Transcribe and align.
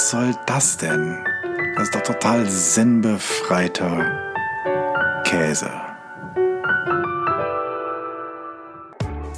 was 0.00 0.10
soll 0.10 0.34
das 0.46 0.78
denn? 0.78 1.18
Das 1.74 1.84
ist 1.84 1.94
doch 1.94 2.00
total 2.00 2.48
sinnbefreiter 2.48 4.32
Käse. 5.24 5.70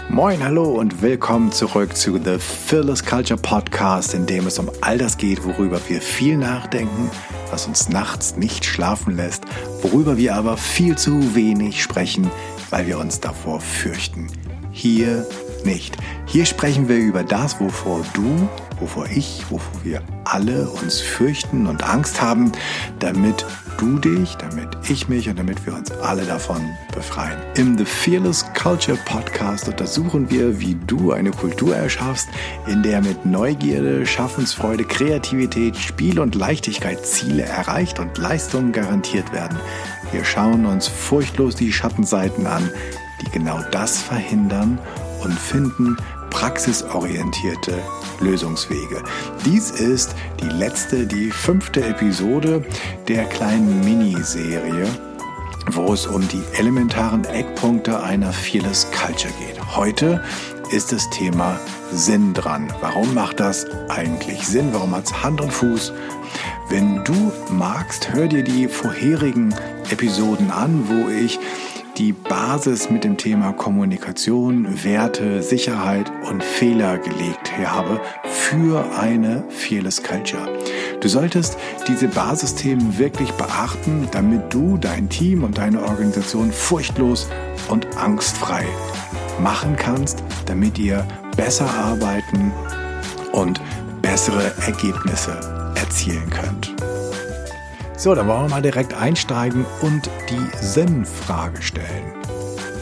Moin, 0.08 0.44
hallo 0.44 0.78
und 0.78 1.02
willkommen 1.02 1.50
zurück 1.50 1.96
zu 1.96 2.16
The 2.16 2.38
Fearless 2.38 3.04
Culture 3.04 3.40
Podcast, 3.40 4.14
in 4.14 4.24
dem 4.26 4.46
es 4.46 4.60
um 4.60 4.70
all 4.82 4.98
das 4.98 5.16
geht, 5.16 5.44
worüber 5.44 5.80
wir 5.88 6.00
viel 6.00 6.36
nachdenken, 6.36 7.10
was 7.50 7.66
uns 7.66 7.88
nachts 7.88 8.36
nicht 8.36 8.64
schlafen 8.64 9.16
lässt, 9.16 9.42
worüber 9.82 10.16
wir 10.16 10.36
aber 10.36 10.56
viel 10.56 10.96
zu 10.96 11.34
wenig 11.34 11.82
sprechen, 11.82 12.30
weil 12.70 12.86
wir 12.86 12.98
uns 12.98 13.18
davor 13.18 13.60
fürchten. 13.60 14.28
Hier 14.70 15.26
nicht. 15.64 15.96
Hier 16.26 16.46
sprechen 16.46 16.88
wir 16.88 16.98
über 16.98 17.24
das, 17.24 17.58
wovor 17.58 18.04
du, 18.14 18.48
wovor 18.82 19.06
ich, 19.06 19.44
wovor 19.48 19.84
wir 19.84 20.02
alle 20.24 20.68
uns 20.68 21.00
fürchten 21.00 21.66
und 21.68 21.84
Angst 21.84 22.20
haben, 22.20 22.50
damit 22.98 23.46
du 23.78 23.98
dich, 23.98 24.36
damit 24.36 24.68
ich 24.88 25.08
mich 25.08 25.28
und 25.28 25.38
damit 25.38 25.64
wir 25.64 25.74
uns 25.74 25.92
alle 25.92 26.24
davon 26.24 26.60
befreien. 26.92 27.38
Im 27.54 27.78
The 27.78 27.84
Fearless 27.84 28.44
Culture 28.60 28.98
Podcast 29.04 29.68
untersuchen 29.68 30.28
wir, 30.30 30.58
wie 30.58 30.76
du 30.86 31.12
eine 31.12 31.30
Kultur 31.30 31.76
erschaffst, 31.76 32.28
in 32.66 32.82
der 32.82 33.00
mit 33.00 33.24
Neugierde, 33.24 34.04
Schaffensfreude, 34.04 34.84
Kreativität, 34.84 35.76
Spiel 35.76 36.18
und 36.18 36.34
Leichtigkeit 36.34 37.06
Ziele 37.06 37.44
erreicht 37.44 38.00
und 38.00 38.18
Leistungen 38.18 38.72
garantiert 38.72 39.32
werden. 39.32 39.58
Wir 40.10 40.24
schauen 40.24 40.66
uns 40.66 40.88
furchtlos 40.88 41.54
die 41.54 41.72
Schattenseiten 41.72 42.48
an, 42.48 42.68
die 43.20 43.30
genau 43.30 43.60
das 43.70 44.02
verhindern 44.02 44.78
und 45.22 45.38
finden 45.38 45.96
praxisorientierte 46.32 47.78
Lösungswege. 48.20 49.02
Dies 49.44 49.70
ist 49.70 50.14
die 50.40 50.48
letzte, 50.48 51.06
die 51.06 51.30
fünfte 51.30 51.84
Episode 51.84 52.64
der 53.06 53.24
kleinen 53.26 53.80
Miniserie, 53.84 54.88
wo 55.70 55.92
es 55.92 56.06
um 56.06 56.26
die 56.28 56.42
elementaren 56.54 57.24
Eckpunkte 57.26 58.02
einer 58.02 58.32
Fearless 58.32 58.88
Culture 58.90 59.32
geht. 59.38 59.76
Heute 59.76 60.24
ist 60.72 60.90
das 60.90 61.08
Thema 61.10 61.60
Sinn 61.92 62.32
dran. 62.32 62.72
Warum 62.80 63.12
macht 63.14 63.38
das 63.38 63.66
eigentlich 63.90 64.46
Sinn? 64.46 64.70
Warum 64.72 64.96
hat 64.96 65.04
es 65.04 65.22
Hand 65.22 65.40
und 65.40 65.52
Fuß? 65.52 65.92
Wenn 66.70 67.04
du 67.04 67.30
magst, 67.50 68.14
hör 68.14 68.26
dir 68.26 68.42
die 68.42 68.66
vorherigen 68.66 69.54
Episoden 69.90 70.50
an, 70.50 70.88
wo 70.88 71.10
ich 71.10 71.38
die 72.02 72.12
Basis 72.12 72.90
mit 72.90 73.04
dem 73.04 73.16
Thema 73.16 73.52
Kommunikation, 73.52 74.82
Werte, 74.82 75.40
Sicherheit 75.40 76.10
und 76.28 76.42
Fehler 76.42 76.98
gelegt 76.98 77.56
habe 77.64 78.00
für 78.24 78.84
eine 78.98 79.44
Fearless 79.50 80.02
Culture. 80.02 80.48
Du 81.00 81.08
solltest 81.08 81.56
diese 81.86 82.08
Basisthemen 82.08 82.98
wirklich 82.98 83.30
beachten, 83.34 84.08
damit 84.10 84.52
du 84.52 84.78
dein 84.78 85.08
Team 85.08 85.44
und 85.44 85.58
deine 85.58 85.80
Organisation 85.80 86.50
furchtlos 86.50 87.28
und 87.68 87.86
angstfrei 87.96 88.64
machen 89.40 89.76
kannst, 89.76 90.24
damit 90.46 90.80
ihr 90.80 91.06
besser 91.36 91.70
arbeiten 91.70 92.50
und 93.30 93.60
bessere 94.02 94.52
Ergebnisse 94.66 95.38
erzielen 95.76 96.28
könnt. 96.30 96.71
So, 98.02 98.16
dann 98.16 98.26
wollen 98.26 98.46
wir 98.46 98.48
mal 98.48 98.62
direkt 98.62 98.94
einsteigen 98.94 99.64
und 99.80 100.10
die 100.28 100.60
Sinnfrage 100.60 101.62
stellen. 101.62 102.12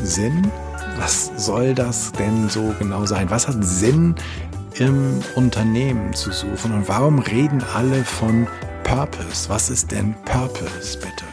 Sinn? 0.02 0.50
Was 0.96 1.30
soll 1.36 1.74
das 1.74 2.10
denn 2.12 2.48
so 2.48 2.74
genau 2.78 3.04
sein? 3.04 3.28
Was 3.28 3.46
hat 3.46 3.62
Sinn 3.62 4.14
im 4.76 5.20
Unternehmen 5.34 6.14
zu 6.14 6.32
suchen? 6.32 6.72
Und 6.72 6.88
warum 6.88 7.18
reden 7.18 7.62
alle 7.74 8.02
von 8.02 8.47
Purpose? 8.82 9.50
Was 9.50 9.69
ist 9.69 9.91
denn 9.91 10.14
Purpose, 10.25 10.97
bitte? 10.97 11.26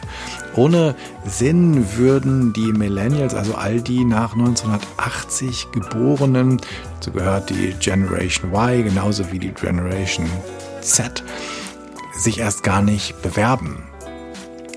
Ohne 0.54 0.94
Sinn 1.24 1.86
würden 1.96 2.52
die 2.52 2.74
Millennials, 2.74 3.32
also 3.32 3.54
all 3.54 3.80
die 3.80 4.04
nach 4.04 4.34
1980 4.34 5.68
geborenen, 5.72 6.60
dazu 6.96 7.10
gehört 7.10 7.48
die 7.48 7.74
Generation 7.80 8.52
Y 8.52 8.84
genauso 8.84 9.32
wie 9.32 9.38
die 9.38 9.52
Generation 9.52 10.28
Z, 10.82 11.24
sich 12.18 12.38
erst 12.38 12.62
gar 12.62 12.82
nicht 12.82 13.22
bewerben. 13.22 13.84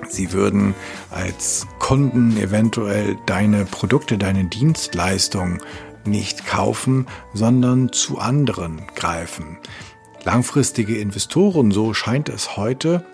Sie 0.08 0.34
würden 0.34 0.76
als 1.10 1.68
Kunden 1.80 2.38
eventuell 2.38 3.18
deine 3.26 3.66
Produkte, 3.66 4.18
deine 4.18 4.46
Dienstleistung 4.46 5.60
nicht 6.06 6.46
kaufen, 6.46 7.08
sondern 7.34 7.92
zu 7.92 8.18
anderen 8.18 8.82
greifen. 8.96 9.58
Langfristige 10.24 10.98
Investoren, 10.98 11.72
so 11.72 11.94
scheint 11.94 12.30
es 12.30 12.58
heute, 12.58 13.06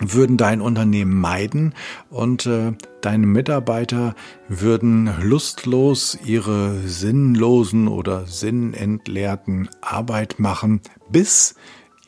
würden 0.00 0.36
dein 0.36 0.60
Unternehmen 0.60 1.18
meiden 1.18 1.74
und 2.10 2.44
äh, 2.46 2.72
deine 3.00 3.26
Mitarbeiter 3.26 4.14
würden 4.46 5.10
lustlos 5.22 6.18
ihre 6.24 6.78
sinnlosen 6.86 7.88
oder 7.88 8.26
sinnentleerten 8.26 9.70
Arbeit 9.80 10.38
machen, 10.38 10.82
bis 11.08 11.54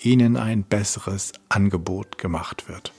ihnen 0.01 0.37
ein 0.37 0.63
besseres 0.65 1.33
Angebot 1.49 2.19
gemacht 2.19 2.69
wird. 2.69 2.93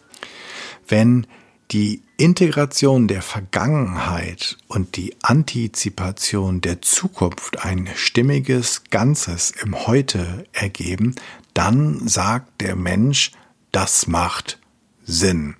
Wenn 0.87 1.27
die 1.71 2.01
Integration 2.17 3.07
der 3.07 3.21
Vergangenheit 3.21 4.57
und 4.67 4.95
die 4.97 5.15
Antizipation 5.21 6.61
der 6.61 6.81
Zukunft 6.81 7.63
ein 7.63 7.87
stimmiges 7.95 8.83
Ganzes 8.89 9.51
im 9.51 9.85
Heute 9.85 10.45
ergeben, 10.51 11.15
dann 11.53 12.07
sagt 12.07 12.61
der 12.61 12.75
Mensch, 12.75 13.31
das 13.71 14.07
macht 14.07 14.59
Sinn. 15.03 15.55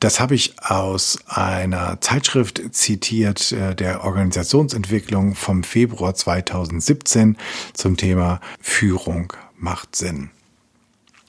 Das 0.00 0.20
habe 0.20 0.34
ich 0.34 0.60
aus 0.62 1.18
einer 1.26 2.00
Zeitschrift 2.00 2.60
zitiert, 2.72 3.52
äh, 3.52 3.74
der 3.74 4.04
Organisationsentwicklung 4.04 5.34
vom 5.34 5.62
Februar 5.62 6.14
2017 6.14 7.38
zum 7.72 7.96
Thema 7.96 8.40
Führung 8.60 9.32
macht 9.56 9.96
Sinn. 9.96 10.30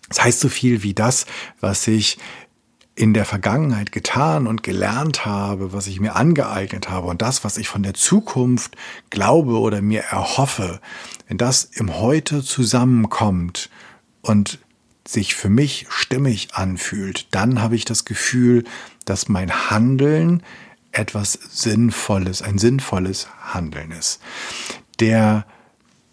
Das 0.09 0.23
heißt 0.23 0.39
so 0.39 0.49
viel 0.49 0.83
wie 0.83 0.93
das, 0.93 1.25
was 1.59 1.87
ich 1.87 2.17
in 2.95 3.13
der 3.13 3.25
Vergangenheit 3.25 3.91
getan 3.91 4.47
und 4.47 4.63
gelernt 4.63 5.25
habe, 5.25 5.73
was 5.73 5.87
ich 5.87 5.99
mir 5.99 6.15
angeeignet 6.15 6.89
habe 6.89 7.07
und 7.07 7.21
das, 7.21 7.43
was 7.43 7.57
ich 7.57 7.67
von 7.67 7.83
der 7.83 7.93
Zukunft 7.93 8.77
glaube 9.09 9.59
oder 9.59 9.81
mir 9.81 10.01
erhoffe, 10.01 10.79
wenn 11.27 11.37
das 11.37 11.65
im 11.65 11.99
Heute 11.99 12.41
zusammenkommt 12.41 13.69
und 14.21 14.59
sich 15.05 15.35
für 15.35 15.49
mich 15.49 15.87
stimmig 15.89 16.49
anfühlt, 16.53 17.27
dann 17.31 17.61
habe 17.61 17.75
ich 17.75 17.85
das 17.85 18.05
Gefühl, 18.05 18.63
dass 19.03 19.27
mein 19.27 19.69
Handeln 19.69 20.41
etwas 20.93 21.33
Sinnvolles, 21.33 22.41
ein 22.41 22.57
sinnvolles 22.57 23.27
Handeln 23.53 23.91
ist. 23.91 24.21
Der 25.01 25.45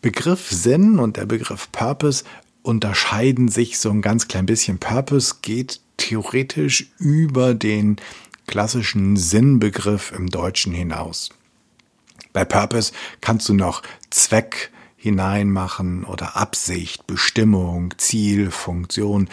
Begriff 0.03 0.51
Sinn 0.51 0.99
und 0.99 1.17
der 1.17 1.27
Begriff 1.27 1.71
Purpose 1.71 2.25
unterscheiden 2.63 3.49
sich 3.49 3.79
so 3.79 3.91
ein 3.91 4.03
ganz 4.03 4.29
klein 4.29 4.47
bisschen. 4.47 4.79
Purpose 4.79 5.37
geht 5.43 5.81
theoretisch 5.97 6.93
über 6.99 7.55
den 7.55 7.97
klassischen 8.47 9.17
Sinnbegriff 9.17 10.13
im 10.13 10.29
Deutschen 10.29 10.73
hinaus. 10.73 11.31
Bei 12.33 12.45
Purpose 12.45 12.93
kannst 13.21 13.49
du 13.49 13.55
noch 13.55 13.83
Zweck 14.11 14.71
hineinmachen 14.97 16.05
oder 16.05 16.37
Absicht, 16.37 17.07
Bestimmung, 17.07 17.95
Ziel, 17.99 18.51
Funktion. 18.51 19.29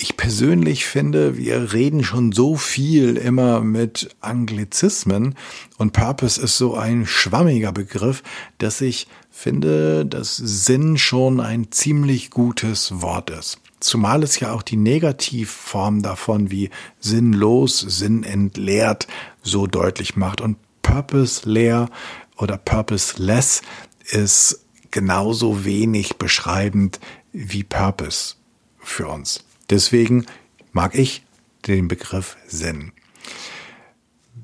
Ich 0.00 0.16
persönlich 0.16 0.86
finde, 0.86 1.36
wir 1.36 1.72
reden 1.72 2.04
schon 2.04 2.30
so 2.30 2.54
viel 2.54 3.16
immer 3.16 3.62
mit 3.62 4.14
Anglizismen 4.20 5.34
und 5.76 5.92
Purpose 5.92 6.40
ist 6.40 6.56
so 6.56 6.76
ein 6.76 7.04
schwammiger 7.04 7.72
Begriff, 7.72 8.22
dass 8.58 8.80
ich 8.80 9.08
finde, 9.28 10.06
dass 10.06 10.36
Sinn 10.36 10.98
schon 10.98 11.40
ein 11.40 11.72
ziemlich 11.72 12.30
gutes 12.30 13.02
Wort 13.02 13.30
ist. 13.30 13.58
Zumal 13.80 14.22
es 14.22 14.38
ja 14.38 14.52
auch 14.52 14.62
die 14.62 14.76
Negativform 14.76 16.00
davon 16.00 16.52
wie 16.52 16.70
sinnlos, 17.00 17.80
sinnentleert 17.80 19.08
so 19.42 19.66
deutlich 19.66 20.14
macht. 20.14 20.40
Und 20.40 20.58
purpose 20.82 21.48
leer 21.50 21.90
oder 22.36 22.56
purposeless 22.56 23.62
ist 24.08 24.64
genauso 24.92 25.64
wenig 25.64 26.18
beschreibend 26.18 27.00
wie 27.32 27.64
Purpose 27.64 28.36
für 28.78 29.08
uns. 29.08 29.44
Deswegen 29.70 30.26
mag 30.72 30.94
ich 30.94 31.24
den 31.66 31.88
Begriff 31.88 32.36
Sinn. 32.46 32.92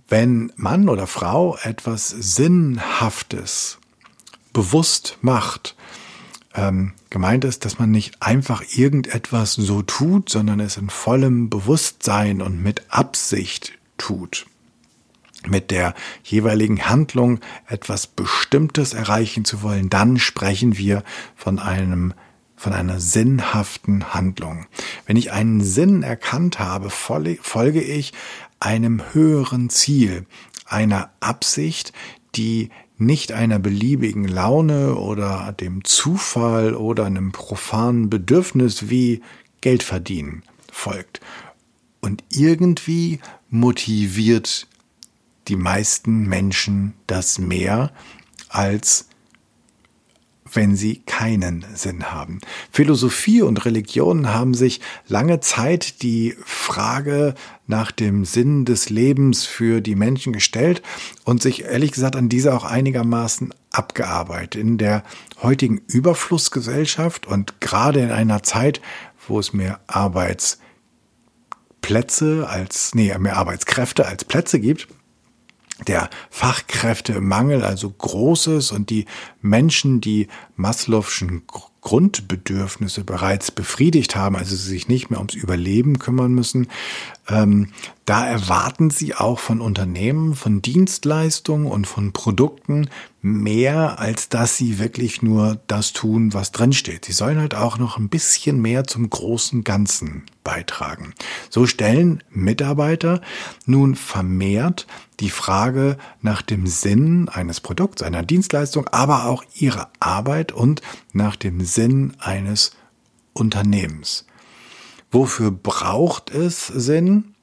Wenn 0.08 0.52
Mann 0.56 0.88
oder 0.88 1.06
Frau 1.06 1.56
etwas 1.62 2.08
Sinnhaftes 2.08 3.78
bewusst 4.52 5.18
macht, 5.22 5.76
ähm, 6.54 6.92
gemeint 7.10 7.44
ist, 7.44 7.64
dass 7.64 7.78
man 7.78 7.90
nicht 7.90 8.22
einfach 8.22 8.62
irgendetwas 8.74 9.54
so 9.54 9.82
tut, 9.82 10.28
sondern 10.28 10.60
es 10.60 10.76
in 10.76 10.88
vollem 10.90 11.50
Bewusstsein 11.50 12.42
und 12.42 12.62
mit 12.62 12.82
Absicht 12.88 13.72
tut. 13.98 14.46
Mit 15.46 15.70
der 15.70 15.94
jeweiligen 16.22 16.88
Handlung 16.88 17.40
etwas 17.66 18.06
Bestimmtes 18.06 18.94
erreichen 18.94 19.44
zu 19.44 19.62
wollen, 19.62 19.90
dann 19.90 20.18
sprechen 20.18 20.78
wir 20.78 21.02
von 21.36 21.58
einem 21.58 22.14
von 22.64 22.72
einer 22.72 22.98
sinnhaften 22.98 24.14
Handlung. 24.14 24.64
Wenn 25.04 25.18
ich 25.18 25.32
einen 25.32 25.62
Sinn 25.62 26.02
erkannt 26.02 26.58
habe, 26.58 26.88
folge 26.88 27.82
ich 27.82 28.14
einem 28.58 29.02
höheren 29.12 29.68
Ziel, 29.68 30.24
einer 30.64 31.10
Absicht, 31.20 31.92
die 32.34 32.70
nicht 32.96 33.32
einer 33.32 33.58
beliebigen 33.58 34.26
Laune 34.26 34.94
oder 34.94 35.52
dem 35.52 35.84
Zufall 35.84 36.74
oder 36.74 37.04
einem 37.04 37.32
profanen 37.32 38.08
Bedürfnis 38.08 38.88
wie 38.88 39.20
Geld 39.60 39.82
verdienen 39.82 40.42
folgt. 40.72 41.20
Und 42.00 42.24
irgendwie 42.30 43.20
motiviert 43.50 44.68
die 45.48 45.56
meisten 45.56 46.26
Menschen 46.26 46.94
das 47.06 47.38
mehr 47.38 47.92
als 48.48 49.10
wenn 50.54 50.76
sie 50.76 51.02
keinen 51.06 51.64
Sinn 51.74 52.12
haben. 52.12 52.40
Philosophie 52.70 53.42
und 53.42 53.64
Religion 53.64 54.32
haben 54.32 54.54
sich 54.54 54.80
lange 55.08 55.40
Zeit 55.40 56.02
die 56.02 56.36
Frage 56.44 57.34
nach 57.66 57.90
dem 57.92 58.24
Sinn 58.24 58.64
des 58.64 58.88
Lebens 58.90 59.44
für 59.44 59.80
die 59.80 59.96
Menschen 59.96 60.32
gestellt 60.32 60.82
und 61.24 61.42
sich 61.42 61.64
ehrlich 61.64 61.90
gesagt 61.92 62.16
an 62.16 62.28
diese 62.28 62.54
auch 62.54 62.64
einigermaßen 62.64 63.54
abgearbeitet. 63.70 64.60
In 64.60 64.78
der 64.78 65.02
heutigen 65.42 65.82
Überflussgesellschaft 65.86 67.26
und 67.26 67.60
gerade 67.60 68.00
in 68.00 68.10
einer 68.10 68.42
Zeit, 68.42 68.80
wo 69.26 69.38
es 69.38 69.52
mehr 69.52 69.80
Arbeitsplätze 69.86 72.48
als, 72.48 72.94
nee, 72.94 73.14
mehr 73.18 73.36
Arbeitskräfte 73.36 74.06
als 74.06 74.24
Plätze 74.24 74.58
gibt, 74.60 74.88
der 75.86 76.08
Fachkräftemangel 76.30 77.64
also 77.64 77.90
groß 77.90 78.48
ist 78.48 78.72
und 78.72 78.90
die 78.90 79.06
Menschen, 79.40 80.00
die 80.00 80.28
Maslow'schen 80.56 81.42
Grundbedürfnisse 81.80 83.04
bereits 83.04 83.50
befriedigt 83.50 84.16
haben, 84.16 84.36
also 84.36 84.56
sie 84.56 84.68
sich 84.68 84.88
nicht 84.88 85.10
mehr 85.10 85.18
ums 85.18 85.34
Überleben 85.34 85.98
kümmern 85.98 86.32
müssen, 86.32 86.68
ähm, 87.28 87.68
da 88.04 88.26
erwarten 88.26 88.90
sie 88.90 89.14
auch 89.14 89.38
von 89.38 89.60
Unternehmen, 89.60 90.34
von 90.34 90.60
Dienstleistungen 90.60 91.66
und 91.66 91.86
von 91.86 92.12
Produkten 92.12 92.90
mehr, 93.22 93.98
als 93.98 94.28
dass 94.28 94.58
sie 94.58 94.78
wirklich 94.78 95.22
nur 95.22 95.58
das 95.66 95.94
tun, 95.94 96.34
was 96.34 96.52
drinsteht. 96.52 97.06
Sie 97.06 97.12
sollen 97.12 97.38
halt 97.38 97.54
auch 97.54 97.78
noch 97.78 97.96
ein 97.96 98.10
bisschen 98.10 98.60
mehr 98.60 98.84
zum 98.84 99.08
großen 99.08 99.64
Ganzen 99.64 100.24
beitragen. 100.42 101.14
So 101.48 101.66
stellen 101.66 102.22
Mitarbeiter 102.30 103.22
nun 103.64 103.94
vermehrt 103.94 104.86
die 105.20 105.30
Frage 105.30 105.96
nach 106.20 106.42
dem 106.42 106.66
Sinn 106.66 107.30
eines 107.30 107.60
Produkts, 107.60 108.02
einer 108.02 108.22
Dienstleistung, 108.22 108.88
aber 108.88 109.24
auch 109.24 109.44
ihrer 109.54 109.90
Arbeit 110.00 110.52
und 110.52 110.82
nach 111.14 111.36
dem 111.36 111.64
Sinn 111.64 112.12
eines 112.18 112.72
Unternehmens. 113.32 114.26
Wofür 115.14 115.52
braucht 115.52 116.34
es 116.34 116.66
Sinn? 116.66 117.36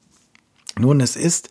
Nun, 0.78 1.00
es 1.00 1.16
ist 1.16 1.48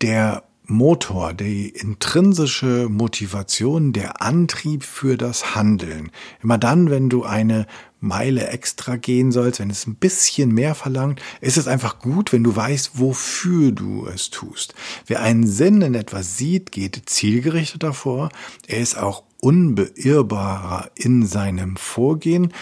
der 0.00 0.44
Motor, 0.64 1.34
die 1.34 1.68
intrinsische 1.68 2.88
Motivation, 2.88 3.92
der 3.92 4.22
Antrieb 4.22 4.82
für 4.82 5.18
das 5.18 5.54
Handeln. 5.54 6.10
Immer 6.42 6.56
dann, 6.56 6.88
wenn 6.88 7.10
du 7.10 7.24
eine 7.24 7.66
Meile 8.00 8.48
extra 8.48 8.96
gehen 8.96 9.30
sollst, 9.30 9.60
wenn 9.60 9.68
es 9.68 9.86
ein 9.86 9.96
bisschen 9.96 10.54
mehr 10.54 10.74
verlangt, 10.74 11.20
ist 11.42 11.58
es 11.58 11.68
einfach 11.68 11.98
gut, 11.98 12.32
wenn 12.32 12.44
du 12.44 12.56
weißt, 12.56 12.92
wofür 12.98 13.70
du 13.70 14.06
es 14.06 14.30
tust. 14.30 14.74
Wer 15.06 15.20
einen 15.20 15.46
Sinn 15.46 15.82
in 15.82 15.94
etwas 15.94 16.38
sieht, 16.38 16.72
geht 16.72 17.02
zielgerichtet 17.04 17.82
davor. 17.82 18.30
Er 18.66 18.78
ist 18.78 18.96
auch 18.96 19.22
unbeirrbarer 19.40 20.90
in 20.94 21.26
seinem 21.26 21.76
Vorgehen 21.76 22.54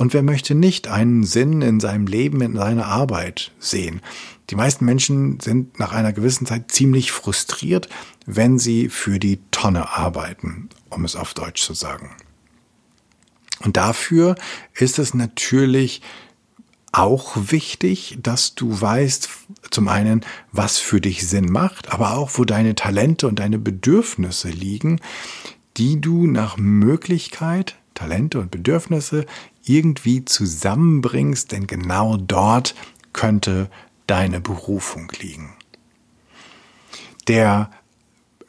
und 0.00 0.14
wer 0.14 0.22
möchte 0.22 0.54
nicht 0.54 0.88
einen 0.88 1.24
Sinn 1.24 1.60
in 1.60 1.78
seinem 1.78 2.06
Leben, 2.06 2.40
in 2.40 2.56
seiner 2.56 2.86
Arbeit 2.86 3.52
sehen? 3.58 4.00
Die 4.48 4.54
meisten 4.54 4.86
Menschen 4.86 5.38
sind 5.40 5.78
nach 5.78 5.92
einer 5.92 6.14
gewissen 6.14 6.46
Zeit 6.46 6.72
ziemlich 6.72 7.12
frustriert, 7.12 7.86
wenn 8.24 8.58
sie 8.58 8.88
für 8.88 9.18
die 9.18 9.40
Tonne 9.50 9.90
arbeiten, 9.90 10.70
um 10.88 11.04
es 11.04 11.16
auf 11.16 11.34
Deutsch 11.34 11.62
zu 11.62 11.74
sagen. 11.74 12.16
Und 13.62 13.76
dafür 13.76 14.36
ist 14.72 14.98
es 14.98 15.12
natürlich 15.12 16.00
auch 16.92 17.36
wichtig, 17.36 18.16
dass 18.22 18.54
du 18.54 18.80
weißt, 18.80 19.28
zum 19.70 19.88
einen, 19.88 20.24
was 20.50 20.78
für 20.78 21.02
dich 21.02 21.28
Sinn 21.28 21.52
macht, 21.52 21.92
aber 21.92 22.16
auch, 22.16 22.30
wo 22.38 22.46
deine 22.46 22.74
Talente 22.74 23.28
und 23.28 23.38
deine 23.38 23.58
Bedürfnisse 23.58 24.48
liegen, 24.48 24.98
die 25.76 26.00
du 26.00 26.26
nach 26.26 26.56
Möglichkeit, 26.56 27.76
Talente 27.92 28.40
und 28.40 28.50
Bedürfnisse 28.50 29.26
irgendwie 29.64 30.24
zusammenbringst, 30.24 31.52
denn 31.52 31.66
genau 31.66 32.16
dort 32.16 32.74
könnte 33.12 33.70
deine 34.06 34.40
Berufung 34.40 35.10
liegen. 35.20 35.54
Der 37.28 37.70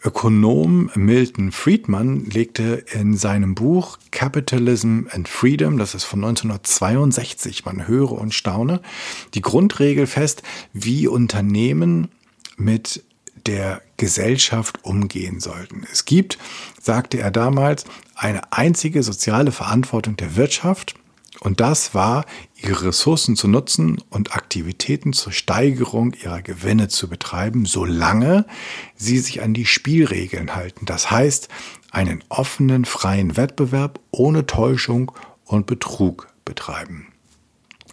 Ökonom 0.03 0.89
Milton 0.95 1.51
Friedman 1.51 2.25
legte 2.25 2.83
in 2.91 3.15
seinem 3.15 3.53
Buch 3.53 3.99
Capitalism 4.09 5.01
and 5.11 5.27
Freedom, 5.27 5.77
das 5.77 5.93
ist 5.93 6.05
von 6.05 6.23
1962, 6.23 7.65
man 7.65 7.87
höre 7.87 8.13
und 8.13 8.33
staune, 8.33 8.81
die 9.35 9.41
Grundregel 9.41 10.07
fest, 10.07 10.41
wie 10.73 11.07
Unternehmen 11.07 12.07
mit 12.57 13.03
der 13.45 13.81
Gesellschaft 13.97 14.83
umgehen 14.83 15.39
sollten. 15.39 15.85
Es 15.91 16.05
gibt, 16.05 16.39
sagte 16.81 17.19
er 17.19 17.29
damals, 17.29 17.85
eine 18.15 18.51
einzige 18.51 19.03
soziale 19.03 19.51
Verantwortung 19.51 20.17
der 20.17 20.35
Wirtschaft 20.35 20.95
und 21.39 21.59
das 21.61 21.95
war, 21.95 22.25
ihre 22.55 22.87
Ressourcen 22.87 23.35
zu 23.35 23.47
nutzen 23.47 24.01
und 24.09 24.35
Aktivitäten 24.35 25.13
zur 25.13 25.31
Steigerung 25.31 26.13
ihrer 26.13 26.41
Gewinne 26.41 26.89
zu 26.89 27.07
betreiben, 27.07 27.65
solange 27.65 28.45
sie 28.95 29.17
sich 29.17 29.41
an 29.41 29.53
die 29.53 29.65
Spielregeln 29.65 30.55
halten. 30.55 30.85
Das 30.85 31.09
heißt, 31.09 31.47
einen 31.89 32.23
offenen, 32.29 32.85
freien 32.85 33.37
Wettbewerb 33.37 33.99
ohne 34.11 34.45
Täuschung 34.45 35.11
und 35.45 35.65
Betrug 35.65 36.27
betreiben. 36.45 37.07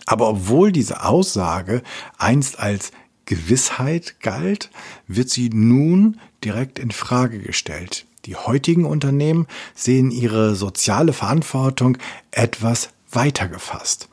Aber 0.05 0.29
obwohl 0.29 0.73
diese 0.73 1.05
Aussage 1.05 1.82
einst 2.17 2.58
als 2.58 2.93
Gewissheit 3.25 4.20
galt, 4.20 4.70
wird 5.06 5.29
sie 5.31 5.50
nun 5.50 6.19
direkt 6.44 6.79
in 6.79 6.91
Frage 6.91 7.38
gestellt. 7.38 8.06
Die 8.25 8.37
heutigen 8.37 8.84
Unternehmen 8.84 9.46
sehen 9.74 10.10
ihre 10.10 10.55
soziale 10.55 11.12
Verantwortung 11.12 11.98
etwas 12.31 12.91
weitergefasst. 13.10 14.08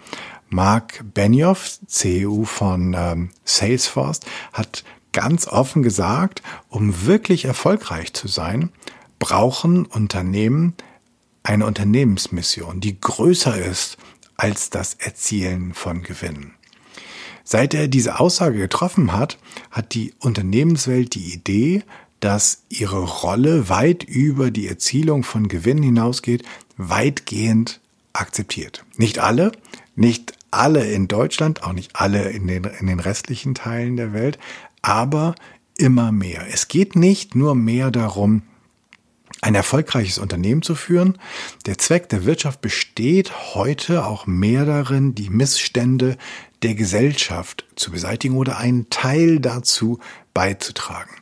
Mark 0.49 1.03
Benioff, 1.13 1.79
CEO 1.87 2.43
von 2.43 2.95
ähm, 2.97 3.29
Salesforce, 3.43 4.21
hat 4.53 4.83
ganz 5.11 5.47
offen 5.47 5.81
gesagt, 5.83 6.43
um 6.69 7.05
wirklich 7.05 7.45
erfolgreich 7.45 8.13
zu 8.13 8.27
sein, 8.27 8.69
brauchen 9.19 9.85
Unternehmen 9.85 10.73
eine 11.43 11.65
Unternehmensmission, 11.65 12.79
die 12.79 12.99
größer 12.99 13.57
ist 13.57 13.97
als 14.35 14.69
das 14.69 14.95
Erzielen 14.95 15.73
von 15.73 16.03
Gewinnen. 16.03 16.53
Seit 17.43 17.73
er 17.73 17.87
diese 17.87 18.19
Aussage 18.19 18.57
getroffen 18.57 19.13
hat, 19.13 19.37
hat 19.69 19.93
die 19.93 20.13
Unternehmenswelt 20.19 21.13
die 21.13 21.33
Idee, 21.33 21.83
dass 22.19 22.63
ihre 22.69 23.03
Rolle 23.03 23.69
weit 23.69 24.03
über 24.03 24.49
die 24.49 24.67
Erzielung 24.67 25.23
von 25.23 25.47
Gewinnen 25.47 25.83
hinausgeht, 25.83 26.43
weitgehend 26.75 27.79
akzeptiert. 28.15 28.85
Nicht 28.97 29.19
alle, 29.19 29.51
nicht 29.95 30.33
alle 30.51 30.85
in 30.85 31.07
Deutschland, 31.07 31.63
auch 31.63 31.73
nicht 31.73 31.95
alle 31.95 32.29
in 32.29 32.47
den, 32.47 32.63
in 32.63 32.87
den 32.87 32.99
restlichen 32.99 33.55
Teilen 33.55 33.97
der 33.97 34.13
Welt, 34.13 34.39
aber 34.81 35.35
immer 35.77 36.11
mehr. 36.11 36.45
Es 36.51 36.67
geht 36.67 36.95
nicht 36.95 37.35
nur 37.35 37.55
mehr 37.55 37.91
darum, 37.91 38.43
ein 39.41 39.55
erfolgreiches 39.55 40.17
Unternehmen 40.17 40.61
zu 40.61 40.75
führen. 40.75 41.17
Der 41.65 41.77
Zweck 41.77 42.09
der 42.09 42.25
Wirtschaft 42.25 42.61
besteht 42.61 43.55
heute 43.55 44.05
auch 44.05 44.25
mehr 44.25 44.65
darin, 44.65 45.13
die 45.13 45.29
Missstände 45.29 46.17
der 46.63 46.73
Gesellschaft 46.73 47.65
zu 47.75 47.91
beseitigen 47.91 48.37
oder 48.37 48.57
einen 48.57 48.89
Teil 48.89 49.39
dazu 49.39 49.99
beizutragen. 50.33 51.15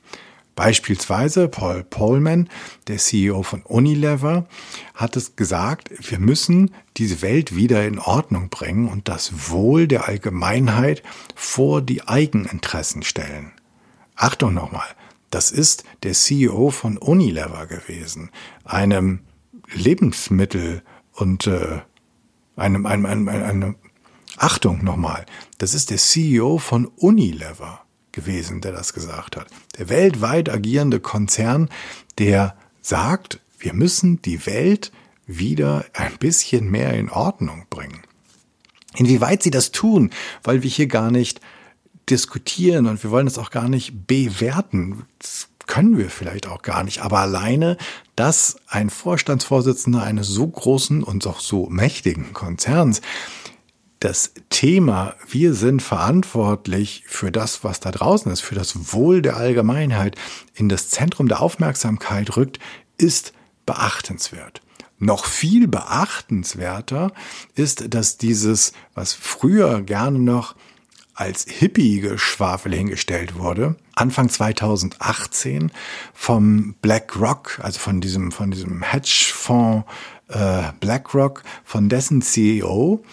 Beispielsweise 0.55 1.47
Paul 1.47 1.83
Polman, 1.83 2.47
der 2.87 2.97
CEO 2.97 3.41
von 3.41 3.63
Unilever, 3.63 4.45
hat 4.93 5.15
es 5.15 5.35
gesagt, 5.35 5.89
wir 6.09 6.19
müssen 6.19 6.71
diese 6.97 7.23
Welt 7.23 7.55
wieder 7.55 7.87
in 7.87 7.97
Ordnung 7.97 8.49
bringen 8.49 8.87
und 8.87 9.07
das 9.07 9.49
Wohl 9.49 9.87
der 9.87 10.07
Allgemeinheit 10.07 11.01
vor 11.33 11.81
die 11.81 12.07
Eigeninteressen 12.07 13.01
stellen. 13.01 13.51
Achtung 14.15 14.53
nochmal, 14.53 14.87
das 15.31 15.49
ist 15.49 15.85
der 16.03 16.13
CEO 16.13 16.69
von 16.69 16.97
Unilever 16.97 17.65
gewesen, 17.65 18.29
einem 18.63 19.21
Lebensmittel 19.73 20.83
und 21.13 21.47
äh, 21.47 21.79
einem, 22.55 22.85
einem, 22.85 23.05
einem, 23.07 23.27
einem, 23.27 23.43
einem 23.43 23.75
Achtung 24.37 24.83
nochmal, 24.83 25.25
das 25.57 25.73
ist 25.73 25.89
der 25.89 25.97
CEO 25.97 26.59
von 26.59 26.85
Unilever 26.85 27.82
gewesen, 28.13 28.61
der 28.61 28.71
das 28.71 28.93
gesagt 28.93 29.35
hat. 29.35 29.47
Der 29.77 29.89
weltweit 29.89 30.49
agierende 30.49 31.01
Konzern, 31.01 31.69
der 32.17 32.55
sagt, 32.81 33.39
wir 33.59 33.73
müssen 33.73 34.21
die 34.21 34.45
Welt 34.45 34.91
wieder 35.27 35.85
ein 35.93 36.17
bisschen 36.17 36.69
mehr 36.69 36.93
in 36.93 37.09
Ordnung 37.09 37.65
bringen. 37.69 38.01
Inwieweit 38.95 39.43
sie 39.43 39.51
das 39.51 39.71
tun, 39.71 40.11
weil 40.43 40.63
wir 40.63 40.69
hier 40.69 40.87
gar 40.87 41.11
nicht 41.11 41.41
diskutieren 42.09 42.85
und 42.85 43.01
wir 43.03 43.11
wollen 43.11 43.27
es 43.27 43.37
auch 43.37 43.49
gar 43.49 43.69
nicht 43.69 44.07
bewerten. 44.07 45.03
Das 45.19 45.47
können 45.65 45.97
wir 45.97 46.09
vielleicht 46.09 46.47
auch 46.47 46.61
gar 46.61 46.83
nicht. 46.83 47.01
Aber 47.01 47.19
alleine, 47.19 47.77
dass 48.15 48.57
ein 48.67 48.89
Vorstandsvorsitzender 48.89 50.03
eines 50.03 50.27
so 50.27 50.45
großen 50.45 51.03
und 51.03 51.25
auch 51.25 51.39
so 51.39 51.67
mächtigen 51.69 52.33
Konzerns 52.33 53.01
das 54.03 54.33
Thema, 54.49 55.15
wir 55.29 55.53
sind 55.53 55.81
verantwortlich 55.81 57.03
für 57.07 57.31
das, 57.31 57.63
was 57.63 57.79
da 57.79 57.89
draußen 57.89 58.29
ist, 58.31 58.41
für 58.41 58.55
das 58.55 58.93
Wohl 58.93 59.21
der 59.21 59.37
Allgemeinheit, 59.37 60.17
in 60.55 60.67
das 60.67 60.89
Zentrum 60.89 61.29
der 61.29 61.41
Aufmerksamkeit 61.41 62.35
rückt, 62.35 62.59
ist 62.97 63.31
beachtenswert. 63.65 64.61
Noch 64.99 65.25
viel 65.25 65.69
beachtenswerter 65.69 67.13
ist, 67.55 67.93
dass 67.93 68.17
dieses, 68.17 68.73
was 68.93 69.13
früher 69.13 69.81
gerne 69.81 70.19
noch 70.19 70.55
als 71.13 71.45
Hippie-Geschwafel 71.47 72.73
hingestellt 72.73 73.35
wurde, 73.35 73.77
Anfang 73.93 74.27
2018 74.27 75.71
vom 76.13 76.73
BlackRock, 76.81 77.59
also 77.61 77.79
von 77.79 78.01
diesem, 78.01 78.31
von 78.33 78.51
diesem 78.51 78.81
Hedgefonds 78.81 79.85
äh, 80.27 80.63
BlackRock, 80.79 81.43
von 81.63 81.87
dessen 81.87 82.21
CEO 82.21 83.03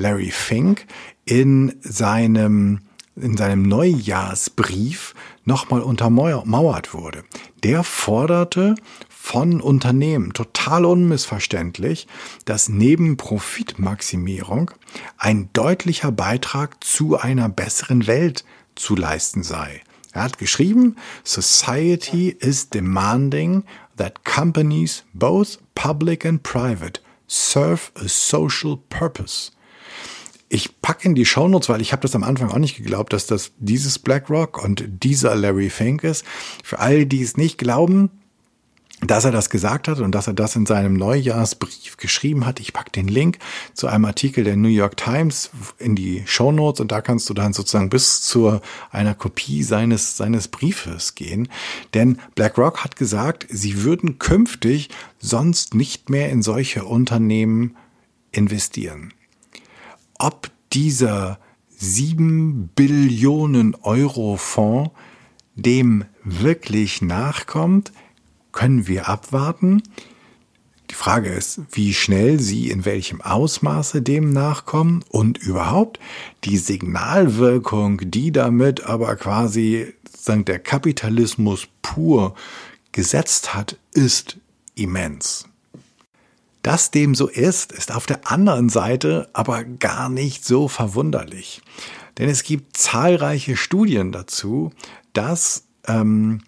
Larry 0.00 0.30
Fink 0.30 0.86
in 1.26 1.76
seinem 1.80 2.80
in 3.16 3.36
seinem 3.36 3.62
Neujahrsbrief 3.62 5.14
nochmal 5.44 5.82
untermauert 5.82 6.94
wurde. 6.94 7.24
Der 7.62 7.84
forderte 7.84 8.76
von 9.10 9.60
Unternehmen 9.60 10.32
total 10.32 10.86
unmissverständlich, 10.86 12.06
dass 12.46 12.70
neben 12.70 13.18
Profitmaximierung 13.18 14.70
ein 15.18 15.50
deutlicher 15.52 16.12
Beitrag 16.12 16.82
zu 16.82 17.18
einer 17.18 17.50
besseren 17.50 18.06
Welt 18.06 18.44
zu 18.74 18.96
leisten 18.96 19.42
sei. 19.42 19.82
Er 20.12 20.22
hat 20.22 20.38
geschrieben, 20.38 20.96
Society 21.22 22.30
is 22.30 22.70
demanding 22.70 23.64
that 23.98 24.24
companies, 24.24 25.04
both 25.12 25.58
public 25.74 26.24
and 26.24 26.42
private, 26.42 27.00
serve 27.26 27.92
a 27.96 28.08
social 28.08 28.78
purpose. 28.88 29.52
Ich 30.52 30.82
packe 30.82 31.08
in 31.08 31.14
die 31.14 31.24
Shownotes, 31.24 31.68
weil 31.68 31.80
ich 31.80 31.92
habe 31.92 32.02
das 32.02 32.16
am 32.16 32.24
Anfang 32.24 32.50
auch 32.50 32.58
nicht 32.58 32.76
geglaubt, 32.76 33.12
dass 33.12 33.28
das 33.28 33.52
dieses 33.58 34.00
BlackRock 34.00 34.62
und 34.62 34.84
dieser 35.04 35.36
Larry 35.36 35.70
Fink 35.70 36.02
ist. 36.02 36.24
Für 36.64 36.80
alle, 36.80 37.06
die 37.06 37.22
es 37.22 37.36
nicht 37.36 37.56
glauben, 37.56 38.10
dass 39.00 39.24
er 39.24 39.30
das 39.30 39.48
gesagt 39.48 39.86
hat 39.86 40.00
und 40.00 40.12
dass 40.12 40.26
er 40.26 40.34
das 40.34 40.56
in 40.56 40.66
seinem 40.66 40.94
Neujahrsbrief 40.94 41.96
geschrieben 41.96 42.46
hat. 42.46 42.58
Ich 42.58 42.72
pack 42.72 42.92
den 42.92 43.06
Link 43.06 43.38
zu 43.74 43.86
einem 43.86 44.04
Artikel 44.04 44.42
der 44.42 44.56
New 44.56 44.68
York 44.68 44.96
Times 44.96 45.50
in 45.78 45.94
die 45.94 46.24
Show 46.26 46.50
Notes 46.50 46.80
und 46.80 46.90
da 46.90 47.00
kannst 47.00 47.30
du 47.30 47.34
dann 47.34 47.52
sozusagen 47.52 47.88
bis 47.88 48.20
zu 48.22 48.60
einer 48.90 49.14
Kopie 49.14 49.62
seines, 49.62 50.16
seines 50.16 50.48
Briefes 50.48 51.14
gehen. 51.14 51.48
Denn 51.94 52.18
BlackRock 52.34 52.82
hat 52.82 52.96
gesagt, 52.96 53.46
sie 53.48 53.84
würden 53.84 54.18
künftig 54.18 54.90
sonst 55.20 55.76
nicht 55.76 56.10
mehr 56.10 56.28
in 56.30 56.42
solche 56.42 56.84
Unternehmen 56.84 57.76
investieren. 58.32 59.14
Ob 60.20 60.50
dieser 60.74 61.38
sieben 61.70 62.68
Billionen 62.76 63.74
Euro 63.74 64.36
Fonds 64.36 64.90
dem 65.54 66.04
wirklich 66.24 67.00
nachkommt, 67.00 67.90
können 68.52 68.86
wir 68.86 69.08
abwarten. 69.08 69.82
Die 70.90 70.94
Frage 70.94 71.30
ist, 71.30 71.62
wie 71.72 71.94
schnell 71.94 72.38
sie 72.38 72.68
in 72.68 72.84
welchem 72.84 73.22
Ausmaße 73.22 74.02
dem 74.02 74.30
nachkommen 74.30 75.02
und 75.08 75.38
überhaupt 75.38 75.98
die 76.44 76.58
Signalwirkung, 76.58 78.02
die 78.10 78.30
damit 78.30 78.84
aber 78.84 79.16
quasi 79.16 79.94
sagen, 80.14 80.44
der 80.44 80.58
Kapitalismus 80.58 81.66
pur 81.80 82.34
gesetzt 82.92 83.54
hat, 83.54 83.78
ist 83.94 84.36
immens. 84.74 85.49
Dass 86.62 86.90
dem 86.90 87.14
so 87.14 87.28
ist, 87.28 87.72
ist 87.72 87.92
auf 87.94 88.06
der 88.06 88.30
anderen 88.30 88.68
Seite 88.68 89.28
aber 89.32 89.64
gar 89.64 90.08
nicht 90.08 90.44
so 90.44 90.68
verwunderlich. 90.68 91.62
Denn 92.18 92.28
es 92.28 92.42
gibt 92.42 92.76
zahlreiche 92.76 93.56
Studien 93.56 94.12
dazu, 94.12 94.72
dass 95.12 95.64
ähm, 95.86 96.42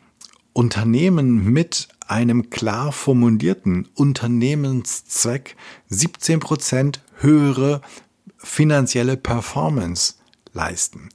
Unternehmen 0.52 1.44
mit 1.50 1.88
einem 2.06 2.50
klar 2.50 2.92
formulierten 2.92 3.88
Unternehmenszweck 3.94 5.56
17 5.88 6.40
Prozent 6.40 7.00
höhere 7.16 7.80
finanzielle 8.36 9.16
Performance 9.16 10.14
leisten. 10.52 11.08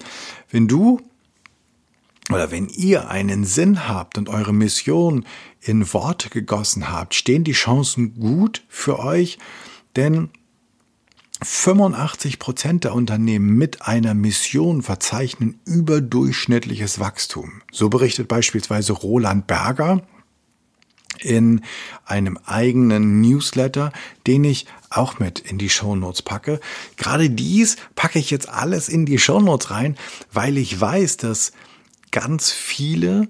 Wenn 0.50 0.68
du 0.68 1.02
oder 2.30 2.52
wenn 2.52 2.68
ihr 2.68 3.10
einen 3.10 3.46
Sinn 3.46 3.88
habt 3.88 4.18
und 4.18 4.28
eure 4.28 4.54
Mission 4.54 5.26
in 5.62 5.94
Worte 5.94 6.30
gegossen 6.30 6.90
habt, 6.90 7.14
stehen 7.14 7.44
die 7.44 7.54
Chancen 7.54 8.20
gut 8.20 8.64
für 8.68 9.00
euch, 9.00 9.38
denn 9.96 10.30
85 11.44 12.40
Prozent 12.40 12.84
der 12.84 12.96
Unternehmen 12.96 13.56
mit 13.58 13.84
einer 13.84 14.14
Mission 14.14 14.82
verzeichnen 14.82 15.60
überdurchschnittliches 15.66 17.00
Wachstum. 17.00 17.62
So 17.72 17.90
berichtet 17.90 18.28
beispielsweise 18.28 18.94
Roland 18.94 19.46
Berger 19.46 20.02
in 21.20 21.62
einem 22.06 22.38
eigenen 22.46 23.22
Newsletter, 23.22 23.92
den 24.26 24.44
ich 24.44 24.66
auch 24.90 25.20
mit 25.20 25.40
in 25.40 25.58
die 25.58 25.70
Shownotes 25.70 26.22
packe. 26.22 26.60
Gerade 26.96 27.30
dies 27.30 27.78
packe 27.96 28.20
ich 28.20 28.32
jetzt 28.32 28.50
alles 28.50 28.90
in 28.90 29.06
die 29.06 29.20
Shownotes 29.20 29.72
rein, 29.72 29.98
weil 30.32 30.58
ich 30.58 30.80
weiß, 30.80 31.18
dass 31.18 31.52
ganz 32.12 32.52
viele 32.52 33.28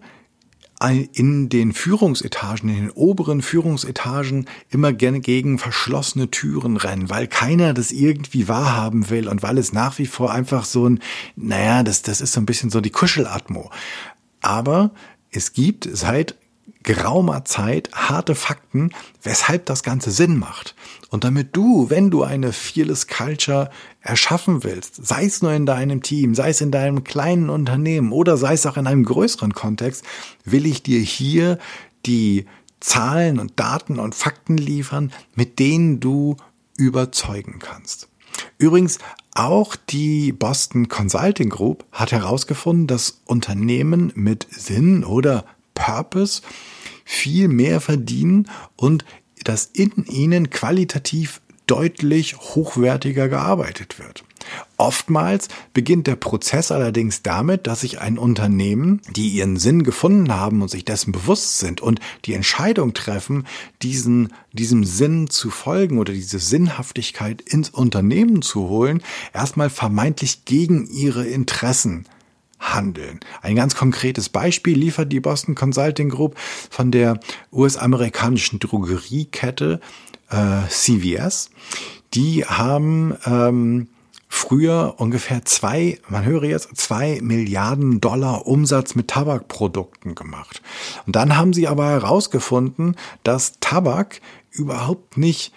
in 1.13 1.49
den 1.49 1.73
Führungsetagen, 1.73 2.69
in 2.69 2.75
den 2.75 2.91
oberen 2.91 3.41
Führungsetagen 3.41 4.47
immer 4.69 4.93
gerne 4.93 5.21
gegen 5.21 5.57
verschlossene 5.57 6.29
Türen 6.29 6.77
rennen, 6.77 7.09
weil 7.09 7.27
keiner 7.27 7.73
das 7.73 7.91
irgendwie 7.91 8.47
wahrhaben 8.47 9.09
will 9.09 9.27
und 9.27 9.41
weil 9.41 9.57
es 9.57 9.73
nach 9.73 9.97
wie 9.97 10.05
vor 10.05 10.31
einfach 10.31 10.65
so 10.65 10.87
ein, 10.87 10.99
naja, 11.35 11.81
das, 11.81 12.03
das 12.03 12.21
ist 12.21 12.33
so 12.33 12.41
ein 12.41 12.45
bisschen 12.45 12.69
so 12.69 12.79
die 12.79 12.91
Kuschelatmo. 12.91 13.71
Aber 14.41 14.91
es 15.31 15.53
gibt 15.53 15.89
seit 15.91 16.35
geraumer 16.87 17.43
Zeit 17.43 17.89
harte 17.93 18.33
Fakten, 18.33 18.91
weshalb 19.21 19.65
das 19.65 19.83
Ganze 19.83 20.09
Sinn 20.09 20.39
macht. 20.39 20.73
Und 21.09 21.25
damit 21.25 21.53
du, 21.53 21.89
wenn 21.89 22.09
du 22.09 22.23
eine 22.23 22.53
Fearless 22.53 23.07
Culture 23.07 23.69
erschaffen 23.99 24.63
willst, 24.63 25.05
sei 25.05 25.25
es 25.25 25.41
nur 25.41 25.51
in 25.51 25.65
deinem 25.65 26.01
Team, 26.01 26.33
sei 26.33 26.51
es 26.51 26.61
in 26.61 26.71
deinem 26.71 27.03
kleinen 27.03 27.49
Unternehmen 27.49 28.13
oder 28.13 28.37
sei 28.37 28.53
es 28.53 28.65
auch 28.65 28.77
in 28.77 28.87
einem 28.87 29.03
größeren 29.03 29.53
Kontext, 29.53 30.05
will 30.45 30.65
ich 30.65 30.81
dir 30.81 31.01
hier 31.01 31.59
die 32.05 32.45
Zahlen 32.79 33.37
und 33.39 33.59
Daten 33.59 33.99
und 33.99 34.15
Fakten 34.15 34.55
liefern, 34.55 35.11
mit 35.35 35.59
denen 35.59 35.99
du 35.99 36.37
überzeugen 36.77 37.59
kannst. 37.59 38.07
Übrigens, 38.59 38.99
auch 39.33 39.75
die 39.75 40.31
Boston 40.31 40.87
Consulting 40.87 41.49
Group 41.49 41.83
hat 41.91 42.13
herausgefunden, 42.13 42.87
dass 42.87 43.19
Unternehmen 43.25 44.13
mit 44.15 44.47
Sinn 44.51 45.03
oder 45.03 45.43
Purpose 45.73 46.41
viel 47.07 47.47
mehr 47.47 47.79
verdienen 47.79 48.49
und 48.75 49.05
dass 49.45 49.65
in 49.65 50.05
ihnen 50.05 50.49
qualitativ 50.49 51.41
deutlich 51.67 52.35
hochwertiger 52.37 53.29
gearbeitet 53.29 53.97
wird. 53.97 54.25
Oftmals 54.77 55.47
beginnt 55.73 56.07
der 56.07 56.15
Prozess 56.17 56.71
allerdings 56.71 57.21
damit, 57.21 57.65
dass 57.65 57.81
sich 57.81 57.99
ein 57.99 58.17
Unternehmen, 58.17 59.01
die 59.15 59.29
ihren 59.29 59.57
Sinn 59.57 59.83
gefunden 59.83 60.33
haben 60.33 60.61
und 60.61 60.69
sich 60.69 60.85
dessen 60.85 61.11
bewusst 61.13 61.59
sind 61.59 61.81
und 61.81 61.99
die 62.25 62.33
Entscheidung 62.33 62.93
treffen, 62.93 63.47
diesen, 63.81 64.33
diesem 64.51 64.83
Sinn 64.83 65.29
zu 65.29 65.49
folgen 65.49 65.97
oder 65.97 66.13
diese 66.13 66.39
Sinnhaftigkeit 66.39 67.41
ins 67.41 67.69
Unternehmen 67.69 68.41
zu 68.41 68.67
holen, 68.69 69.01
erstmal 69.33 69.69
vermeintlich 69.69 70.45
gegen 70.45 70.87
ihre 70.87 71.25
Interessen 71.25 72.05
handeln. 72.77 73.19
Ein 73.41 73.57
ganz 73.57 73.75
konkretes 73.75 74.29
Beispiel 74.29 74.77
liefert 74.77 75.11
die 75.11 75.19
Boston 75.19 75.55
Consulting 75.55 76.09
Group 76.09 76.35
von 76.69 76.91
der 76.91 77.19
US-amerikanischen 77.51 78.59
Drogeriekette 78.59 79.81
äh, 80.29 80.69
CVS. 80.69 81.49
Die 82.13 82.45
haben 82.45 83.17
ähm, 83.25 83.87
früher 84.29 84.95
ungefähr 84.97 85.43
zwei, 85.45 85.99
man 86.07 86.23
höre 86.23 86.43
jetzt, 86.45 86.77
zwei 86.77 87.19
Milliarden 87.21 87.99
Dollar 87.99 88.47
Umsatz 88.47 88.95
mit 88.95 89.09
Tabakprodukten 89.09 90.15
gemacht. 90.15 90.61
Und 91.05 91.15
dann 91.15 91.37
haben 91.37 91.53
sie 91.53 91.67
aber 91.67 91.89
herausgefunden, 91.89 92.95
dass 93.23 93.53
Tabak 93.59 94.21
überhaupt 94.51 95.17
nicht 95.17 95.53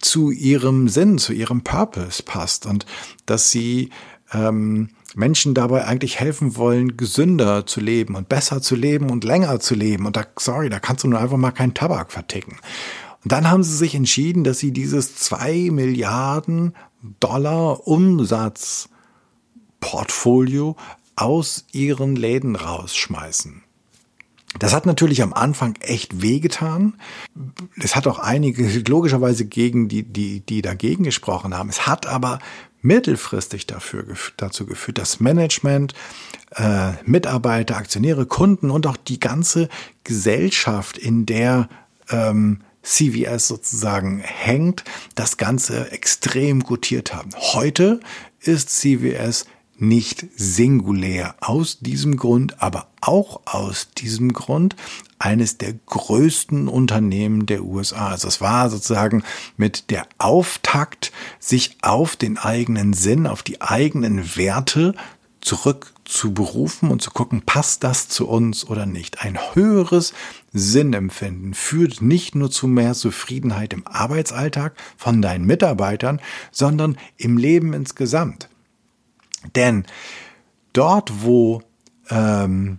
zu 0.00 0.30
ihrem 0.30 0.88
Sinn, 0.88 1.18
zu 1.18 1.32
ihrem 1.32 1.62
Purpose 1.62 2.22
passt 2.22 2.66
und 2.66 2.84
dass 3.26 3.50
sie 3.50 3.90
ähm, 4.32 4.88
Menschen 5.14 5.54
dabei 5.54 5.84
eigentlich 5.84 6.18
helfen 6.18 6.56
wollen, 6.56 6.96
gesünder 6.96 7.66
zu 7.66 7.80
leben 7.80 8.16
und 8.16 8.28
besser 8.28 8.60
zu 8.60 8.74
leben 8.74 9.10
und 9.10 9.22
länger 9.24 9.60
zu 9.60 9.74
leben. 9.74 10.06
Und 10.06 10.16
da, 10.16 10.24
sorry, 10.38 10.70
da 10.70 10.80
kannst 10.80 11.04
du 11.04 11.08
nur 11.08 11.20
einfach 11.20 11.36
mal 11.36 11.52
keinen 11.52 11.74
Tabak 11.74 12.12
verticken. 12.12 12.56
Und 13.22 13.32
dann 13.32 13.50
haben 13.50 13.62
sie 13.62 13.76
sich 13.76 13.94
entschieden, 13.94 14.44
dass 14.44 14.58
sie 14.58 14.72
dieses 14.72 15.16
zwei 15.16 15.68
Milliarden 15.70 16.74
Dollar 17.20 17.86
Umsatzportfolio 17.86 20.76
aus 21.16 21.64
ihren 21.72 22.16
Läden 22.16 22.56
rausschmeißen. 22.56 23.62
Das 24.58 24.72
hat 24.72 24.86
natürlich 24.86 25.22
am 25.22 25.32
Anfang 25.32 25.74
echt 25.80 26.22
wehgetan. 26.22 26.94
Es 27.80 27.96
hat 27.96 28.06
auch 28.06 28.20
einige 28.20 28.66
logischerweise 28.88 29.46
gegen 29.46 29.88
die, 29.88 30.04
die, 30.04 30.40
die 30.40 30.62
dagegen 30.62 31.02
gesprochen 31.02 31.54
haben. 31.54 31.68
Es 31.68 31.86
hat 31.86 32.06
aber 32.06 32.38
mittelfristig 32.84 33.66
dafür, 33.66 34.04
dazu 34.36 34.66
geführt, 34.66 34.98
dass 34.98 35.18
Management, 35.18 35.94
äh, 36.54 36.92
Mitarbeiter, 37.04 37.76
Aktionäre, 37.76 38.26
Kunden 38.26 38.70
und 38.70 38.86
auch 38.86 38.96
die 38.96 39.18
ganze 39.18 39.68
Gesellschaft, 40.04 40.98
in 40.98 41.26
der 41.26 41.68
ähm, 42.10 42.60
CVS 42.82 43.48
sozusagen 43.48 44.20
hängt, 44.20 44.84
das 45.14 45.38
Ganze 45.38 45.90
extrem 45.90 46.60
gutiert 46.60 47.14
haben. 47.14 47.30
Heute 47.34 48.00
ist 48.40 48.68
CVS 48.70 49.46
nicht 49.78 50.26
singulär 50.36 51.34
aus 51.40 51.78
diesem 51.80 52.16
Grund, 52.16 52.62
aber 52.62 52.88
auch 53.00 53.40
aus 53.46 53.88
diesem 53.96 54.32
Grund 54.32 54.76
eines 55.24 55.56
der 55.56 55.72
größten 55.72 56.68
Unternehmen 56.68 57.46
der 57.46 57.64
USA. 57.64 58.08
Also 58.08 58.28
es 58.28 58.42
war 58.42 58.68
sozusagen 58.68 59.24
mit 59.56 59.90
der 59.90 60.06
Auftakt, 60.18 61.12
sich 61.38 61.78
auf 61.80 62.14
den 62.14 62.36
eigenen 62.36 62.92
Sinn, 62.92 63.26
auf 63.26 63.42
die 63.42 63.62
eigenen 63.62 64.36
Werte 64.36 64.94
zurück 65.40 65.94
zu 66.04 66.34
berufen 66.34 66.90
und 66.90 67.00
zu 67.00 67.10
gucken, 67.10 67.40
passt 67.40 67.84
das 67.84 68.08
zu 68.08 68.28
uns 68.28 68.68
oder 68.68 68.84
nicht. 68.84 69.22
Ein 69.22 69.38
höheres 69.54 70.12
Sinnempfinden 70.52 71.54
führt 71.54 72.02
nicht 72.02 72.34
nur 72.34 72.50
zu 72.50 72.66
mehr 72.66 72.92
Zufriedenheit 72.92 73.72
im 73.72 73.86
Arbeitsalltag 73.86 74.74
von 74.98 75.22
deinen 75.22 75.46
Mitarbeitern, 75.46 76.20
sondern 76.50 76.98
im 77.16 77.38
Leben 77.38 77.72
insgesamt. 77.72 78.50
Denn 79.56 79.86
dort, 80.74 81.22
wo 81.22 81.62
ähm, 82.10 82.78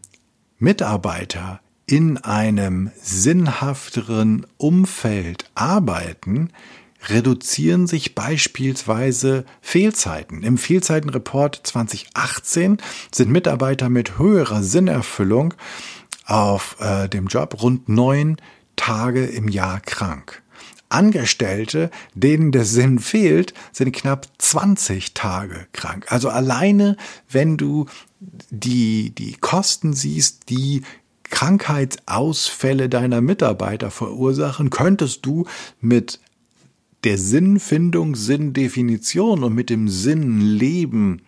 Mitarbeiter 0.60 1.60
in 1.88 2.18
einem 2.18 2.92
sinnhafteren 3.01 4.46
Umfeld 4.58 5.50
arbeiten, 5.54 6.50
reduzieren 7.10 7.86
sich 7.86 8.15
beispielsweise 8.15 9.46
Fehlzeiten. 9.62 10.42
Im 10.44 10.58
Fehlzeitenreport 10.58 11.62
2018 11.63 12.77
sind 13.13 13.32
Mitarbeiter 13.32 13.89
mit 13.89 14.18
höherer 14.18 14.63
Sinnerfüllung 14.63 15.54
auf 16.25 16.77
äh, 16.80 17.08
dem 17.08 17.27
Job 17.27 17.62
rund 17.62 17.88
neun 17.88 18.38
Tage 18.75 19.25
im 19.25 19.48
Jahr 19.48 19.80
krank. 19.80 20.42
Angestellte, 20.89 21.92
denen 22.13 22.51
der 22.51 22.65
Sinn 22.65 23.00
fehlt, 23.00 23.54
sind 23.72 23.92
knapp 23.92 24.27
20 24.38 25.13
Tage 25.13 25.68
krank. 25.74 26.06
Also 26.10 26.30
alleine, 26.30 26.96
wenn 27.30 27.58
du 27.58 27.88
die, 28.20 29.13
die 29.13 29.34
Kosten 29.34 29.94
siehst, 29.94 30.50
die 30.50 30.84
Krankheitsausfälle 31.29 32.89
deiner 32.89 33.22
Mitarbeiter 33.22 33.91
verursachen, 33.91 34.70
könntest 34.70 35.25
du 35.25 35.46
mit 35.82 36.20
der 37.03 37.17
Sinnfindung, 37.17 38.15
Sinndefinition 38.15 39.44
und 39.44 39.53
mit 39.53 39.70
dem 39.70 39.88
Sinnleben 39.88 41.22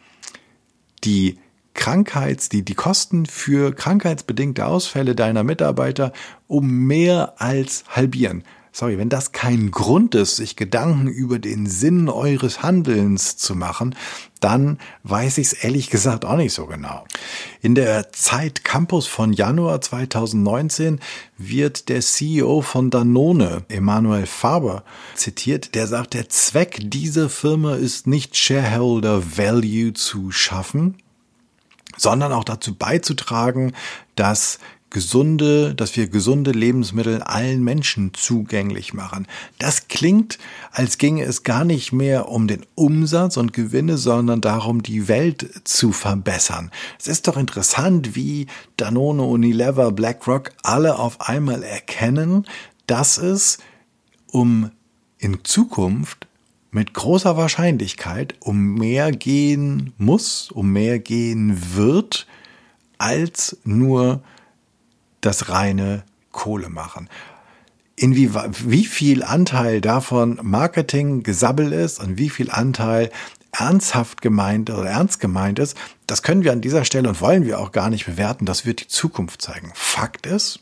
die 1.04 1.38
Krankheits, 1.74 2.50
die, 2.50 2.64
die 2.64 2.74
Kosten 2.74 3.28
für 3.28 3.72
krankheitsbedingte 3.72 4.66
Ausfälle 4.66 5.14
deiner 5.14 5.44
Mitarbeiter 5.44 6.12
um 6.48 6.88
mehr 6.88 7.36
als 7.38 7.84
halbieren 7.88 8.44
sorry, 8.78 9.00
wenn 9.00 9.10
das 9.10 9.32
kein 9.32 9.72
Grund 9.72 10.14
ist, 10.14 10.36
sich 10.36 10.56
Gedanken 10.56 11.08
über 11.08 11.40
den 11.40 11.66
Sinn 11.66 12.10
eures 12.10 12.62
Handelns 12.62 13.36
zu 13.36 13.56
machen, 13.56 13.96
dann 14.40 14.78
weiß 15.02 15.40
ich 15.40 15.48
es 15.48 15.54
ehrlich 15.54 15.90
gesagt 15.90 16.26
auch 16.26 16.36
nicht 16.36 16.54
so 16.54 16.68
genau. 16.68 17.04
In 17.60 17.74
der 17.74 18.12
Zeit 18.12 18.64
Campus 18.64 19.08
von 19.08 19.34
Januar 19.34 19.82
2019 19.82 21.00
wird 21.40 21.90
der 21.90 22.02
CEO 22.02 22.62
von 22.62 22.92
Danone, 22.92 23.66
Emanuel 23.68 24.28
Faber, 24.28 24.84
zitiert, 25.16 25.74
der 25.74 25.88
sagt, 25.88 26.14
der 26.14 26.30
Zweck 26.30 26.78
dieser 26.80 27.30
Firma 27.32 27.74
ist 27.74 28.06
nicht 28.06 28.38
Shareholder 28.38 29.38
Value 29.38 29.94
zu 29.94 30.30
schaffen, 30.30 30.98
sondern 31.98 32.32
auch 32.32 32.44
dazu 32.44 32.76
beizutragen, 32.76 33.74
dass 34.16 34.60
gesunde, 34.90 35.76
dass 35.76 35.96
wir 35.98 36.08
gesunde 36.08 36.52
Lebensmittel 36.52 37.22
allen 37.22 37.64
Menschen 37.64 38.14
zugänglich 38.14 38.94
machen. 38.94 39.28
Das 39.60 39.90
klingt, 39.90 40.38
als 40.72 40.98
ginge 40.98 41.24
es 41.24 41.44
gar 41.44 41.66
nicht 41.66 41.92
mehr 41.92 42.30
um 42.30 42.48
den 42.48 42.66
Umsatz 42.76 43.38
und 43.38 43.52
Gewinne, 43.52 43.98
sondern 43.98 44.40
darum, 44.40 44.84
die 44.84 45.08
Welt 45.08 45.62
zu 45.66 45.92
verbessern. 45.92 46.72
Es 47.00 47.08
ist 47.08 47.28
doch 47.28 47.38
interessant, 47.38 48.16
wie 48.16 48.48
Danone, 48.78 49.24
Unilever, 49.24 49.92
BlackRock 49.92 50.52
alle 50.64 50.98
auf 50.98 51.22
einmal 51.22 51.64
erkennen, 51.64 52.46
dass 52.86 53.18
es 53.18 53.58
um 54.32 54.72
in 55.18 55.44
Zukunft 55.44 56.28
mit 56.72 56.94
großer 56.94 57.36
Wahrscheinlichkeit 57.36 58.36
um 58.40 58.76
mehr 58.76 59.12
gehen 59.12 59.94
muss, 59.98 60.52
um 60.52 60.72
mehr 60.72 61.00
gehen 61.00 61.76
wird, 61.76 62.28
als 62.98 63.58
nur 63.64 64.22
das 65.22 65.50
reine 65.50 66.04
Kohle 66.32 66.70
machen. 66.70 67.10
Inwie, 67.96 68.30
wie 68.34 68.86
viel 68.86 69.24
Anteil 69.24 69.82
davon 69.82 70.40
Marketing 70.44 71.24
gesabbel 71.24 71.74
ist 71.74 72.00
und 72.00 72.18
wie 72.18 72.30
viel 72.30 72.52
Anteil 72.52 73.10
ernsthaft 73.52 74.22
gemeint 74.22 74.70
oder 74.70 74.90
ernst 74.90 75.20
gemeint 75.20 75.58
ist, 75.58 75.76
das 76.06 76.22
können 76.22 76.44
wir 76.44 76.52
an 76.52 76.62
dieser 76.62 76.86
Stelle 76.86 77.10
und 77.10 77.22
wollen 77.22 77.46
wir 77.46 77.60
auch 77.60 77.72
gar 77.72 77.90
nicht 77.90 78.06
bewerten. 78.06 78.46
Das 78.46 78.66
wird 78.66 78.82
die 78.82 78.88
Zukunft 78.88 79.42
zeigen. 79.42 79.72
Fakt 79.74 80.28
ist, 80.28 80.60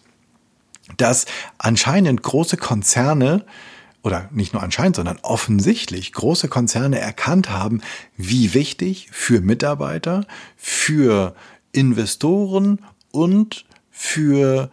dass 0.98 1.26
anscheinend 1.58 2.24
große 2.24 2.58
Konzerne 2.58 3.46
oder 4.02 4.30
nicht 4.32 4.54
nur 4.54 4.62
anscheinend, 4.62 4.96
sondern 4.96 5.18
offensichtlich 5.24 6.14
große 6.14 6.48
Konzerne 6.48 7.00
erkannt 7.00 7.50
haben, 7.50 7.82
wie 8.16 8.54
wichtig 8.54 9.10
für 9.12 9.42
Mitarbeiter, 9.42 10.26
für 10.56 11.36
Investoren 11.72 12.80
und 13.12 13.66
für 13.96 14.70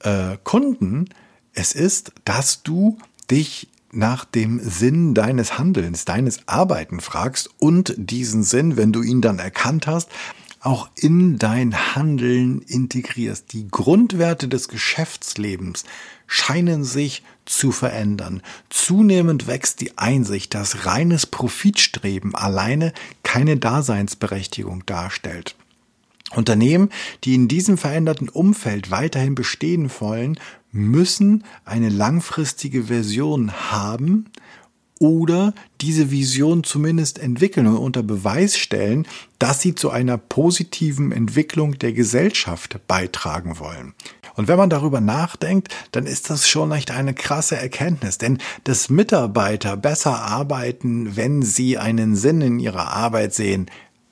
äh, 0.00 0.36
Kunden 0.44 1.08
es 1.54 1.72
ist, 1.72 2.12
dass 2.24 2.62
du 2.62 2.98
dich 3.30 3.68
nach 3.90 4.26
dem 4.26 4.60
Sinn 4.60 5.14
deines 5.14 5.58
Handelns, 5.58 6.04
deines 6.04 6.46
Arbeiten 6.46 7.00
fragst 7.00 7.48
und 7.58 7.94
diesen 7.96 8.42
Sinn, 8.42 8.76
wenn 8.76 8.92
du 8.92 9.02
ihn 9.02 9.22
dann 9.22 9.38
erkannt 9.38 9.86
hast, 9.86 10.10
auch 10.60 10.90
in 10.96 11.38
dein 11.38 11.94
Handeln 11.94 12.60
integrierst. 12.60 13.52
Die 13.52 13.68
Grundwerte 13.68 14.48
des 14.48 14.68
Geschäftslebens 14.68 15.84
scheinen 16.26 16.84
sich 16.84 17.22
zu 17.46 17.72
verändern. 17.72 18.42
Zunehmend 18.68 19.46
wächst 19.46 19.80
die 19.80 19.96
Einsicht, 19.96 20.54
dass 20.54 20.84
reines 20.84 21.24
Profitstreben 21.24 22.34
alleine 22.34 22.92
keine 23.22 23.56
Daseinsberechtigung 23.56 24.84
darstellt. 24.84 25.54
Unternehmen, 26.32 26.90
die 27.24 27.34
in 27.34 27.48
diesem 27.48 27.78
veränderten 27.78 28.28
Umfeld 28.28 28.90
weiterhin 28.90 29.34
bestehen 29.34 29.90
wollen, 30.00 30.38
müssen 30.72 31.44
eine 31.64 31.88
langfristige 31.88 32.84
Version 32.84 33.52
haben 33.70 34.26
oder 34.98 35.52
diese 35.80 36.10
Vision 36.10 36.64
zumindest 36.64 37.18
entwickeln 37.18 37.66
und 37.66 37.76
unter 37.76 38.02
Beweis 38.02 38.56
stellen, 38.56 39.06
dass 39.38 39.60
sie 39.60 39.74
zu 39.74 39.90
einer 39.90 40.16
positiven 40.16 41.12
Entwicklung 41.12 41.78
der 41.78 41.92
Gesellschaft 41.92 42.80
beitragen 42.88 43.58
wollen. 43.58 43.94
Und 44.34 44.48
wenn 44.48 44.58
man 44.58 44.70
darüber 44.70 45.00
nachdenkt, 45.00 45.74
dann 45.92 46.06
ist 46.06 46.28
das 46.30 46.48
schon 46.48 46.72
echt 46.72 46.90
eine 46.90 47.14
krasse 47.14 47.56
Erkenntnis, 47.56 48.18
denn 48.18 48.38
dass 48.64 48.90
Mitarbeiter 48.90 49.76
besser 49.76 50.20
arbeiten, 50.20 51.16
wenn 51.16 51.42
sie 51.42 51.78
einen 51.78 52.16
Sinn 52.16 52.40
in 52.40 52.58
ihrer 52.58 52.88
Arbeit 52.88 53.34
sehen, 53.34 53.66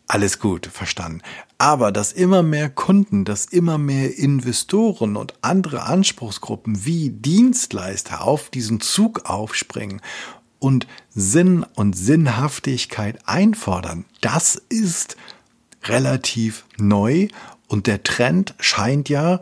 alles 0.06 0.38
gut, 0.38 0.66
verstanden. 0.66 1.22
Aber 1.58 1.92
dass 1.92 2.12
immer 2.12 2.42
mehr 2.42 2.68
Kunden, 2.68 3.24
dass 3.24 3.46
immer 3.46 3.78
mehr 3.78 4.18
Investoren 4.18 5.16
und 5.16 5.34
andere 5.42 5.84
Anspruchsgruppen 5.84 6.84
wie 6.84 7.10
Dienstleister 7.10 8.22
auf 8.22 8.50
diesen 8.50 8.80
Zug 8.80 9.28
aufspringen 9.30 10.00
und 10.58 10.86
Sinn 11.10 11.64
und 11.74 11.96
Sinnhaftigkeit 11.96 13.20
einfordern, 13.26 14.04
das 14.20 14.56
ist 14.68 15.16
relativ 15.84 16.64
neu 16.76 17.28
und 17.68 17.86
der 17.86 18.02
Trend 18.02 18.54
scheint 18.58 19.08
ja 19.08 19.40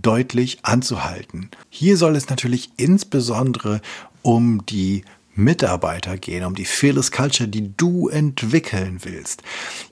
deutlich 0.00 0.64
anzuhalten. 0.64 1.50
Hier 1.68 1.96
soll 1.96 2.16
es 2.16 2.28
natürlich 2.28 2.70
insbesondere 2.76 3.80
um 4.22 4.64
die 4.66 5.04
Mitarbeiter 5.34 6.16
gehen, 6.18 6.44
um 6.44 6.54
die 6.54 6.64
Fearless 6.64 7.10
Culture, 7.10 7.48
die 7.48 7.76
du 7.76 8.08
entwickeln 8.08 9.00
willst. 9.02 9.42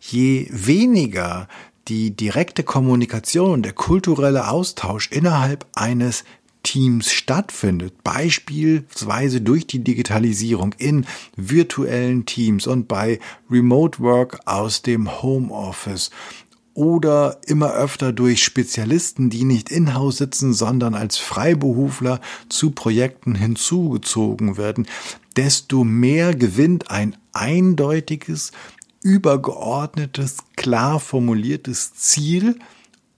Je 0.01 0.49
weniger 0.51 1.49
die 1.89 2.15
direkte 2.15 2.63
Kommunikation 2.63 3.51
und 3.51 3.63
der 3.63 3.73
kulturelle 3.73 4.49
Austausch 4.49 5.11
innerhalb 5.11 5.67
eines 5.73 6.25
Teams 6.63 7.13
stattfindet, 7.13 8.03
beispielsweise 8.05 9.41
durch 9.41 9.67
die 9.67 9.79
Digitalisierung 9.79 10.75
in 10.77 11.07
virtuellen 11.37 12.27
Teams 12.27 12.67
und 12.67 12.89
bei 12.89 13.21
Remote 13.51 14.01
Work 14.01 14.41
aus 14.45 14.83
dem 14.83 15.23
Homeoffice 15.23 16.11
oder 16.75 17.41
immer 17.47 17.73
öfter 17.73 18.13
durch 18.13 18.45
Spezialisten, 18.45 19.31
die 19.31 19.45
nicht 19.45 19.71
in-house 19.71 20.19
sitzen, 20.19 20.53
sondern 20.53 20.95
als 20.95 21.17
Freiberufler 21.17 22.21
zu 22.49 22.71
Projekten 22.71 23.35
hinzugezogen 23.35 24.57
werden, 24.57 24.87
desto 25.39 25.85
mehr 25.85 26.35
gewinnt 26.35 26.91
ein 26.91 27.17
eindeutiges, 27.33 28.51
übergeordnetes, 29.05 30.39
klar 30.57 30.99
formuliertes 30.99 31.95
Ziel 31.95 32.59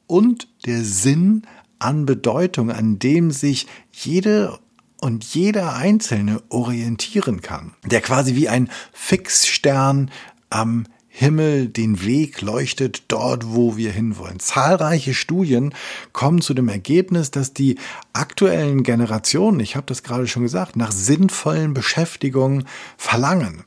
und 0.06 0.46
der 0.66 0.84
Sinn 0.84 1.46
an 1.78 2.04
Bedeutung, 2.04 2.70
an 2.70 2.98
dem 2.98 3.30
sich 3.30 3.68
jede 3.90 4.58
und 5.00 5.24
jeder 5.24 5.76
Einzelne 5.76 6.42
orientieren 6.50 7.40
kann, 7.40 7.72
der 7.86 8.02
quasi 8.02 8.34
wie 8.34 8.50
ein 8.50 8.68
Fixstern 8.92 10.10
am 10.50 10.84
Himmel 11.12 11.68
den 11.68 12.04
Weg 12.04 12.40
leuchtet 12.40 13.02
dort, 13.08 13.52
wo 13.52 13.76
wir 13.76 13.90
hinwollen. 13.90 14.38
Zahlreiche 14.38 15.12
Studien 15.12 15.74
kommen 16.12 16.40
zu 16.40 16.54
dem 16.54 16.68
Ergebnis, 16.68 17.30
dass 17.30 17.52
die 17.52 17.76
aktuellen 18.12 18.84
Generationen, 18.84 19.60
ich 19.60 19.76
habe 19.76 19.86
das 19.86 20.04
gerade 20.04 20.28
schon 20.28 20.44
gesagt, 20.44 20.76
nach 20.76 20.92
sinnvollen 20.92 21.74
Beschäftigungen 21.74 22.64
verlangen. 22.96 23.64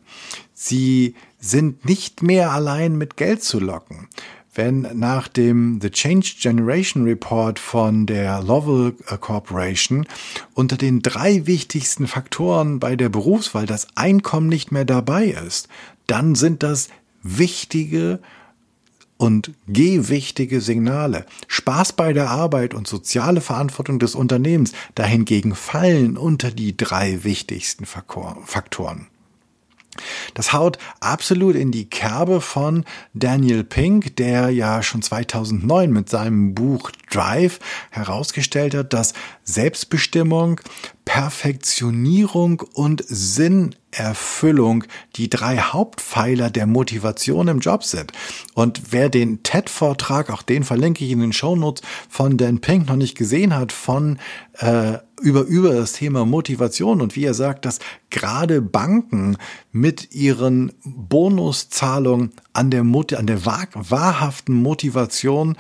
Sie 0.54 1.16
sind 1.38 1.86
nicht 1.86 2.24
mehr 2.24 2.52
allein 2.52 2.98
mit 2.98 3.18
Geld 3.18 3.44
zu 3.44 3.60
locken 3.60 4.08
wenn 4.56 4.82
nach 4.94 5.28
dem 5.28 5.80
The 5.82 5.90
Change 5.90 6.36
Generation 6.40 7.06
Report 7.06 7.58
von 7.60 8.06
der 8.06 8.42
Lovell 8.44 8.94
äh, 9.08 9.18
Corporation 9.18 10.06
unter 10.54 10.78
den 10.78 11.02
drei 11.02 11.48
wichtigsten 11.48 12.08
Faktoren 12.08 12.80
bei 12.80 12.96
der 12.96 13.10
Berufswahl 13.10 13.66
das 13.66 13.88
Einkommen 13.96 14.50
nicht 14.50 14.72
mehr 14.72 14.86
dabei 14.86 15.26
ist, 15.26 15.70
dann 16.08 16.36
sind 16.36 16.64
das 16.64 16.90
wichtige 17.24 18.20
und 19.18 19.52
gewichtige 19.68 20.60
Signale. 20.60 21.26
Spaß 21.48 21.94
bei 21.94 22.14
der 22.14 22.30
Arbeit 22.30 22.74
und 22.74 22.88
soziale 22.88 23.42
Verantwortung 23.42 24.00
des 24.00 24.16
Unternehmens 24.16 24.74
dahingegen 24.96 25.56
fallen 25.56 26.18
unter 26.18 26.52
die 26.52 26.76
drei 26.76 27.24
wichtigsten 27.24 27.86
Faktoren. 27.86 29.08
Das 30.34 30.54
haut 30.54 30.78
absolut 31.00 31.56
in 31.56 31.72
die 31.72 31.90
Kerbe 31.90 32.42
von 32.42 32.86
Daniel 33.14 33.64
Pink, 33.64 34.16
der 34.18 34.50
ja 34.50 34.82
schon 34.84 35.02
2009 35.02 35.92
mit 35.92 36.10
seinem 36.10 36.54
Buch 36.54 36.92
Drive 37.10 37.60
herausgestellt 37.92 38.74
hat, 38.74 38.94
dass 38.94 39.14
Selbstbestimmung, 39.44 40.60
Perfektionierung 41.06 42.64
und 42.74 43.04
Sinnerfüllung 43.06 44.86
die 45.16 45.30
drei 45.30 45.58
Hauptpfeiler 45.58 46.50
der 46.50 46.66
Motivation 46.66 47.48
im 47.50 47.60
Job 47.60 47.84
sind. 47.84 48.14
Und 48.54 48.92
wer 48.92 49.10
den 49.10 49.44
TED-Vortrag, 49.44 50.32
auch 50.32 50.42
den 50.42 50.64
verlinke 50.64 51.04
ich 51.06 51.12
in 51.12 51.20
den 51.20 51.34
Shownotes, 51.34 51.84
von 52.10 52.38
Dan 52.38 52.62
Pink 52.62 52.88
noch 52.88 52.96
nicht 52.96 53.16
gesehen 53.16 53.56
hat, 53.56 53.72
von 53.72 54.18
äh, 54.60 54.98
über, 55.24 55.42
über 55.42 55.74
das 55.74 55.94
Thema 55.94 56.26
Motivation 56.26 57.02
und 57.02 57.16
wie 57.16 57.26
er 57.26 57.34
sagt, 57.34 57.66
dass 57.66 57.80
gerade 58.10 58.62
Banken 58.62 59.38
mit 59.72 60.14
ihren 60.14 60.74
Bonuszahlungen 60.84 62.32
an 62.52 62.70
der, 62.70 62.82
an 62.82 63.28
der 63.28 63.46
wahr, 63.46 63.68
wahrhaften 63.74 64.54
Motivation 64.54 65.58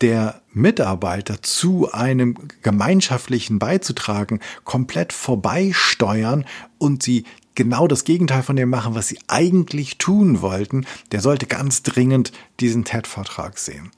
der 0.00 0.42
Mitarbeiter 0.52 1.40
zu 1.42 1.90
einem 1.92 2.36
gemeinschaftlichen 2.62 3.58
beizutragen, 3.58 4.40
komplett 4.64 5.12
vorbeisteuern 5.12 6.44
und 6.78 7.02
sie 7.02 7.24
genau 7.54 7.86
das 7.86 8.04
Gegenteil 8.04 8.42
von 8.42 8.56
dem 8.56 8.68
machen, 8.68 8.96
was 8.96 9.08
sie 9.08 9.18
eigentlich 9.28 9.98
tun 9.98 10.42
wollten, 10.42 10.86
der 11.12 11.20
sollte 11.20 11.46
ganz 11.46 11.84
dringend 11.84 12.32
diesen 12.58 12.84
TED-Vortrag 12.84 13.58
sehen. 13.58 13.92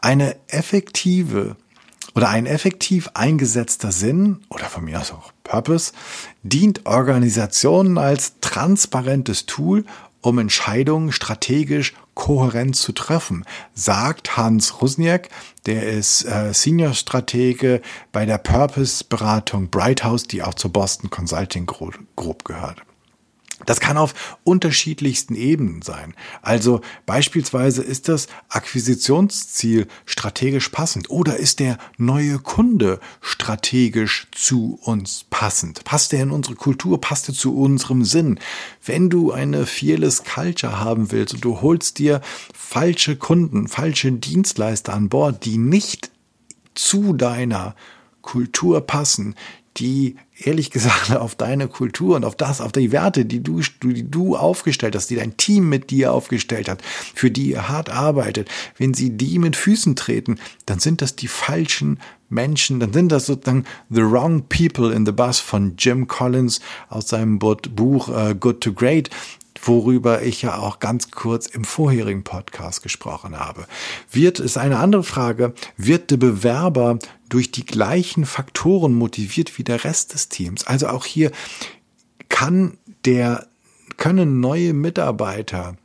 Eine 0.00 0.36
effektive 0.48 1.56
oder 2.14 2.28
ein 2.28 2.46
effektiv 2.46 3.10
eingesetzter 3.14 3.92
Sinn 3.92 4.40
oder 4.48 4.66
von 4.66 4.84
mir 4.84 5.00
aus 5.00 5.12
auch 5.12 5.32
Purpose 5.44 5.92
dient 6.42 6.86
Organisationen 6.86 7.98
als 7.98 8.40
transparentes 8.40 9.46
Tool, 9.46 9.84
um 10.20 10.38
Entscheidungen 10.38 11.12
strategisch 11.12 11.94
kohärent 12.14 12.76
zu 12.76 12.92
treffen, 12.92 13.44
sagt 13.74 14.36
Hans 14.36 14.82
Rusniak, 14.82 15.30
der 15.64 15.88
ist 15.88 16.24
äh, 16.24 16.52
Senior-Stratege 16.52 17.80
bei 18.12 18.26
der 18.26 18.38
Purpose-Beratung 18.38 19.70
Brighthouse, 19.70 20.24
die 20.24 20.42
auch 20.42 20.54
zur 20.54 20.72
Boston 20.72 21.08
Consulting 21.08 21.66
Group 21.66 22.44
gehört. 22.44 22.82
Das 23.66 23.80
kann 23.80 23.96
auf 23.96 24.38
unterschiedlichsten 24.44 25.34
Ebenen 25.34 25.82
sein. 25.82 26.14
Also 26.42 26.80
beispielsweise 27.06 27.82
ist 27.82 28.08
das 28.08 28.28
Akquisitionsziel 28.48 29.86
strategisch 30.06 30.68
passend 30.70 31.10
oder 31.10 31.36
ist 31.36 31.60
der 31.60 31.78
neue 31.96 32.38
Kunde 32.38 33.00
strategisch 33.20 34.28
zu 34.32 34.78
uns 34.82 35.26
passend? 35.30 35.84
Passt 35.84 36.12
er 36.12 36.22
in 36.22 36.30
unsere 36.30 36.54
Kultur? 36.54 37.00
Passt 37.00 37.28
er 37.28 37.34
zu 37.34 37.56
unserem 37.56 38.04
Sinn? 38.04 38.38
Wenn 38.84 39.10
du 39.10 39.32
eine 39.32 39.66
fearless 39.66 40.24
Culture 40.24 40.80
haben 40.80 41.12
willst 41.12 41.34
und 41.34 41.44
du 41.44 41.60
holst 41.60 41.98
dir 41.98 42.20
falsche 42.54 43.16
Kunden, 43.16 43.68
falsche 43.68 44.12
Dienstleister 44.12 44.94
an 44.94 45.08
Bord, 45.08 45.44
die 45.44 45.58
nicht 45.58 46.10
zu 46.74 47.12
deiner 47.12 47.74
Kultur 48.22 48.80
passen, 48.82 49.34
die 49.76 50.16
ehrlich 50.38 50.70
gesagt 50.70 51.10
auf 51.16 51.34
deine 51.34 51.68
Kultur 51.68 52.16
und 52.16 52.24
auf 52.24 52.36
das, 52.36 52.60
auf 52.60 52.72
die 52.72 52.92
Werte, 52.92 53.24
die 53.24 53.42
du, 53.42 53.60
die 53.82 54.10
du 54.10 54.36
aufgestellt 54.36 54.96
hast, 54.96 55.08
die 55.10 55.16
dein 55.16 55.36
Team 55.36 55.68
mit 55.68 55.90
dir 55.90 56.12
aufgestellt 56.12 56.68
hat, 56.68 56.82
für 57.14 57.30
die 57.30 57.50
ihr 57.50 57.68
hart 57.68 57.90
arbeitet, 57.90 58.48
wenn 58.78 58.94
sie 58.94 59.10
die 59.10 59.38
mit 59.38 59.56
Füßen 59.56 59.96
treten, 59.96 60.38
dann 60.66 60.78
sind 60.78 61.02
das 61.02 61.16
die 61.16 61.28
falschen 61.28 61.98
Menschen, 62.28 62.78
dann 62.78 62.92
sind 62.92 63.10
das 63.10 63.26
sozusagen 63.26 63.64
the 63.90 64.02
wrong 64.02 64.44
people 64.48 64.94
in 64.94 65.04
the 65.04 65.12
bus 65.12 65.40
von 65.40 65.74
Jim 65.76 66.06
Collins 66.06 66.60
aus 66.88 67.08
seinem 67.08 67.38
Buch 67.38 68.08
uh, 68.08 68.34
Good 68.34 68.60
to 68.60 68.72
Great 68.72 69.10
worüber 69.62 70.22
ich 70.22 70.42
ja 70.42 70.58
auch 70.58 70.78
ganz 70.78 71.10
kurz 71.10 71.46
im 71.46 71.64
vorherigen 71.64 72.24
Podcast 72.24 72.82
gesprochen 72.82 73.38
habe. 73.38 73.66
Wird, 74.10 74.40
ist 74.40 74.58
eine 74.58 74.78
andere 74.78 75.04
Frage, 75.04 75.54
wird 75.76 76.10
der 76.10 76.16
Bewerber 76.16 76.98
durch 77.28 77.50
die 77.50 77.64
gleichen 77.64 78.26
Faktoren 78.26 78.94
motiviert 78.94 79.56
wie 79.58 79.64
der 79.64 79.84
Rest 79.84 80.14
des 80.14 80.28
Teams? 80.28 80.66
Also 80.66 80.88
auch 80.88 81.04
hier 81.04 81.30
kann 82.28 82.78
der, 83.04 83.46
können 83.96 84.40
neue 84.40 84.72
Mitarbeiter 84.72 85.76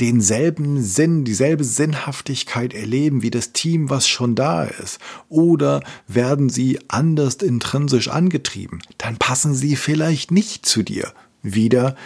denselben 0.00 0.82
Sinn, 0.82 1.24
dieselbe 1.24 1.62
Sinnhaftigkeit 1.62 2.72
erleben 2.72 3.22
wie 3.22 3.30
das 3.30 3.52
Team, 3.52 3.90
was 3.90 4.08
schon 4.08 4.34
da 4.34 4.64
ist? 4.64 4.98
Oder 5.28 5.82
werden 6.08 6.48
sie 6.48 6.78
anders 6.88 7.36
intrinsisch 7.36 8.08
angetrieben? 8.08 8.80
Dann 8.98 9.18
passen 9.18 9.54
sie 9.54 9.76
vielleicht 9.76 10.30
nicht 10.30 10.64
zu 10.64 10.82
dir. 10.82 11.12
Wieder 11.42 11.96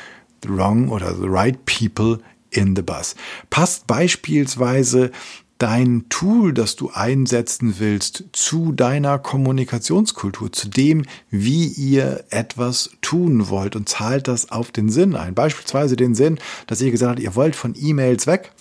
the 0.45 0.51
wrong 0.51 0.89
oder 0.89 1.15
the 1.15 1.29
right 1.29 1.65
people 1.67 2.19
in 2.51 2.77
the 2.77 2.83
bus. 2.83 3.15
Passt 3.51 3.87
beispielsweise 3.87 5.11
dein 5.59 6.07
Tool, 6.09 6.53
das 6.53 6.77
du 6.77 6.91
einsetzen 6.93 7.77
willst, 7.79 8.25
zu 8.33 8.73
deiner 8.73 9.19
Kommunikationskultur, 9.19 10.53
zu 10.53 10.69
dem, 10.69 11.05
wie 11.31 11.67
ihr 11.67 12.25
etwas 12.31 12.91
tun 13.01 13.49
wollt 13.49 13.77
und 13.77 13.89
zahlt 13.89 14.29
das 14.29 14.51
auf 14.51 14.73
den 14.73 14.91
Sinn 14.91 15.15
ein. 15.15 15.35
Beispielsweise 15.35 15.97
den 15.97 16.15
Sinn, 16.15 16.39
dass 16.67 16.81
ihr 16.81 16.91
gesagt 16.91 17.13
habt, 17.13 17.21
ihr 17.21 17.35
wollt 17.35 17.57
von 17.57 17.75
E-Mails 17.79 18.27
weg 18.27 18.53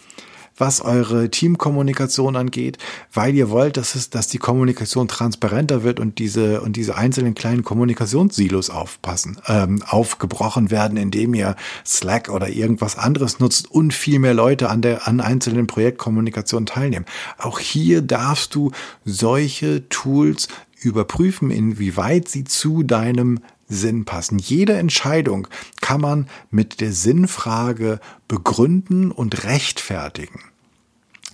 was 0.57 0.81
eure 0.81 1.29
Teamkommunikation 1.29 2.35
angeht, 2.35 2.77
weil 3.11 3.33
ihr 3.35 3.49
wollt, 3.49 3.77
dass 3.77 3.95
es, 3.95 4.09
dass 4.09 4.27
die 4.27 4.37
Kommunikation 4.37 5.07
transparenter 5.07 5.83
wird 5.83 5.99
und 5.99 6.19
diese 6.19 6.61
und 6.61 6.75
diese 6.75 6.95
einzelnen 6.95 7.35
kleinen 7.35 7.63
Kommunikationssilos 7.63 8.69
aufpassen, 8.69 9.37
ähm, 9.47 9.83
aufgebrochen 9.87 10.71
werden, 10.71 10.97
indem 10.97 11.33
ihr 11.33 11.55
Slack 11.85 12.29
oder 12.29 12.49
irgendwas 12.49 12.97
anderes 12.97 13.39
nutzt 13.39 13.69
und 13.71 13.93
viel 13.93 14.19
mehr 14.19 14.33
Leute 14.33 14.69
an 14.69 14.81
der 14.81 15.07
an 15.07 15.21
einzelnen 15.21 15.67
Projektkommunikationen 15.67 16.65
teilnehmen. 16.65 17.05
Auch 17.37 17.59
hier 17.59 18.01
darfst 18.01 18.55
du 18.55 18.71
solche 19.05 19.87
Tools 19.89 20.47
überprüfen, 20.85 21.49
inwieweit 21.49 22.27
sie 22.27 22.43
zu 22.43 22.83
deinem 22.83 23.39
Sinn 23.67 24.05
passen. 24.05 24.39
Jede 24.39 24.73
Entscheidung 24.73 25.47
kann 25.81 26.01
man 26.01 26.27
mit 26.51 26.81
der 26.81 26.91
Sinnfrage 26.93 27.99
begründen 28.27 29.11
und 29.11 29.43
rechtfertigen. 29.43 30.41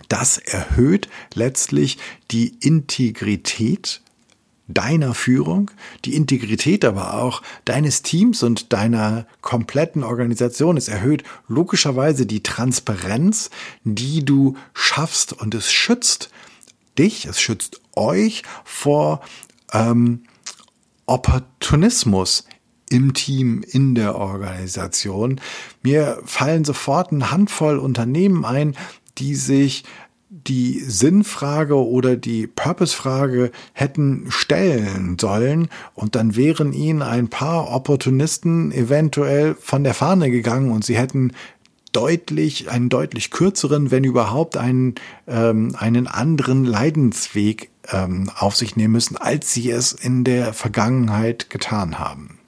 Das 0.08 0.38
erhöht 0.38 1.10
letztlich 1.34 1.98
die 2.32 2.56
Integrität 2.62 4.02
deiner 4.70 5.16
Führung, 5.16 5.72
die 6.06 6.16
Integrität 6.16 6.86
aber 6.86 7.16
auch 7.16 7.42
deines 7.66 8.04
Teams 8.04 8.44
und 8.44 8.72
deiner 8.72 9.26
kompletten 9.42 10.04
Organisation. 10.04 10.78
Es 10.78 10.88
erhöht 10.88 11.24
logischerweise 11.48 12.26
die 12.26 12.44
Transparenz, 12.44 13.50
die 13.84 14.24
du 14.24 14.56
schaffst 14.74 15.34
und 15.34 15.56
es 15.56 15.72
schützt 15.72 16.30
dich, 16.98 17.26
es 17.26 17.42
schützt 17.42 17.82
euch 17.96 18.44
vor 18.64 19.22
ähm, 19.74 20.24
Opportunismus 21.10 22.46
im 22.90 23.14
Team, 23.14 23.64
in 23.68 23.96
der 23.96 24.16
Organisation. 24.16 25.40
Mir 25.84 26.22
fallen 26.26 26.66
sofort 26.66 27.12
eine 27.12 27.32
Handvoll 27.32 27.78
Unternehmen 27.78 28.46
ein, 28.46 28.76
die 29.18 29.36
sich 29.36 29.84
die 30.30 30.80
Sinnfrage 30.80 31.76
oder 31.76 32.16
die 32.16 32.46
Purpose-Frage 32.46 33.52
hätten 33.74 34.26
stellen 34.30 35.18
sollen 35.20 35.70
und 35.96 36.16
dann 36.16 36.36
wären 36.36 36.72
ihnen 36.72 37.02
ein 37.02 37.30
paar 37.30 37.72
Opportunisten 37.72 38.72
eventuell 38.72 39.56
von 39.60 39.84
der 39.84 39.96
Fahne 39.96 40.30
gegangen 40.30 40.72
und 40.72 40.86
sie 40.86 40.98
hätten 40.98 41.34
deutlich, 41.92 42.70
einen 42.70 42.90
deutlich 42.90 43.32
kürzeren, 43.32 43.90
wenn 43.90 44.04
überhaupt 44.04 44.58
einen, 44.58 44.96
ähm, 45.28 45.76
einen 45.78 46.08
anderen 46.08 46.64
Leidensweg 46.64 47.72
ähm, 47.92 48.32
auf 48.36 48.56
sich 48.56 48.76
nehmen 48.76 48.94
müssen, 48.94 49.18
als 49.18 49.54
sie 49.54 49.70
es 49.70 49.92
in 49.92 50.24
der 50.24 50.54
Vergangenheit 50.54 51.50
getan 51.50 52.00
haben. 52.00 52.40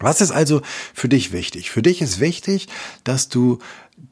Was 0.00 0.20
ist 0.20 0.32
also 0.32 0.60
für 0.92 1.08
dich 1.08 1.32
wichtig? 1.32 1.70
Für 1.70 1.82
dich 1.82 2.02
ist 2.02 2.18
wichtig, 2.20 2.68
dass 3.04 3.28
du 3.28 3.58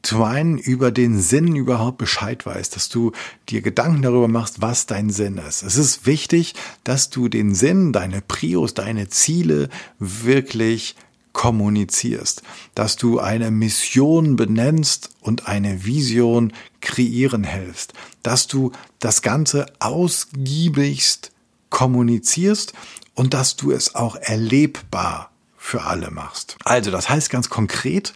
zum 0.01 0.23
einen 0.23 0.57
über 0.57 0.91
den 0.91 1.19
Sinn 1.19 1.55
überhaupt 1.55 1.97
Bescheid 1.97 2.45
weißt, 2.45 2.75
dass 2.75 2.89
du 2.89 3.11
dir 3.49 3.61
Gedanken 3.61 4.01
darüber 4.01 4.27
machst, 4.27 4.61
was 4.61 4.85
dein 4.85 5.09
Sinn 5.09 5.37
ist. 5.37 5.61
Es 5.61 5.77
ist 5.77 6.05
wichtig, 6.05 6.55
dass 6.83 7.09
du 7.09 7.27
den 7.27 7.53
Sinn, 7.53 7.93
deine 7.93 8.21
Prios, 8.21 8.73
deine 8.73 9.09
Ziele 9.09 9.69
wirklich 9.99 10.95
kommunizierst, 11.33 12.43
dass 12.75 12.95
du 12.95 13.19
eine 13.19 13.51
Mission 13.51 14.35
benennst 14.35 15.09
und 15.19 15.47
eine 15.47 15.85
Vision 15.85 16.53
kreieren 16.79 17.43
hilfst, 17.43 17.93
dass 18.21 18.47
du 18.47 18.71
das 18.99 19.21
Ganze 19.21 19.65
ausgiebigst 19.79 21.31
kommunizierst 21.69 22.73
und 23.15 23.33
dass 23.33 23.55
du 23.55 23.71
es 23.71 23.95
auch 23.95 24.15
erlebbar 24.15 25.31
für 25.57 25.83
alle 25.83 26.11
machst. 26.11 26.55
Also 26.63 26.91
das 26.91 27.09
heißt 27.09 27.29
ganz 27.29 27.49
konkret, 27.49 28.13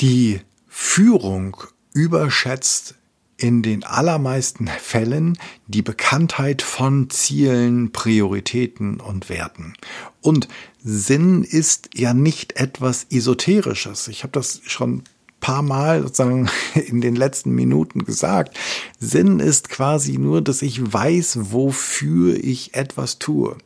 die 0.00 0.40
Führung 0.68 1.56
überschätzt 1.92 2.94
in 3.38 3.62
den 3.62 3.84
allermeisten 3.84 4.66
Fällen 4.66 5.38
die 5.68 5.82
Bekanntheit 5.82 6.60
von 6.60 7.08
Zielen, 7.08 7.92
Prioritäten 7.92 9.00
und 9.00 9.28
Werten. 9.28 9.74
Und 10.20 10.48
Sinn 10.90 11.44
ist 11.44 11.90
ja 11.94 12.14
nicht 12.14 12.58
etwas 12.58 13.06
Esoterisches. 13.10 14.08
Ich 14.08 14.22
habe 14.22 14.32
das 14.32 14.62
schon 14.64 15.02
paar 15.38 15.60
Mal 15.60 16.02
sozusagen 16.02 16.48
in 16.74 17.02
den 17.02 17.14
letzten 17.14 17.50
Minuten 17.50 18.06
gesagt. 18.06 18.56
Sinn 18.98 19.38
ist 19.38 19.68
quasi 19.68 20.16
nur, 20.16 20.40
dass 20.40 20.62
ich 20.62 20.92
weiß, 20.92 21.52
wofür 21.52 22.42
ich 22.42 22.74
etwas 22.74 23.18
tue. 23.18 23.56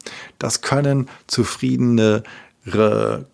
Das 0.41 0.63
können 0.63 1.09
zufriedene 1.29 2.25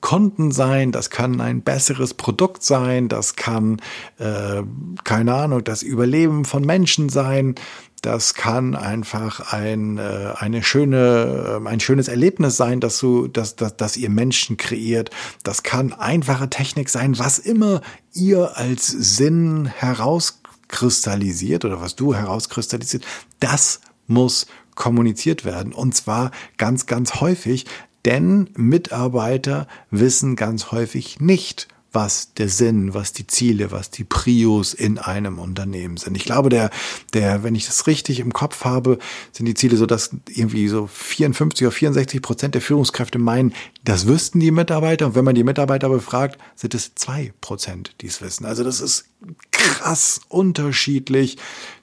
Kunden 0.01 0.53
sein, 0.53 0.91
das 0.91 1.11
kann 1.11 1.43
ein 1.43 1.61
besseres 1.61 2.15
Produkt 2.15 2.63
sein, 2.63 3.09
das 3.09 3.37
kann, 3.37 3.83
äh, 4.19 4.63
keine 5.05 5.35
Ahnung, 5.35 5.65
das 5.65 5.83
Überleben 5.83 6.47
von 6.47 6.65
Menschen 6.65 7.11
sein, 7.11 7.55
das 8.01 8.35
kann 8.35 8.75
einfach 8.75 9.53
ein, 9.53 9.99
äh, 9.99 10.33
eine 10.37 10.63
schöne, 10.63 11.61
äh, 11.63 11.69
ein 11.69 11.81
schönes 11.81 12.09
Erlebnis 12.09 12.57
sein, 12.57 12.81
dass 12.81 12.99
du, 12.99 13.29
dass, 13.29 13.57
dass, 13.57 13.77
dass 13.77 13.97
ihr 13.99 14.09
Menschen 14.09 14.57
kreiert. 14.57 15.11
Das 15.43 15.63
kann 15.63 15.93
einfache 15.93 16.49
Technik 16.49 16.89
sein, 16.89 17.19
was 17.19 17.39
immer 17.39 17.83
ihr 18.15 18.57
als 18.57 18.87
Sinn 18.87 19.67
herauskristallisiert 19.67 21.67
oder 21.67 21.83
was 21.83 21.97
du 21.97 22.15
herauskristallisiert, 22.15 23.05
das 23.41 23.81
muss 24.07 24.47
kommuniziert 24.75 25.45
werden. 25.45 25.73
Und 25.73 25.95
zwar 25.95 26.31
ganz, 26.57 26.87
ganz 26.87 27.21
häufig, 27.21 27.67
denn 28.05 28.51
Mitarbeiter 28.57 29.67
wissen 29.91 30.37
ganz 30.37 30.71
häufig 30.73 31.21
nicht, 31.21 31.69
was 31.93 32.35
der 32.35 32.49
Sinn, 32.49 32.93
was 32.93 33.13
die 33.13 33.27
Ziele, 33.27 33.71
was 33.71 33.91
die 33.91 34.05
Prios 34.05 34.75
in 34.75 34.99
einem 34.99 35.39
Unternehmen 35.39 35.97
sind. 35.97 36.17
Ich 36.17 36.25
glaube, 36.25 36.51
der, 36.51 36.71
der, 37.15 37.43
wenn 37.43 37.55
ich 37.55 37.67
das 37.67 37.87
richtig 37.87 38.21
im 38.21 38.33
Kopf 38.33 38.65
habe, 38.65 38.99
sind 39.33 39.47
die 39.47 39.55
Ziele 39.55 39.77
so, 39.77 39.87
dass 39.87 40.11
irgendwie 40.29 40.69
so 40.69 40.87
54 40.87 41.67
oder 41.67 41.75
64 41.75 42.21
Prozent 42.21 42.55
der 42.55 42.63
Führungskräfte 42.63 43.19
meinen, 43.19 43.55
das 43.85 44.07
wüssten 44.07 44.39
die 44.39 44.51
Mitarbeiter. 44.51 45.07
Und 45.07 45.15
wenn 45.15 45.25
man 45.25 45.35
die 45.35 45.45
Mitarbeiter 45.45 45.89
befragt, 45.89 46.39
sind 46.55 46.75
es 46.75 46.95
zwei 46.95 47.33
Prozent, 47.41 47.95
die 48.03 48.07
es 48.07 48.21
wissen. 48.21 48.45
Also 48.45 48.65
das 48.65 48.81
ist 48.81 49.07
krass 49.51 50.21
unterschiedlich 50.29 51.39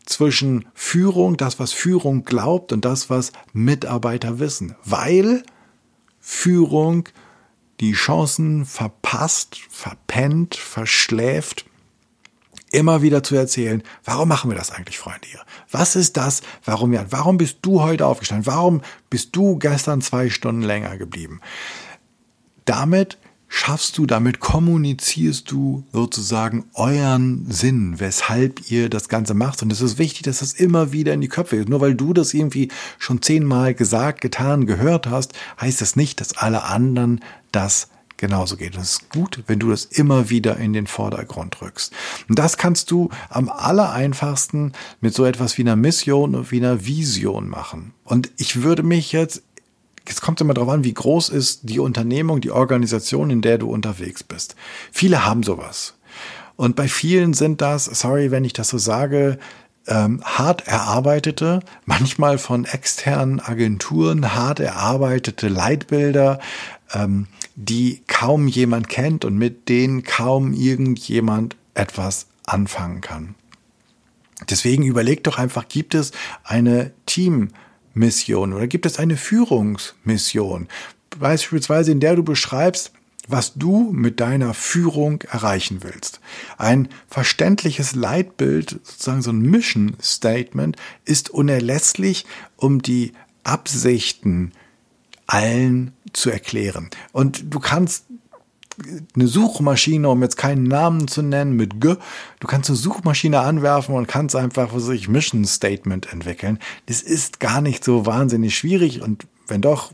zwischen 0.06 0.66
Führung, 0.76 1.36
das, 1.36 1.60
was 1.60 1.74
Führung 1.74 2.26
glaubt 2.26 2.72
und 2.72 2.86
das, 2.86 3.10
was 3.10 3.32
Mitarbeiter 3.54 4.38
wissen. 4.38 4.76
Weil 4.86 5.44
Führung 6.28 7.08
die 7.80 7.92
Chancen 7.92 8.66
verpasst, 8.66 9.60
verpennt, 9.70 10.56
verschläft, 10.56 11.66
immer 12.72 13.04
wieder 13.04 13.22
zu 13.22 13.36
erzählen, 13.36 13.84
warum 14.04 14.28
machen 14.28 14.50
wir 14.50 14.58
das 14.58 14.72
eigentlich, 14.72 14.98
Freunde 14.98 15.28
hier? 15.28 15.42
Was 15.70 15.96
ist 15.96 16.18
das? 16.18 16.42
Warum 16.64 16.94
ja? 16.94 17.06
Warum 17.12 17.38
bist 17.38 17.60
du 17.62 17.84
heute 17.84 18.08
aufgestanden? 18.08 18.48
Warum 18.48 18.82
bist 19.12 19.36
du 19.36 19.60
gestern 19.60 20.02
zwei 20.02 20.32
Stunden 20.32 20.64
länger 20.64 20.98
geblieben? 20.98 21.42
Damit 22.66 23.20
schaffst 23.48 23.98
du, 23.98 24.06
damit 24.06 24.40
kommunizierst 24.40 25.50
du 25.50 25.84
sozusagen 25.92 26.66
euren 26.74 27.46
Sinn, 27.50 28.00
weshalb 28.00 28.70
ihr 28.70 28.90
das 28.90 29.10
Ganze 29.10 29.34
macht. 29.34 29.62
Und 29.62 29.72
es 29.72 29.82
ist 29.82 29.98
wichtig, 29.98 30.24
dass 30.24 30.40
das 30.40 30.54
immer 30.54 30.92
wieder 30.92 31.14
in 31.14 31.22
die 31.22 31.28
Köpfe 31.28 31.58
ist. 31.58 31.70
Nur 31.70 31.82
weil 31.82 31.96
du 31.96 32.14
das 32.14 32.34
irgendwie 32.34 32.70
schon 33.00 33.22
zehnmal 33.22 33.74
gesagt, 33.74 34.22
getan, 34.22 34.66
gehört 34.66 35.08
hast, 35.08 35.34
heißt 35.60 35.82
das 35.82 35.96
nicht, 35.96 36.22
dass 36.22 36.38
alle 36.38 36.64
anderen 36.64 37.22
das 37.52 37.90
genauso 38.18 38.58
geht. 38.58 38.76
Es 38.76 38.92
ist 38.92 39.10
gut, 39.10 39.44
wenn 39.48 39.60
du 39.60 39.70
das 39.70 39.86
immer 39.86 40.30
wieder 40.30 40.58
in 40.58 40.74
den 40.74 40.88
Vordergrund 40.88 41.62
rückst. 41.62 41.94
Und 42.30 42.40
das 42.40 42.58
kannst 42.58 42.92
du 42.92 43.10
am 43.30 43.50
allereinfachsten 43.50 44.74
mit 45.02 45.14
so 45.14 45.26
etwas 45.26 45.58
wie 45.58 45.64
einer 45.64 45.76
Mission 45.76 46.36
und 46.36 46.52
wie 46.52 46.58
einer 46.58 46.86
Vision 46.86 47.50
machen. 47.50 47.94
Und 48.04 48.32
ich 48.38 48.64
würde 48.64 48.84
mich 48.84 49.12
jetzt 49.12 49.44
Jetzt 50.08 50.22
kommt 50.22 50.40
immer 50.42 50.54
darauf 50.54 50.70
an, 50.70 50.84
wie 50.84 50.94
groß 50.94 51.30
ist 51.30 51.62
die 51.64 51.80
Unternehmung, 51.80 52.42
die 52.42 52.52
Organisation, 52.52 53.30
in 53.30 53.42
der 53.42 53.58
du 53.58 53.70
unterwegs 53.70 54.24
bist. 54.24 54.56
Viele 54.92 55.26
haben 55.26 55.44
sowas. 55.44 55.96
Und 56.56 56.76
bei 56.76 56.88
vielen 56.88 57.34
sind 57.34 57.62
das, 57.62 57.86
sorry, 57.86 58.32
wenn 58.32 58.46
ich 58.46 58.54
das 58.54 58.70
so 58.70 58.78
sage, 58.78 59.40
ähm, 59.88 60.22
hart 60.24 60.68
erarbeitete, 60.68 61.60
manchmal 61.86 62.38
von 62.38 62.66
externen 62.66 63.40
Agenturen 63.40 64.34
hart 64.34 64.60
erarbeitete 64.60 65.48
Leitbilder, 65.48 66.40
ähm, 66.94 67.28
die 67.56 68.02
kaum 68.08 68.48
jemand 68.48 68.90
kennt 68.90 69.26
und 69.26 69.38
mit 69.38 69.70
denen 69.70 70.04
kaum 70.04 70.54
irgendjemand 70.54 71.56
etwas 71.74 72.28
anfangen 72.46 73.02
kann. 73.02 73.36
Deswegen 74.50 74.84
überleg 74.84 75.24
doch 75.24 75.38
einfach, 75.38 75.68
gibt 75.68 75.96
es 75.96 76.12
eine 76.44 76.92
Team- 77.06 77.50
Mission 77.96 78.54
oder 78.54 78.68
gibt 78.68 78.86
es 78.86 79.00
eine 79.00 79.18
Führungsmission? 79.18 80.68
Beispielsweise, 81.20 81.92
in 81.92 82.00
der 82.00 82.16
du 82.16 82.24
beschreibst, 82.24 82.92
was 83.28 83.54
du 83.56 83.92
mit 83.92 84.20
deiner 84.20 84.54
Führung 84.54 85.22
erreichen 85.24 85.80
willst. 85.82 86.20
Ein 86.58 86.90
verständliches 87.08 87.96
Leitbild, 87.96 88.80
sozusagen 88.84 89.22
so 89.24 89.32
ein 89.32 89.42
Mission 89.42 89.96
Statement, 90.02 90.78
ist 91.06 91.32
unerlässlich, 91.32 92.26
um 92.56 92.82
die 92.82 93.14
Absichten 93.44 94.52
allen 95.28 95.94
zu 96.14 96.30
erklären. 96.30 96.90
Und 97.12 97.54
du 97.54 97.60
kannst 97.60 98.06
eine 99.16 99.28
Suchmaschine, 99.28 100.10
um 100.10 100.22
jetzt 100.22 100.38
keinen 100.38 100.64
Namen 100.64 101.08
zu 101.08 101.22
nennen, 101.22 101.56
mit 101.56 101.80
G. 101.82 101.96
Du 102.40 102.48
kannst 102.48 102.70
eine 102.70 102.78
Suchmaschine 102.78 103.40
anwerfen 103.40 103.96
und 103.96 104.08
kannst 104.08 104.36
einfach 104.36 104.72
für 104.72 104.80
sich 104.80 105.08
Mission 105.08 105.46
Statement 105.46 106.12
entwickeln. 106.12 106.60
Das 106.88 107.02
ist 107.02 107.40
gar 107.40 107.62
nicht 107.62 107.84
so 107.84 108.06
wahnsinnig 108.06 108.58
schwierig 108.58 109.02
und 109.02 109.28
wenn 109.48 109.62
doch, 109.62 109.94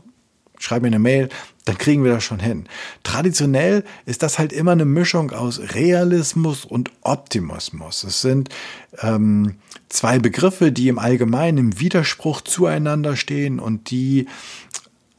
schreib 0.58 0.82
mir 0.82 0.88
eine 0.88 0.98
Mail, 0.98 1.28
dann 1.64 1.78
kriegen 1.78 2.04
wir 2.04 2.12
das 2.12 2.24
schon 2.24 2.40
hin. 2.40 2.66
Traditionell 3.02 3.84
ist 4.06 4.22
das 4.22 4.38
halt 4.38 4.52
immer 4.52 4.72
eine 4.72 4.84
Mischung 4.84 5.30
aus 5.30 5.60
Realismus 5.74 6.64
und 6.64 6.90
Optimismus. 7.02 8.04
Es 8.04 8.20
sind 8.20 8.48
ähm, 9.00 9.56
zwei 9.88 10.18
Begriffe, 10.18 10.72
die 10.72 10.88
im 10.88 10.98
Allgemeinen 10.98 11.58
im 11.58 11.80
Widerspruch 11.80 12.40
zueinander 12.40 13.16
stehen 13.16 13.60
und 13.60 13.90
die 13.90 14.26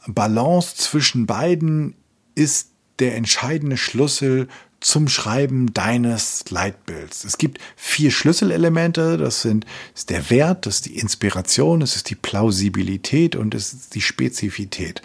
Balance 0.06 0.76
zwischen 0.76 1.26
beiden 1.26 1.94
ist 2.34 2.73
der 2.98 3.16
entscheidende 3.16 3.76
Schlüssel 3.76 4.48
zum 4.84 5.08
Schreiben 5.08 5.72
deines 5.72 6.44
Leitbilds. 6.50 7.24
Es 7.24 7.38
gibt 7.38 7.58
vier 7.74 8.10
Schlüsselelemente. 8.10 9.16
Das 9.16 9.40
sind 9.40 9.64
das 9.92 10.02
ist 10.02 10.10
der 10.10 10.30
Wert, 10.30 10.66
das 10.66 10.76
ist 10.76 10.86
die 10.86 10.98
Inspiration, 10.98 11.80
es 11.80 11.96
ist 11.96 12.10
die 12.10 12.14
Plausibilität 12.14 13.34
und 13.34 13.54
es 13.54 13.72
ist 13.72 13.94
die 13.94 14.02
Spezifität. 14.02 15.00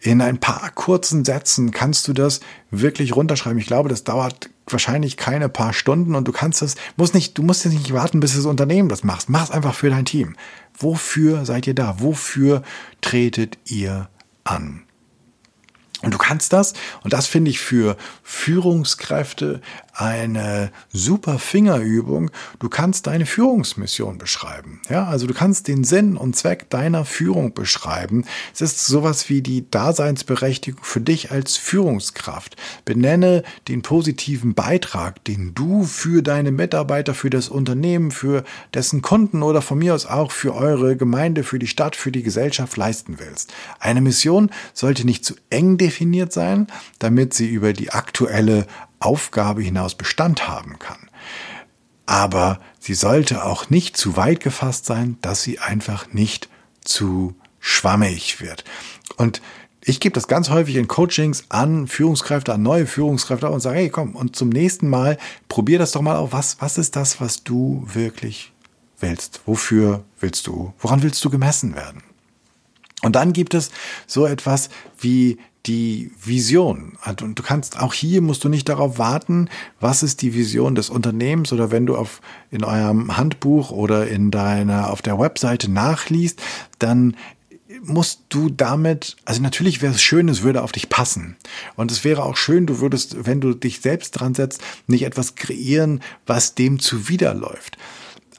In 0.00 0.20
ein 0.20 0.38
paar 0.38 0.70
kurzen 0.70 1.24
Sätzen 1.24 1.70
kannst 1.70 2.06
du 2.06 2.12
das 2.12 2.40
wirklich 2.70 3.16
runterschreiben. 3.16 3.58
Ich 3.58 3.66
glaube, 3.66 3.88
das 3.88 4.04
dauert 4.04 4.50
wahrscheinlich 4.68 5.16
keine 5.16 5.48
paar 5.48 5.72
Stunden 5.72 6.14
und 6.14 6.28
du 6.28 6.32
kannst 6.32 6.60
es, 6.60 6.74
musst 6.96 7.14
nicht, 7.14 7.38
du 7.38 7.42
musst 7.42 7.64
jetzt 7.64 7.74
nicht 7.74 7.92
warten, 7.92 8.20
bis 8.20 8.36
das 8.36 8.44
Unternehmen 8.44 8.88
das 8.88 9.02
macht. 9.02 9.30
Mach 9.30 9.44
es 9.44 9.50
einfach 9.50 9.74
für 9.74 9.88
dein 9.88 10.04
Team. 10.04 10.36
Wofür 10.78 11.46
seid 11.46 11.66
ihr 11.66 11.74
da? 11.74 11.96
Wofür 12.00 12.62
tretet 13.00 13.58
ihr 13.64 14.10
an? 14.44 14.85
Und 16.06 16.14
du 16.14 16.18
kannst 16.18 16.52
das, 16.52 16.72
und 17.02 17.12
das 17.12 17.26
finde 17.26 17.50
ich 17.50 17.58
für 17.58 17.96
Führungskräfte 18.22 19.60
eine 19.96 20.70
super 20.92 21.38
Fingerübung. 21.38 22.30
Du 22.58 22.68
kannst 22.68 23.06
deine 23.06 23.24
Führungsmission 23.24 24.18
beschreiben. 24.18 24.82
Ja, 24.90 25.06
also 25.06 25.26
du 25.26 25.32
kannst 25.32 25.68
den 25.68 25.84
Sinn 25.84 26.16
und 26.18 26.36
Zweck 26.36 26.68
deiner 26.68 27.06
Führung 27.06 27.54
beschreiben. 27.54 28.24
Es 28.52 28.60
ist 28.60 28.86
sowas 28.86 29.30
wie 29.30 29.40
die 29.40 29.70
Daseinsberechtigung 29.70 30.84
für 30.84 31.00
dich 31.00 31.30
als 31.30 31.56
Führungskraft. 31.56 32.56
Benenne 32.84 33.42
den 33.68 33.80
positiven 33.80 34.54
Beitrag, 34.54 35.24
den 35.24 35.54
du 35.54 35.84
für 35.84 36.22
deine 36.22 36.52
Mitarbeiter, 36.52 37.14
für 37.14 37.30
das 37.30 37.48
Unternehmen, 37.48 38.10
für 38.10 38.44
dessen 38.74 39.00
Kunden 39.00 39.42
oder 39.42 39.62
von 39.62 39.78
mir 39.78 39.94
aus 39.94 40.04
auch 40.04 40.30
für 40.30 40.54
eure 40.54 40.96
Gemeinde, 40.96 41.42
für 41.42 41.58
die 41.58 41.66
Stadt, 41.66 41.96
für 41.96 42.12
die 42.12 42.22
Gesellschaft 42.22 42.76
leisten 42.76 43.18
willst. 43.18 43.52
Eine 43.80 44.02
Mission 44.02 44.50
sollte 44.74 45.06
nicht 45.06 45.24
zu 45.24 45.34
eng 45.48 45.78
definiert 45.78 46.32
sein, 46.34 46.66
damit 46.98 47.32
sie 47.32 47.48
über 47.48 47.72
die 47.72 47.90
aktuelle 47.90 48.66
Aufgabe 48.98 49.62
hinaus 49.62 49.94
Bestand 49.94 50.48
haben 50.48 50.78
kann. 50.78 51.10
Aber 52.06 52.60
sie 52.78 52.94
sollte 52.94 53.44
auch 53.44 53.68
nicht 53.68 53.96
zu 53.96 54.16
weit 54.16 54.40
gefasst 54.40 54.86
sein, 54.86 55.18
dass 55.22 55.42
sie 55.42 55.58
einfach 55.58 56.12
nicht 56.12 56.48
zu 56.82 57.34
schwammig 57.58 58.40
wird. 58.40 58.64
Und 59.16 59.42
ich 59.88 60.00
gebe 60.00 60.14
das 60.14 60.28
ganz 60.28 60.50
häufig 60.50 60.76
in 60.76 60.88
Coachings 60.88 61.44
an 61.48 61.86
Führungskräfte, 61.86 62.52
an 62.52 62.62
neue 62.62 62.86
Führungskräfte 62.86 63.48
und 63.50 63.60
sage, 63.60 63.78
hey, 63.78 63.88
komm, 63.88 64.16
und 64.16 64.34
zum 64.34 64.48
nächsten 64.48 64.88
Mal 64.88 65.18
probier 65.48 65.78
das 65.78 65.92
doch 65.92 66.02
mal 66.02 66.16
auf. 66.16 66.32
Was, 66.32 66.56
was 66.60 66.78
ist 66.78 66.96
das, 66.96 67.20
was 67.20 67.44
du 67.44 67.84
wirklich 67.92 68.52
willst? 68.98 69.42
Wofür 69.46 70.04
willst 70.18 70.46
du? 70.46 70.72
Woran 70.78 71.02
willst 71.02 71.24
du 71.24 71.30
gemessen 71.30 71.74
werden? 71.74 72.02
Und 73.02 73.14
dann 73.14 73.32
gibt 73.32 73.54
es 73.54 73.70
so 74.06 74.26
etwas 74.26 74.70
wie 74.98 75.38
die 75.66 76.10
Vision. 76.22 76.92
Und 77.20 77.38
du 77.38 77.42
kannst 77.42 77.78
auch 77.80 77.92
hier 77.92 78.22
musst 78.22 78.44
du 78.44 78.48
nicht 78.48 78.68
darauf 78.68 78.98
warten, 78.98 79.48
was 79.80 80.02
ist 80.02 80.22
die 80.22 80.34
Vision 80.34 80.74
des 80.74 80.90
Unternehmens 80.90 81.52
oder 81.52 81.70
wenn 81.70 81.86
du 81.86 81.96
auf 81.96 82.20
in 82.50 82.64
eurem 82.64 83.16
Handbuch 83.16 83.70
oder 83.70 84.06
in 84.06 84.30
deiner 84.30 84.90
auf 84.90 85.02
der 85.02 85.18
Webseite 85.18 85.70
nachliest, 85.70 86.40
dann 86.78 87.16
musst 87.82 88.22
du 88.28 88.48
damit, 88.48 89.16
also 89.24 89.42
natürlich 89.42 89.82
wäre 89.82 89.94
es 89.94 90.02
schön, 90.02 90.28
es 90.28 90.42
würde 90.42 90.62
auf 90.62 90.72
dich 90.72 90.88
passen. 90.88 91.36
Und 91.74 91.90
es 91.90 92.04
wäre 92.04 92.24
auch 92.24 92.36
schön, 92.36 92.66
du 92.66 92.80
würdest, 92.80 93.26
wenn 93.26 93.40
du 93.40 93.54
dich 93.54 93.80
selbst 93.80 94.12
dran 94.12 94.34
setzt, 94.34 94.62
nicht 94.86 95.04
etwas 95.04 95.34
kreieren, 95.34 96.00
was 96.26 96.54
dem 96.54 96.78
zuwiderläuft. 96.78 97.76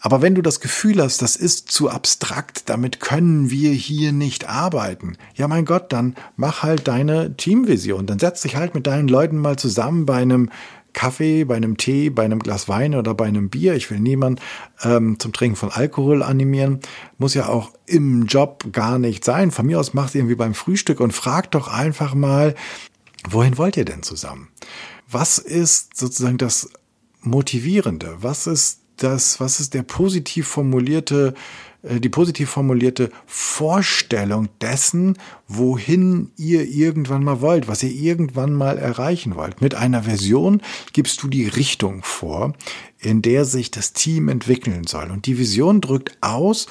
Aber 0.07 0.21
wenn 0.21 0.35
du 0.35 0.41
das 0.41 0.61
Gefühl 0.61 1.03
hast, 1.03 1.21
das 1.21 1.35
ist 1.35 1.69
zu 1.69 1.89
abstrakt, 1.89 2.69
damit 2.69 3.01
können 3.01 3.51
wir 3.51 3.71
hier 3.71 4.13
nicht 4.13 4.47
arbeiten, 4.47 5.17
ja 5.35 5.49
mein 5.49 5.65
Gott, 5.65 5.91
dann 5.91 6.15
mach 6.37 6.63
halt 6.63 6.87
deine 6.87 7.35
Teamvision. 7.35 8.05
Dann 8.05 8.17
setz 8.17 8.43
dich 8.43 8.55
halt 8.55 8.73
mit 8.73 8.87
deinen 8.87 9.09
Leuten 9.09 9.35
mal 9.35 9.57
zusammen 9.57 10.05
bei 10.05 10.15
einem 10.15 10.49
Kaffee, 10.93 11.43
bei 11.43 11.57
einem 11.57 11.75
Tee, 11.75 12.09
bei 12.09 12.23
einem 12.23 12.39
Glas 12.39 12.69
Wein 12.69 12.95
oder 12.95 13.13
bei 13.15 13.25
einem 13.25 13.49
Bier. 13.49 13.75
Ich 13.75 13.91
will 13.91 13.99
niemand 13.99 14.39
ähm, 14.81 15.19
zum 15.19 15.33
Trinken 15.33 15.57
von 15.57 15.71
Alkohol 15.71 16.23
animieren. 16.23 16.79
Muss 17.17 17.33
ja 17.33 17.49
auch 17.49 17.73
im 17.85 18.27
Job 18.27 18.63
gar 18.71 18.99
nicht 18.99 19.25
sein. 19.25 19.51
Von 19.51 19.65
mir 19.65 19.77
aus 19.77 19.93
mach 19.93 20.07
es 20.07 20.15
irgendwie 20.15 20.35
beim 20.35 20.53
Frühstück 20.53 21.01
und 21.01 21.11
frag 21.11 21.51
doch 21.51 21.67
einfach 21.67 22.13
mal, 22.15 22.55
wohin 23.29 23.57
wollt 23.57 23.75
ihr 23.75 23.83
denn 23.83 24.03
zusammen? 24.03 24.47
Was 25.11 25.37
ist 25.37 25.97
sozusagen 25.97 26.37
das 26.37 26.69
Motivierende? 27.19 28.15
Was 28.21 28.47
ist 28.47 28.86
das, 28.97 29.39
was 29.39 29.59
ist 29.59 29.73
der 29.73 29.83
positiv 29.83 30.47
formulierte, 30.47 31.33
äh, 31.83 31.99
die 31.99 32.09
positiv 32.09 32.49
formulierte 32.49 33.09
Vorstellung 33.25 34.49
dessen, 34.61 35.17
wohin 35.47 36.31
ihr 36.37 36.67
irgendwann 36.67 37.23
mal 37.23 37.41
wollt, 37.41 37.67
was 37.67 37.83
ihr 37.83 37.91
irgendwann 37.91 38.53
mal 38.53 38.77
erreichen 38.77 39.35
wollt. 39.35 39.61
Mit 39.61 39.75
einer 39.75 40.03
Version 40.03 40.61
gibst 40.93 41.23
du 41.23 41.27
die 41.27 41.47
Richtung 41.47 42.03
vor, 42.03 42.53
in 42.99 43.21
der 43.21 43.45
sich 43.45 43.71
das 43.71 43.93
Team 43.93 44.29
entwickeln 44.29 44.85
soll. 44.87 45.11
Und 45.11 45.25
die 45.25 45.37
Vision 45.37 45.81
drückt 45.81 46.17
aus, 46.21 46.67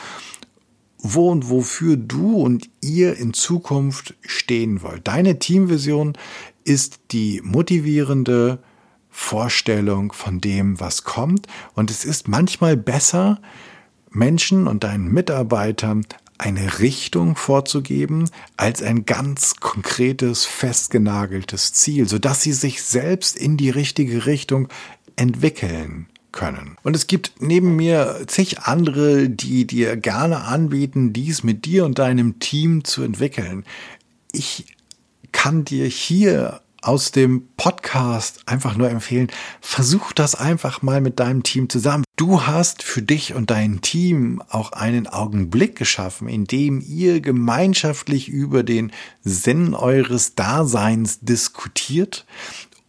wo 0.98 1.30
und 1.30 1.50
wofür 1.50 1.96
du 1.96 2.36
und 2.36 2.68
ihr 2.80 3.16
in 3.16 3.32
Zukunft 3.32 4.14
stehen 4.22 4.82
wollt. 4.82 5.06
Deine 5.06 5.38
Teamvision 5.38 6.16
ist 6.64 6.98
die 7.12 7.40
motivierende, 7.44 8.58
Vorstellung 9.18 10.12
von 10.12 10.42
dem, 10.42 10.78
was 10.78 11.02
kommt. 11.02 11.46
Und 11.74 11.90
es 11.90 12.04
ist 12.04 12.28
manchmal 12.28 12.76
besser, 12.76 13.40
Menschen 14.10 14.68
und 14.68 14.84
deinen 14.84 15.10
Mitarbeitern 15.10 16.06
eine 16.36 16.80
Richtung 16.80 17.34
vorzugeben 17.34 18.28
als 18.58 18.82
ein 18.82 19.06
ganz 19.06 19.56
konkretes, 19.56 20.44
festgenageltes 20.44 21.72
Ziel, 21.72 22.06
sodass 22.06 22.42
sie 22.42 22.52
sich 22.52 22.82
selbst 22.82 23.36
in 23.36 23.56
die 23.56 23.70
richtige 23.70 24.26
Richtung 24.26 24.68
entwickeln 25.16 26.06
können. 26.30 26.76
Und 26.82 26.94
es 26.94 27.06
gibt 27.06 27.40
neben 27.40 27.74
mir 27.74 28.24
zig 28.26 28.60
andere, 28.60 29.30
die 29.30 29.66
dir 29.66 29.96
gerne 29.96 30.42
anbieten, 30.42 31.14
dies 31.14 31.42
mit 31.42 31.64
dir 31.64 31.86
und 31.86 31.98
deinem 31.98 32.38
Team 32.38 32.84
zu 32.84 33.02
entwickeln. 33.02 33.64
Ich 34.30 34.76
kann 35.32 35.64
dir 35.64 35.86
hier 35.86 36.60
aus 36.82 37.10
dem 37.10 37.48
Podcast 37.56 38.40
einfach 38.46 38.76
nur 38.76 38.90
empfehlen, 38.90 39.28
versuch 39.60 40.12
das 40.12 40.34
einfach 40.34 40.82
mal 40.82 41.00
mit 41.00 41.18
deinem 41.20 41.42
Team 41.42 41.68
zusammen. 41.68 42.04
Du 42.16 42.46
hast 42.46 42.82
für 42.82 43.02
dich 43.02 43.34
und 43.34 43.50
dein 43.50 43.80
Team 43.80 44.42
auch 44.48 44.72
einen 44.72 45.06
Augenblick 45.06 45.76
geschaffen, 45.76 46.28
in 46.28 46.44
dem 46.44 46.80
ihr 46.80 47.20
gemeinschaftlich 47.20 48.28
über 48.28 48.62
den 48.62 48.92
Sinn 49.22 49.74
eures 49.74 50.34
Daseins 50.34 51.20
diskutiert 51.20 52.24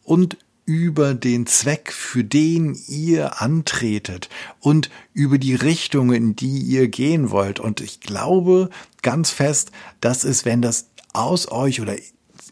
und 0.03 0.37
über 0.67 1.13
den 1.13 1.47
Zweck, 1.47 1.93
für 1.93 2.25
den 2.25 2.77
ihr 2.89 3.41
antretet 3.41 4.29
und 4.59 4.89
über 5.13 5.37
die 5.37 5.55
Richtung, 5.55 6.11
in 6.11 6.35
die 6.35 6.59
ihr 6.59 6.89
gehen 6.89 7.31
wollt. 7.31 7.61
Und 7.61 7.79
ich 7.79 8.01
glaube 8.01 8.69
ganz 9.01 9.29
fest, 9.31 9.71
dass 10.01 10.25
es, 10.25 10.43
wenn 10.43 10.61
das 10.61 10.89
aus 11.13 11.49
euch 11.49 11.79
oder 11.79 11.95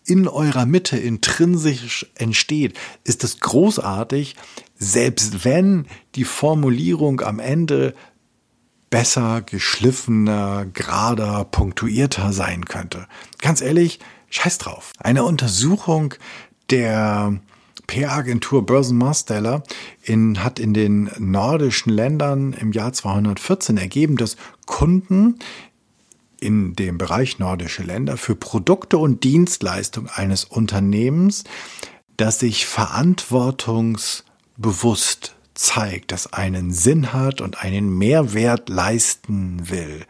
in 0.05 0.27
eurer 0.27 0.65
Mitte 0.65 0.97
intrinsisch 0.97 2.05
entsteht, 2.15 2.77
ist 3.03 3.23
es 3.23 3.39
großartig, 3.39 4.35
selbst 4.77 5.43
wenn 5.45 5.87
die 6.15 6.23
Formulierung 6.23 7.21
am 7.21 7.39
Ende 7.39 7.95
besser, 8.89 9.41
geschliffener, 9.41 10.67
gerader, 10.71 11.45
punktuierter 11.45 12.31
sein 12.31 12.65
könnte. 12.65 13.07
Ganz 13.41 13.61
ehrlich, 13.61 13.99
scheiß 14.29 14.57
drauf. 14.59 14.91
Eine 14.99 15.23
Untersuchung 15.23 16.13
der 16.69 17.39
PR-Agentur 17.87 18.65
Börsenmarsteller 18.65 19.63
in, 20.01 20.43
hat 20.43 20.59
in 20.59 20.73
den 20.73 21.11
nordischen 21.17 21.91
Ländern 21.91 22.53
im 22.53 22.71
Jahr 22.71 22.93
214 22.93 23.77
ergeben, 23.77 24.17
dass 24.17 24.37
Kunden 24.65 25.39
in 26.45 26.75
dem 26.75 26.97
Bereich 26.97 27.39
nordische 27.39 27.83
Länder 27.83 28.17
für 28.17 28.35
Produkte 28.35 28.97
und 28.97 29.23
Dienstleistungen 29.23 30.09
eines 30.09 30.43
Unternehmens, 30.45 31.43
das 32.17 32.39
sich 32.39 32.67
verantwortungsbewusst 32.67 35.35
zeigt, 35.55 36.11
das 36.11 36.31
einen 36.33 36.71
Sinn 36.71 37.13
hat 37.13 37.41
und 37.41 37.63
einen 37.63 37.97
Mehrwert 37.97 38.69
leisten 38.69 39.69
will, 39.69 40.05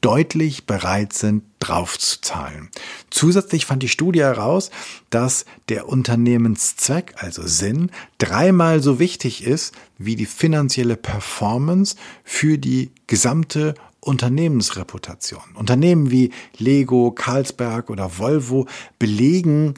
deutlich 0.00 0.66
bereit 0.66 1.12
sind, 1.12 1.42
draufzuzahlen. 1.58 2.70
Zusätzlich 3.10 3.66
fand 3.66 3.82
die 3.82 3.88
Studie 3.88 4.20
heraus, 4.20 4.70
dass 5.10 5.44
der 5.68 5.88
Unternehmenszweck, 5.88 7.14
also 7.16 7.46
Sinn, 7.46 7.90
dreimal 8.18 8.82
so 8.82 8.98
wichtig 8.98 9.44
ist 9.44 9.74
wie 9.98 10.16
die 10.16 10.26
finanzielle 10.26 10.96
Performance 10.96 11.96
für 12.24 12.56
die 12.56 12.92
gesamte 13.06 13.74
Unternehmensreputation. 14.00 15.42
Unternehmen 15.54 16.10
wie 16.10 16.30
Lego, 16.58 17.10
Carlsberg 17.10 17.90
oder 17.90 18.18
Volvo 18.18 18.66
belegen 18.98 19.74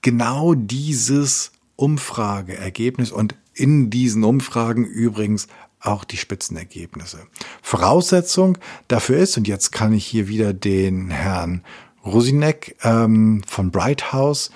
genau 0.00 0.54
dieses 0.54 1.52
Umfrageergebnis 1.76 3.12
und 3.12 3.36
in 3.54 3.90
diesen 3.90 4.24
Umfragen 4.24 4.84
übrigens 4.84 5.48
auch 5.80 6.04
die 6.04 6.16
Spitzenergebnisse. 6.16 7.26
Voraussetzung 7.60 8.58
dafür 8.88 9.18
ist, 9.18 9.36
und 9.36 9.48
jetzt 9.48 9.72
kann 9.72 9.92
ich 9.92 10.06
hier 10.06 10.28
wieder 10.28 10.52
den 10.52 11.10
Herrn 11.10 11.64
Rosinek 12.04 12.76
ähm, 12.82 13.42
von 13.46 13.70
Bright 13.70 14.12
House 14.12 14.50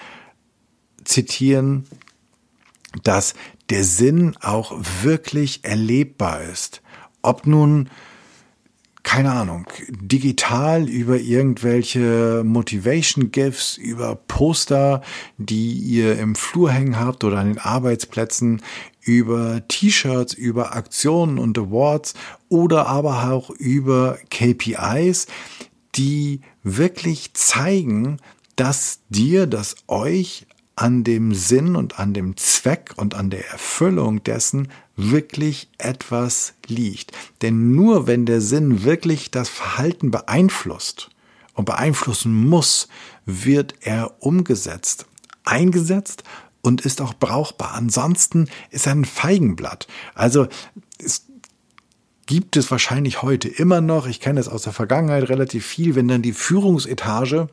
zitieren, 1.04 1.84
dass 3.02 3.34
der 3.70 3.84
Sinn 3.84 4.36
auch 4.40 4.76
wirklich 5.02 5.64
erlebbar 5.64 6.42
ist. 6.42 6.82
Ob 7.26 7.44
nun 7.46 7.90
keine 9.02 9.32
Ahnung, 9.32 9.66
digital 9.88 10.88
über 10.88 11.18
irgendwelche 11.18 12.42
Motivation 12.44 13.30
GIFs, 13.30 13.76
über 13.76 14.16
Poster, 14.16 15.00
die 15.38 15.74
ihr 15.74 16.18
im 16.18 16.34
Flur 16.34 16.72
hängen 16.72 16.98
habt 16.98 17.22
oder 17.22 17.38
an 17.38 17.46
den 17.46 17.58
Arbeitsplätzen, 17.58 18.62
über 19.00 19.62
T-Shirts, 19.68 20.34
über 20.34 20.74
Aktionen 20.74 21.38
und 21.38 21.56
Awards 21.56 22.14
oder 22.48 22.88
aber 22.88 23.30
auch 23.30 23.50
über 23.50 24.18
KPIs, 24.30 25.28
die 25.94 26.40
wirklich 26.64 27.32
zeigen, 27.34 28.18
dass 28.56 29.00
dir, 29.08 29.46
dass 29.46 29.76
euch 29.86 30.46
an 30.74 31.04
dem 31.04 31.32
Sinn 31.32 31.76
und 31.76 32.00
an 32.00 32.12
dem 32.12 32.36
Zweck 32.36 32.94
und 32.96 33.14
an 33.14 33.30
der 33.30 33.48
Erfüllung 33.50 34.22
dessen 34.24 34.68
wirklich 34.96 35.68
etwas 35.78 36.54
liegt. 36.66 37.12
Denn 37.42 37.72
nur 37.72 38.06
wenn 38.06 38.26
der 38.26 38.40
Sinn 38.40 38.84
wirklich 38.84 39.30
das 39.30 39.48
Verhalten 39.48 40.10
beeinflusst 40.10 41.10
und 41.54 41.66
beeinflussen 41.66 42.34
muss, 42.34 42.88
wird 43.24 43.74
er 43.80 44.22
umgesetzt, 44.22 45.06
eingesetzt 45.44 46.24
und 46.62 46.80
ist 46.80 47.00
auch 47.00 47.14
brauchbar. 47.14 47.74
Ansonsten 47.74 48.48
ist 48.70 48.86
er 48.86 48.92
ein 48.92 49.04
Feigenblatt. 49.04 49.86
Also 50.14 50.48
es 50.98 51.26
gibt 52.26 52.56
es 52.56 52.70
wahrscheinlich 52.70 53.22
heute 53.22 53.48
immer 53.48 53.80
noch, 53.80 54.06
ich 54.06 54.20
kenne 54.20 54.40
es 54.40 54.48
aus 54.48 54.62
der 54.62 54.72
Vergangenheit 54.72 55.28
relativ 55.28 55.64
viel, 55.64 55.94
wenn 55.94 56.08
dann 56.08 56.22
die 56.22 56.32
Führungsetage 56.32 57.48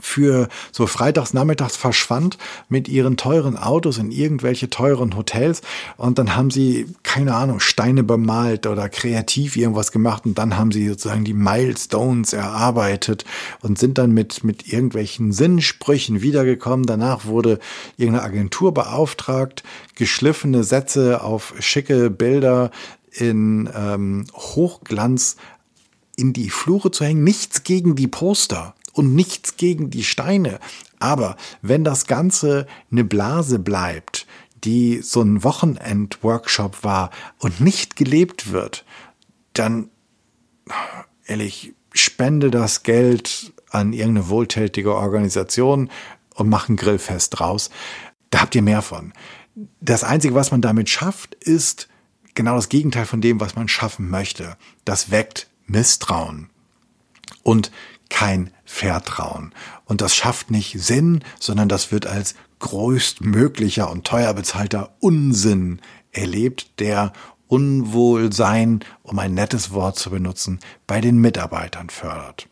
für 0.00 0.48
so 0.70 0.86
freitags 0.86 1.34
nachmittags 1.34 1.76
verschwand 1.76 2.38
mit 2.68 2.88
ihren 2.88 3.16
teuren 3.16 3.56
Autos 3.56 3.98
in 3.98 4.10
irgendwelche 4.10 4.70
teuren 4.70 5.16
Hotels. 5.16 5.62
Und 5.96 6.18
dann 6.18 6.34
haben 6.34 6.50
sie 6.50 6.86
keine 7.02 7.34
Ahnung 7.34 7.60
Steine 7.60 8.02
bemalt 8.02 8.66
oder 8.66 8.88
kreativ 8.88 9.56
irgendwas 9.56 9.92
gemacht. 9.92 10.24
Und 10.24 10.38
dann 10.38 10.56
haben 10.56 10.72
sie 10.72 10.88
sozusagen 10.88 11.24
die 11.24 11.34
Milestones 11.34 12.32
erarbeitet 12.32 13.24
und 13.60 13.78
sind 13.78 13.98
dann 13.98 14.12
mit 14.12 14.44
mit 14.44 14.72
irgendwelchen 14.72 15.32
Sinnsprüchen 15.32 16.22
wiedergekommen. 16.22 16.86
Danach 16.86 17.26
wurde 17.26 17.58
irgendeine 17.96 18.26
Agentur 18.26 18.72
beauftragt 18.72 19.62
geschliffene 19.94 20.64
Sätze 20.64 21.22
auf 21.22 21.54
schicke 21.58 22.10
Bilder 22.10 22.70
in 23.12 23.68
ähm, 23.76 24.24
Hochglanz 24.34 25.36
in 26.16 26.32
die 26.32 26.50
Flure 26.50 26.90
zu 26.90 27.04
hängen 27.04 27.24
nichts 27.24 27.62
gegen 27.64 27.96
die 27.96 28.08
Poster 28.08 28.74
und 28.92 29.14
nichts 29.14 29.56
gegen 29.56 29.90
die 29.90 30.04
Steine. 30.04 30.58
Aber 30.98 31.36
wenn 31.62 31.84
das 31.84 32.06
Ganze 32.06 32.66
eine 32.90 33.04
Blase 33.04 33.58
bleibt, 33.58 34.26
die 34.64 35.00
so 35.02 35.22
ein 35.22 35.42
Wochenend-Workshop 35.42 36.84
war 36.84 37.10
und 37.38 37.60
nicht 37.60 37.96
gelebt 37.96 38.52
wird, 38.52 38.84
dann, 39.54 39.90
ehrlich, 41.26 41.74
spende 41.92 42.50
das 42.50 42.82
Geld 42.82 43.52
an 43.70 43.92
irgendeine 43.92 44.28
wohltätige 44.28 44.94
Organisation 44.94 45.90
und 46.34 46.48
mach 46.48 46.68
ein 46.68 46.76
Grillfest 46.76 47.38
draus. 47.38 47.70
Da 48.30 48.42
habt 48.42 48.54
ihr 48.54 48.62
mehr 48.62 48.82
von. 48.82 49.12
Das 49.80 50.04
Einzige, 50.04 50.34
was 50.34 50.50
man 50.50 50.62
damit 50.62 50.88
schafft, 50.88 51.34
ist 51.34 51.88
genau 52.34 52.54
das 52.54 52.68
Gegenteil 52.68 53.04
von 53.04 53.20
dem, 53.20 53.40
was 53.40 53.56
man 53.56 53.68
schaffen 53.68 54.08
möchte. 54.08 54.56
Das 54.84 55.10
weckt 55.10 55.48
Misstrauen. 55.72 56.48
Und 57.42 57.72
kein 58.08 58.50
Vertrauen. 58.64 59.52
Und 59.86 60.00
das 60.00 60.14
schafft 60.14 60.50
nicht 60.50 60.78
Sinn, 60.80 61.24
sondern 61.40 61.68
das 61.68 61.90
wird 61.90 62.06
als 62.06 62.34
größtmöglicher 62.60 63.90
und 63.90 64.06
teuer 64.06 64.34
bezahlter 64.34 64.94
Unsinn 65.00 65.80
erlebt, 66.12 66.78
der 66.78 67.12
Unwohlsein, 67.48 68.80
um 69.02 69.18
ein 69.18 69.34
nettes 69.34 69.72
Wort 69.72 69.98
zu 69.98 70.10
benutzen, 70.10 70.60
bei 70.86 71.00
den 71.00 71.18
Mitarbeitern 71.18 71.90
fördert. 71.90 72.48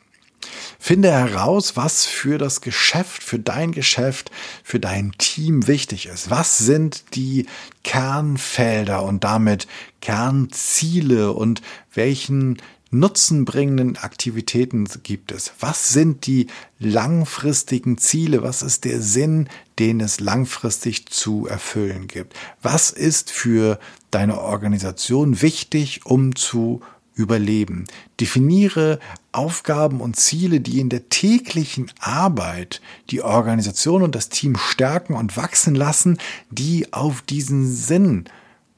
Finde 0.78 1.10
heraus, 1.10 1.76
was 1.76 2.06
für 2.06 2.38
das 2.38 2.60
Geschäft, 2.60 3.22
für 3.22 3.38
dein 3.38 3.72
Geschäft, 3.72 4.30
für 4.64 4.80
dein 4.80 5.12
Team 5.18 5.66
wichtig 5.66 6.06
ist. 6.06 6.30
Was 6.30 6.58
sind 6.58 7.14
die 7.14 7.46
Kernfelder 7.84 9.02
und 9.02 9.24
damit 9.24 9.66
Kernziele 10.00 11.32
und 11.32 11.62
welchen 11.94 12.58
nutzenbringenden 12.91 13.97
Aktivitäten 13.97 14.88
gibt 15.03 15.32
es? 15.32 15.53
Was 15.61 15.91
sind 15.91 16.26
die 16.26 16.49
langfristigen 16.78 17.99
Ziele? 17.99 18.43
Was 18.43 18.62
ist 18.62 18.84
der 18.84 19.01
Sinn, 19.01 19.49
den 19.78 20.01
es 20.01 20.20
langfristig 20.20 21.07
zu 21.07 21.47
erfüllen 21.47 22.09
gibt? 22.09 22.34
Was 22.62 22.91
ist 22.91 23.30
für 23.30 23.78
deine 24.11 24.41
Organisation 24.41 25.41
wichtig, 25.41 26.05
um 26.05 26.34
zu 26.34 26.80
überleben? 27.14 27.84
Definiere 28.18 28.99
Aufgaben 29.30 30.01
und 30.01 30.16
Ziele, 30.16 30.61
die 30.61 30.80
in 30.80 30.88
der 30.88 31.09
täglichen 31.09 31.93
Arbeit 32.01 32.80
die 33.11 33.22
Organisation 33.22 34.03
und 34.03 34.14
das 34.14 34.28
Team 34.28 34.57
stärken 34.57 35.14
und 35.14 35.36
wachsen 35.36 35.76
lassen, 35.76 36.18
die 36.51 36.93
auf 36.93 37.22
diesen 37.22 37.72
Sinn 37.72 38.24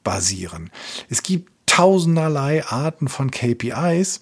basieren. 0.03 0.69
Es 1.09 1.23
gibt 1.23 1.52
tausenderlei 1.73 2.63
Arten 2.67 3.07
von 3.07 3.31
KPIs 3.31 4.21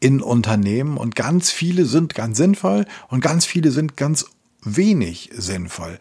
in 0.00 0.20
Unternehmen 0.20 0.96
und 0.96 1.14
ganz 1.14 1.52
viele 1.52 1.86
sind 1.86 2.16
ganz 2.16 2.36
sinnvoll 2.36 2.84
und 3.10 3.20
ganz 3.20 3.46
viele 3.46 3.70
sind 3.70 3.96
ganz 3.96 4.26
wenig 4.64 5.30
sinnvoll. 5.32 6.00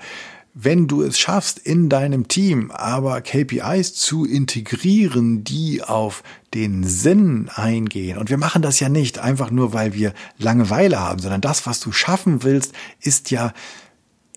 Wenn 0.56 0.88
du 0.88 1.04
es 1.04 1.20
schaffst, 1.20 1.60
in 1.60 1.90
deinem 1.90 2.28
Team 2.28 2.72
aber 2.72 3.22
KPIs 3.22 3.94
zu 3.94 4.26
integrieren, 4.26 5.44
die 5.44 5.84
auf 5.84 6.24
den 6.56 6.84
Sinn 6.84 7.52
eingehen, 7.54 8.18
und 8.18 8.32
wir 8.32 8.38
machen 8.38 8.64
das 8.64 8.80
ja 8.80 8.90
nicht 8.90 9.20
einfach 9.20 9.52
nur, 9.52 9.74
weil 9.74 9.94
wir 9.94 10.16
Langeweile 10.40 11.00
haben, 11.00 11.20
sondern 11.20 11.42
das, 11.42 11.68
was 11.68 11.80
du 11.80 11.92
schaffen 11.92 12.42
willst, 12.42 12.74
ist 13.00 13.30
ja 13.30 13.54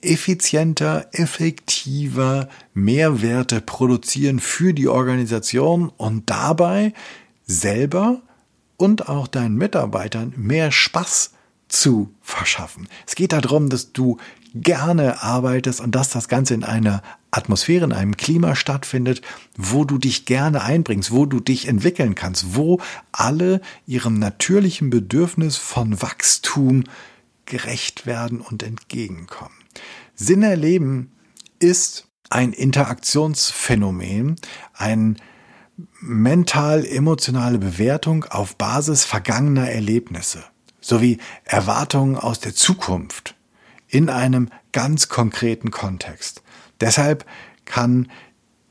effizienter, 0.03 1.09
effektiver 1.13 2.49
Mehrwerte 2.75 3.61
produzieren 3.61 4.41
für 4.41 4.75
die 4.75 4.89
Organisation 4.89 5.91
und 5.97 6.31
dabei 6.31 6.93
selber 7.47 8.23
und 8.77 9.09
auch 9.09 9.27
deinen 9.27 9.57
Mitarbeitern 9.57 10.33
mehr 10.37 10.71
Spaß 10.71 11.33
zu 11.69 12.15
verschaffen. 12.23 12.89
Es 13.07 13.15
geht 13.15 13.33
darum, 13.33 13.69
dass 13.69 13.93
du 13.93 14.19
gerne 14.55 15.23
arbeitest 15.23 15.81
und 15.81 15.95
dass 15.95 16.11
das 16.11 16.29
Ganze 16.29 16.55
in 16.55 16.65
einer 16.65 17.03
Atmosphäre, 17.31 17.85
in 17.85 17.93
einem 17.93 18.17
Klima 18.17 18.55
stattfindet, 18.57 19.21
wo 19.57 19.85
du 19.85 19.99
dich 19.99 20.25
gerne 20.25 20.63
einbringst, 20.63 21.11
wo 21.11 21.27
du 21.27 21.41
dich 21.41 21.69
entwickeln 21.69 22.15
kannst, 22.15 22.55
wo 22.55 22.81
alle 23.13 23.61
ihrem 23.87 24.19
natürlichen 24.19 24.89
Bedürfnis 24.91 25.57
von 25.57 26.01
Wachstum 26.01 26.85
gerecht 27.45 28.07
werden 28.07 28.41
und 28.41 28.63
entgegenkommen. 28.63 29.56
Sinn 30.17 30.43
erleben 30.43 31.13
ist 31.59 32.09
ein 32.31 32.53
Interaktionsphänomen, 32.53 34.37
ein 34.73 35.19
mental-emotionale 36.01 37.59
Bewertung 37.59 38.25
auf 38.25 38.57
Basis 38.57 39.05
vergangener 39.05 39.71
Erlebnisse 39.71 40.43
sowie 40.81 41.19
Erwartungen 41.45 42.17
aus 42.17 42.41
der 42.41 42.55
Zukunft 42.55 43.37
in 43.89 44.09
einem 44.09 44.49
ganz 44.73 45.09
konkreten 45.09 45.71
Kontext. 45.71 46.43
Deshalb 46.81 47.27
kann 47.67 48.11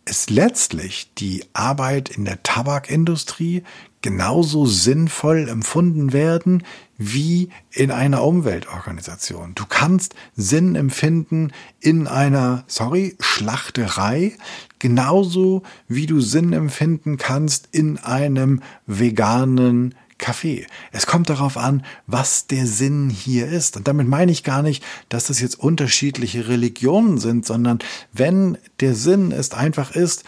es 0.06 0.30
letztlich 0.30 1.14
die 1.16 1.46
Arbeit 1.54 2.10
in 2.10 2.26
der 2.26 2.42
Tabakindustrie 2.42 3.64
genauso 4.06 4.68
sinnvoll 4.68 5.50
empfunden 5.50 6.14
werden 6.14 6.62
wie 6.96 7.50
in 7.72 7.90
einer 7.90 8.24
Umweltorganisation. 8.24 9.56
Du 9.56 9.66
kannst 9.68 10.14
Sinn 10.36 10.76
empfinden 10.76 11.52
in 11.80 12.06
einer, 12.06 12.66
sorry, 12.68 13.16
Schlachterei, 13.20 14.34
genauso 14.78 15.64
wie 15.88 16.06
du 16.06 16.22
Sinn 16.22 16.54
empfinden 16.54 17.18
kannst 17.18 17.70
in 17.72 17.98
einem 17.98 18.62
veganen 18.86 19.96
Kaffee. 20.20 20.68
Es 20.92 21.08
kommt 21.08 21.32
darauf 21.32 21.58
an, 21.58 21.84
was 22.06 22.46
der 22.46 22.68
Sinn 22.68 23.10
hier 23.10 23.48
ist. 23.48 23.76
Und 23.76 23.88
damit 23.88 24.08
meine 24.08 24.32
ich 24.32 24.44
gar 24.44 24.62
nicht, 24.62 24.84
dass 25.10 25.26
das 25.26 25.42
jetzt 25.42 25.60
unterschiedliche 25.60 26.48
Religionen 26.48 27.18
sind, 27.18 27.48
sondern 27.48 27.80
wenn 28.14 28.60
der 28.82 28.94
Sinn 28.94 29.32
ist 29.32 29.56
einfach 29.56 29.96
ist, 29.96 30.26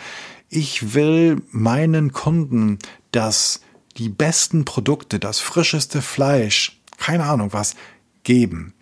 ich 0.49 0.95
will 0.95 1.43
meinen 1.51 2.11
Kunden 2.11 2.79
das 3.11 3.61
die 3.97 4.09
besten 4.09 4.65
Produkte, 4.65 5.19
das 5.19 5.39
frischeste 5.39 6.01
Fleisch, 6.01 6.79
keine 6.97 7.25
Ahnung 7.25 7.53
was, 7.53 7.75
geben. 8.23 8.73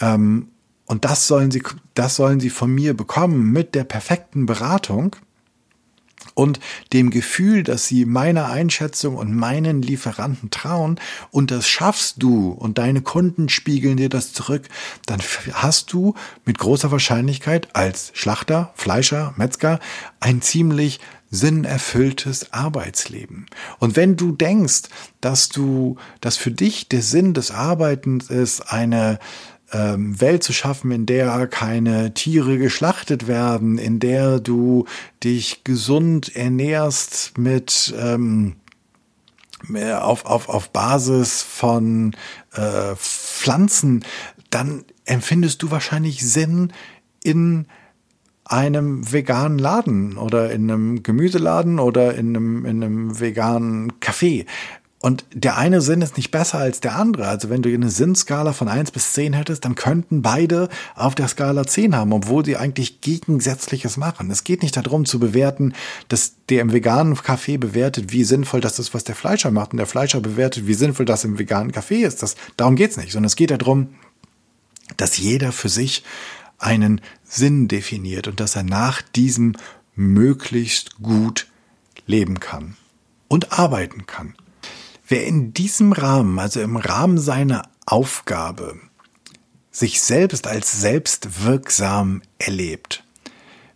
Ähm, 0.00 0.48
und 0.86 1.04
das 1.04 1.26
sollen 1.26 1.50
sie, 1.50 1.62
das 1.94 2.16
sollen 2.16 2.40
sie 2.40 2.50
von 2.50 2.72
mir 2.72 2.94
bekommen 2.94 3.50
mit 3.52 3.74
der 3.74 3.84
perfekten 3.84 4.46
Beratung 4.46 5.16
und 6.34 6.60
dem 6.92 7.10
Gefühl, 7.10 7.62
dass 7.62 7.86
sie 7.86 8.04
meiner 8.04 8.46
Einschätzung 8.46 9.16
und 9.16 9.34
meinen 9.34 9.82
Lieferanten 9.82 10.50
trauen 10.50 11.00
und 11.30 11.50
das 11.50 11.68
schaffst 11.68 12.22
du 12.22 12.50
und 12.50 12.78
deine 12.78 13.02
Kunden 13.02 13.48
spiegeln 13.48 13.96
dir 13.96 14.08
das 14.08 14.32
zurück, 14.32 14.68
dann 15.06 15.20
hast 15.52 15.92
du 15.92 16.14
mit 16.44 16.58
großer 16.58 16.90
Wahrscheinlichkeit 16.90 17.74
als 17.74 18.10
Schlachter, 18.14 18.72
Fleischer, 18.74 19.34
Metzger 19.36 19.80
ein 20.20 20.42
ziemlich 20.42 21.00
sinnerfülltes 21.32 22.52
Arbeitsleben. 22.52 23.46
Und 23.80 23.96
wenn 23.96 24.16
du 24.16 24.32
denkst, 24.32 24.82
dass 25.20 25.48
du, 25.48 25.96
dass 26.20 26.36
für 26.36 26.52
dich 26.52 26.88
der 26.88 27.02
Sinn 27.02 27.34
des 27.34 27.50
Arbeitens 27.50 28.30
ist, 28.30 28.60
eine 28.60 29.18
ähm, 29.72 30.20
Welt 30.20 30.44
zu 30.44 30.52
schaffen, 30.52 30.92
in 30.92 31.06
der 31.06 31.46
keine 31.48 32.12
Tiere 32.14 32.58
geschlachtet 32.58 33.26
werden, 33.26 33.78
in 33.78 33.98
der 33.98 34.38
du 34.38 34.84
dich 35.24 35.64
gesund 35.64 36.36
ernährst 36.36 37.38
mit 37.38 37.92
ähm, 37.98 38.56
auf, 39.74 40.26
auf, 40.26 40.48
auf 40.48 40.70
Basis 40.70 41.40
von 41.42 42.14
äh, 42.52 42.94
Pflanzen, 42.96 44.04
dann 44.50 44.84
empfindest 45.06 45.62
du 45.62 45.70
wahrscheinlich 45.70 46.28
Sinn 46.28 46.72
in 47.24 47.66
einem 48.44 49.12
veganen 49.12 49.58
Laden 49.58 50.16
oder 50.16 50.50
in 50.50 50.70
einem 50.70 51.02
Gemüseladen 51.02 51.78
oder 51.78 52.14
in 52.14 52.36
einem, 52.36 52.66
in 52.66 52.82
einem 52.82 53.20
veganen 53.20 53.92
Café. 54.00 54.46
Und 55.02 55.24
der 55.34 55.58
eine 55.58 55.80
Sinn 55.80 56.00
ist 56.00 56.16
nicht 56.16 56.30
besser 56.30 56.58
als 56.58 56.78
der 56.78 56.94
andere. 56.94 57.26
Also 57.26 57.50
wenn 57.50 57.60
du 57.60 57.68
eine 57.68 57.90
Sinnskala 57.90 58.52
von 58.52 58.68
eins 58.68 58.92
bis 58.92 59.12
zehn 59.12 59.32
hättest, 59.32 59.64
dann 59.64 59.74
könnten 59.74 60.22
beide 60.22 60.68
auf 60.94 61.16
der 61.16 61.26
Skala 61.26 61.66
zehn 61.66 61.96
haben, 61.96 62.12
obwohl 62.12 62.44
sie 62.44 62.56
eigentlich 62.56 63.00
Gegensätzliches 63.00 63.96
machen. 63.96 64.30
Es 64.30 64.44
geht 64.44 64.62
nicht 64.62 64.76
darum 64.76 65.04
zu 65.04 65.18
bewerten, 65.18 65.74
dass 66.06 66.34
der 66.48 66.60
im 66.60 66.72
veganen 66.72 67.16
Café 67.16 67.58
bewertet, 67.58 68.12
wie 68.12 68.22
sinnvoll 68.22 68.60
das 68.60 68.78
ist, 68.78 68.94
was 68.94 69.02
der 69.02 69.16
Fleischer 69.16 69.50
macht. 69.50 69.72
Und 69.72 69.78
der 69.78 69.88
Fleischer 69.88 70.20
bewertet, 70.20 70.68
wie 70.68 70.74
sinnvoll 70.74 71.04
das 71.04 71.24
im 71.24 71.36
veganen 71.36 71.72
Café 71.72 72.06
ist. 72.06 72.22
Das, 72.22 72.36
darum 72.56 72.76
geht's 72.76 72.96
nicht, 72.96 73.10
sondern 73.10 73.26
es 73.26 73.34
geht 73.34 73.50
darum, 73.50 73.88
dass 74.96 75.18
jeder 75.18 75.50
für 75.50 75.68
sich 75.68 76.04
einen 76.62 77.00
Sinn 77.24 77.68
definiert 77.68 78.28
und 78.28 78.40
dass 78.40 78.56
er 78.56 78.62
nach 78.62 79.02
diesem 79.02 79.56
möglichst 79.94 81.02
gut 81.02 81.48
leben 82.06 82.40
kann 82.40 82.76
und 83.28 83.58
arbeiten 83.58 84.06
kann. 84.06 84.34
Wer 85.06 85.26
in 85.26 85.52
diesem 85.52 85.92
Rahmen, 85.92 86.38
also 86.38 86.60
im 86.60 86.76
Rahmen 86.76 87.18
seiner 87.18 87.68
Aufgabe, 87.86 88.78
sich 89.70 90.00
selbst 90.00 90.46
als 90.46 90.80
selbstwirksam 90.80 92.22
erlebt, 92.38 93.04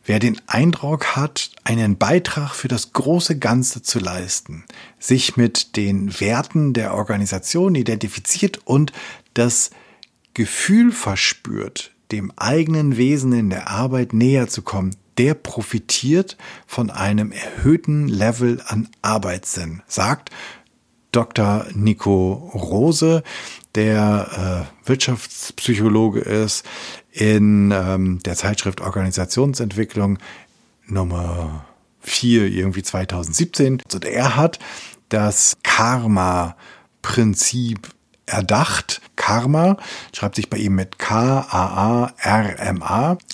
wer 0.04 0.18
den 0.18 0.40
Eindruck 0.46 1.16
hat, 1.16 1.50
einen 1.64 1.98
Beitrag 1.98 2.54
für 2.54 2.68
das 2.68 2.92
große 2.92 3.38
Ganze 3.38 3.82
zu 3.82 3.98
leisten, 3.98 4.64
sich 4.98 5.36
mit 5.36 5.76
den 5.76 6.20
Werten 6.20 6.72
der 6.72 6.94
Organisation 6.94 7.74
identifiziert 7.74 8.60
und 8.64 8.92
das 9.34 9.70
Gefühl 10.34 10.92
verspürt, 10.92 11.95
dem 12.12 12.32
eigenen 12.36 12.96
Wesen 12.96 13.32
in 13.32 13.50
der 13.50 13.68
Arbeit 13.70 14.12
näher 14.12 14.48
zu 14.48 14.62
kommen, 14.62 14.94
der 15.18 15.34
profitiert 15.34 16.36
von 16.66 16.90
einem 16.90 17.30
erhöhten 17.32 18.08
Level 18.08 18.62
an 18.66 18.88
Arbeitssinn, 19.02 19.82
sagt 19.86 20.30
Dr. 21.12 21.66
Nico 21.72 22.50
Rose, 22.54 23.22
der 23.74 24.68
äh, 24.84 24.88
Wirtschaftspsychologe 24.88 26.20
ist, 26.20 26.64
in 27.12 27.72
ähm, 27.72 28.18
der 28.24 28.36
Zeitschrift 28.36 28.82
Organisationsentwicklung 28.82 30.18
Nummer 30.86 31.64
4, 32.00 32.48
irgendwie 32.48 32.82
2017. 32.82 33.82
Und 33.92 34.04
er 34.04 34.36
hat 34.36 34.58
das 35.08 35.56
Karma-Prinzip 35.62 37.88
erdacht. 38.26 39.00
Karma 39.16 39.78
schreibt 40.12 40.36
sich 40.36 40.50
bei 40.50 40.58
ihm 40.58 40.74
mit 40.74 40.98
K-A-A-R-M-A, 40.98 41.46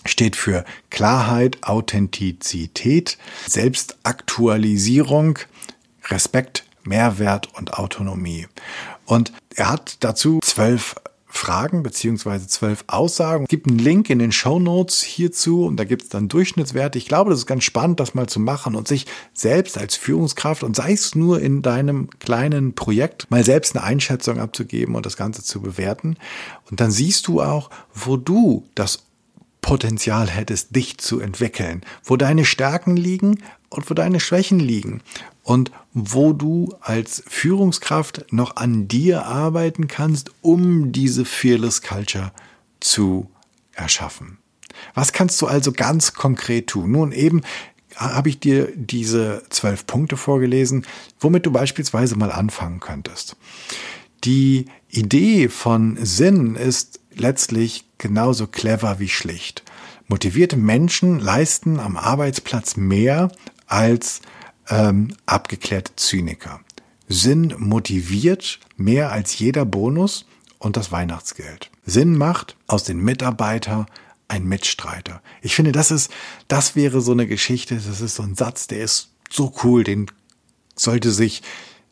steht 0.07 0.37
für 0.37 0.65
Klarheit, 0.91 1.59
Authentizität, 1.63 3.19
Selbstaktualisierung, 3.47 5.41
Respekt, 6.09 6.65
Mehrwert 6.85 7.49
und 7.55 7.75
Autonomie. 7.75 8.47
Und 9.05 9.33
er 9.57 9.71
hat 9.71 9.97
dazu 10.01 10.39
zwölf 10.43 10.95
Fragen 11.35 11.83
beziehungsweise 11.83 12.47
zwölf 12.47 12.85
Aussagen. 12.89 13.45
Es 13.45 13.49
gibt 13.49 13.67
einen 13.67 13.79
Link 13.79 14.11
in 14.11 14.19
den 14.19 14.33
Show 14.33 14.59
Notes 14.59 15.03
hierzu 15.03 15.65
und 15.65 15.77
da 15.77 15.85
gibt 15.85 16.03
es 16.03 16.09
dann 16.11 16.29
Durchschnittswerte. 16.29 16.99
Ich 16.99 17.07
glaube, 17.07 17.31
das 17.31 17.41
ist 17.41 17.47
ganz 17.47 17.65
spannend, 17.65 18.01
das 18.01 18.15
mal 18.15 18.29
zu 18.29 18.39
machen 18.39 18.77
und 18.77 18.87
sich 18.87 19.07
selbst 19.33 19.79
als 19.79 19.97
Führungskraft 19.97 20.63
und 20.63 20.77
sei 20.77 20.93
es 20.93 21.15
nur 21.15 21.41
in 21.41 21.63
deinem 21.63 22.11
kleinen 22.21 22.75
Projekt 22.75 23.31
mal 23.31 23.45
selbst 23.45 23.75
eine 23.75 23.85
Einschätzung 23.85 24.39
abzugeben 24.39 24.95
und 24.95 25.07
das 25.07 25.17
Ganze 25.17 25.43
zu 25.43 25.63
bewerten. 25.63 26.17
Und 26.71 26.81
dann 26.81 26.91
siehst 26.91 27.27
du 27.27 27.41
auch, 27.41 27.71
wo 27.95 28.19
du 28.19 28.67
das 28.75 29.05
Potenzial 29.63 30.29
hättest, 30.29 30.77
dich 30.77 30.99
zu 30.99 31.19
entwickeln, 31.21 31.83
wo 32.05 32.17
deine 32.17 32.45
Stärken 32.45 32.97
liegen 32.97 33.43
und 33.71 33.89
wo 33.89 33.95
deine 33.95 34.21
Schwächen 34.21 34.61
liegen 34.61 35.01
und 35.43 35.71
wo 35.93 36.33
du 36.33 36.75
als 36.81 37.23
Führungskraft 37.27 38.27
noch 38.33 38.57
an 38.57 38.89
dir 38.89 39.27
arbeiten 39.27 39.89
kannst, 39.89 40.31
um 40.41 40.93
diese 40.93 41.25
Fearless 41.25 41.83
Culture 41.83 42.33
zu 42.81 43.29
erschaffen. 43.75 44.39
Was 44.95 45.13
kannst 45.13 45.41
du 45.43 45.47
also 45.47 45.73
ganz 45.73 46.15
konkret 46.15 46.69
tun? 46.69 46.93
Nun 46.93 47.13
eben 47.13 47.43
habe 47.97 48.29
ich 48.29 48.41
dir 48.41 48.73
diese 48.75 49.43
zwölf 49.51 49.87
Punkte 49.87 50.17
vorgelesen, 50.17 50.87
womit 51.21 51.45
du 51.47 51.53
beispielsweise 51.53 52.17
mal 52.17 52.33
anfangen 52.33 52.81
könntest. 52.81 53.37
Die 54.25 54.67
Idee 54.89 55.49
von 55.49 55.99
Sinn 56.01 56.55
ist 56.55 57.01
letztlich 57.15 57.85
genauso 57.99 58.47
clever 58.47 58.99
wie 58.99 59.09
schlicht. 59.09 59.63
Motivierte 60.09 60.57
Menschen 60.57 61.19
leisten 61.19 61.81
am 61.81 61.97
Arbeitsplatz 61.97 62.77
mehr 62.77 63.31
als 63.67 64.21
ähm, 64.73 65.09
abgeklärte 65.27 65.95
Zyniker. 65.97 66.61
Sinn 67.09 67.55
motiviert 67.59 68.59
mehr 68.77 69.13
als 69.13 69.39
jeder 69.39 69.67
Bonus 69.67 70.25
und 70.59 70.77
das 70.77 70.91
Weihnachtsgeld. 70.91 71.71
Sinn 71.85 72.17
macht 72.17 72.57
aus 72.67 72.85
den 72.85 72.99
Mitarbeiter 72.99 73.87
ein 74.29 74.45
Mitstreiter. 74.45 75.21
Ich 75.43 75.55
finde, 75.55 75.73
das 75.73 75.91
ist, 75.91 76.11
das 76.49 76.75
wäre 76.75 77.03
so 77.03 77.13
eine 77.13 77.27
Geschichte, 77.27 77.75
das 77.75 78.01
ist 78.01 78.15
so 78.15 78.23
ein 78.23 78.35
Satz, 78.35 78.67
der 78.67 78.83
ist 78.83 79.11
so 79.31 79.53
cool, 79.63 79.85
den 79.85 80.07
sollte 80.75 81.11
sich 81.11 81.43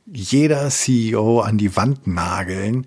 jeder 0.07 0.71
CEO 0.71 1.41
an 1.41 1.59
die 1.59 1.77
Wand 1.77 2.07
nageln. 2.07 2.87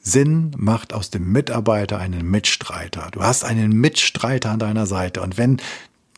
Sinn 0.00 0.50
macht 0.58 0.92
aus 0.92 1.10
dem 1.10 1.32
Mitarbeiter 1.32 1.98
einen 1.98 2.30
Mitstreiter. 2.30 3.08
Du 3.12 3.22
hast 3.22 3.44
einen 3.44 3.72
Mitstreiter 3.72 4.50
an 4.50 4.58
deiner 4.58 4.86
Seite. 4.86 5.22
Und 5.22 5.38
wenn 5.38 5.58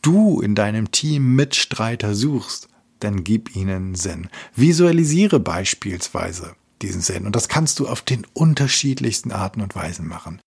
du 0.01 0.41
in 0.41 0.53
deinem 0.53 0.91
Team 0.91 1.35
Mitstreiter 1.35 2.13
suchst, 2.13 2.67
dann 2.99 3.23
gib 3.23 3.55
ihnen 3.55 3.95
Sinn. 3.95 4.29
Visualisiere 4.55 5.39
beispielsweise 5.39 6.55
diesen 6.81 7.01
Sinn. 7.01 7.25
Und 7.25 7.35
das 7.35 7.47
kannst 7.47 7.79
du 7.79 7.87
auf 7.87 8.01
den 8.01 8.25
unterschiedlichsten 8.33 9.31
Arten 9.31 9.61
und 9.61 9.75
Weisen 9.75 10.07
machen. 10.07 10.39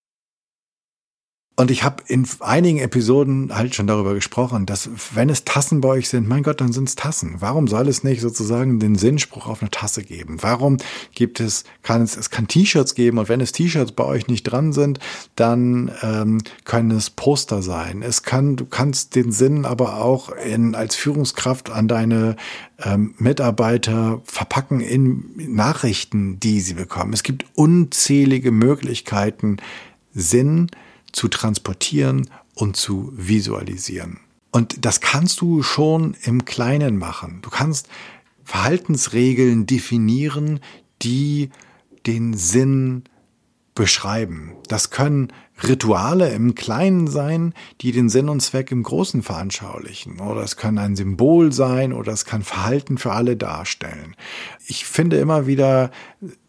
Und 1.59 1.73
ich 1.73 1.83
habe 1.83 2.05
in 2.07 2.25
einigen 2.39 2.79
Episoden 2.79 3.53
halt 3.53 3.75
schon 3.75 3.89
darüber 3.89 4.15
gesprochen, 4.15 4.65
dass 4.65 4.91
wenn 5.13 5.29
es 5.29 5.43
Tassen 5.43 5.81
bei 5.81 5.89
euch 5.89 6.09
sind, 6.09 6.29
mein 6.29 6.45
Gott, 6.45 6.61
dann 6.61 6.71
sind 6.71 6.89
es 6.89 6.95
Tassen. 6.95 7.35
Warum 7.41 7.67
soll 7.67 7.89
es 7.89 8.05
nicht 8.05 8.21
sozusagen 8.21 8.79
den 8.79 8.95
Sinnspruch 8.95 9.49
auf 9.49 9.61
eine 9.61 9.69
Tasse 9.73 10.05
geben? 10.05 10.37
Warum 10.41 10.77
gibt 11.15 11.41
es, 11.41 11.65
kann 11.83 12.01
es, 12.01 12.17
es 12.17 12.31
kann 12.31 12.47
T-Shirts 12.47 12.95
geben 12.95 13.19
und 13.19 13.29
wenn 13.29 13.41
es 13.41 13.51
T-Shirts 13.51 13.91
bei 13.91 14.05
euch 14.05 14.29
nicht 14.29 14.45
dran 14.45 14.73
sind, 14.73 15.01
dann 15.35 15.91
ähm, 16.03 16.39
können 16.63 16.93
es 16.93 17.11
Poster 17.11 17.61
sein. 17.61 18.03
Es 18.03 18.23
kann, 18.23 18.55
du 18.55 18.65
kannst 18.65 19.17
den 19.17 19.33
Sinn 19.33 19.65
aber 19.65 20.01
auch 20.01 20.31
in, 20.31 20.77
als 20.77 20.95
Führungskraft 20.95 21.71
an 21.71 21.89
deine 21.89 22.37
ähm, 22.81 23.17
Mitarbeiter 23.19 24.21
verpacken 24.23 24.79
in 24.79 25.25
Nachrichten, 25.35 26.39
die 26.39 26.61
sie 26.61 26.75
bekommen. 26.75 27.13
Es 27.13 27.25
gibt 27.25 27.47
unzählige 27.57 28.53
Möglichkeiten, 28.53 29.57
Sinn 30.15 30.69
zu 31.13 31.29
transportieren 31.29 32.29
und 32.55 32.77
zu 32.77 33.13
visualisieren. 33.15 34.21
Und 34.51 34.85
das 34.85 35.01
kannst 35.01 35.41
du 35.41 35.63
schon 35.63 36.17
im 36.23 36.45
Kleinen 36.45 36.97
machen. 36.97 37.41
Du 37.43 37.51
kannst 37.51 37.89
Verhaltensregeln 38.45 39.67
definieren, 39.67 40.61
die 41.03 41.51
den 42.07 42.35
Sinn 42.35 43.05
beschreiben. 43.75 44.55
Das 44.67 44.91
können 44.91 45.33
Rituale 45.63 46.31
im 46.31 46.55
Kleinen 46.55 47.07
sein, 47.07 47.55
die 47.81 47.93
den 47.93 48.09
Sinn 48.09 48.29
und 48.29 48.41
Zweck 48.41 48.73
im 48.73 48.83
Großen 48.83 49.23
veranschaulichen. 49.23 50.21
Oder 50.21 50.43
es 50.43 50.57
kann 50.57 50.79
ein 50.79 50.97
Symbol 50.97 51.53
sein 51.53 51.93
oder 51.93 52.13
es 52.13 52.25
kann 52.25 52.43
Verhalten 52.43 52.99
für 52.99 53.13
alle 53.13 53.37
darstellen. 53.37 54.17
Ich 54.67 54.85
finde 54.85 55.19
immer 55.19 55.47
wieder 55.47 55.91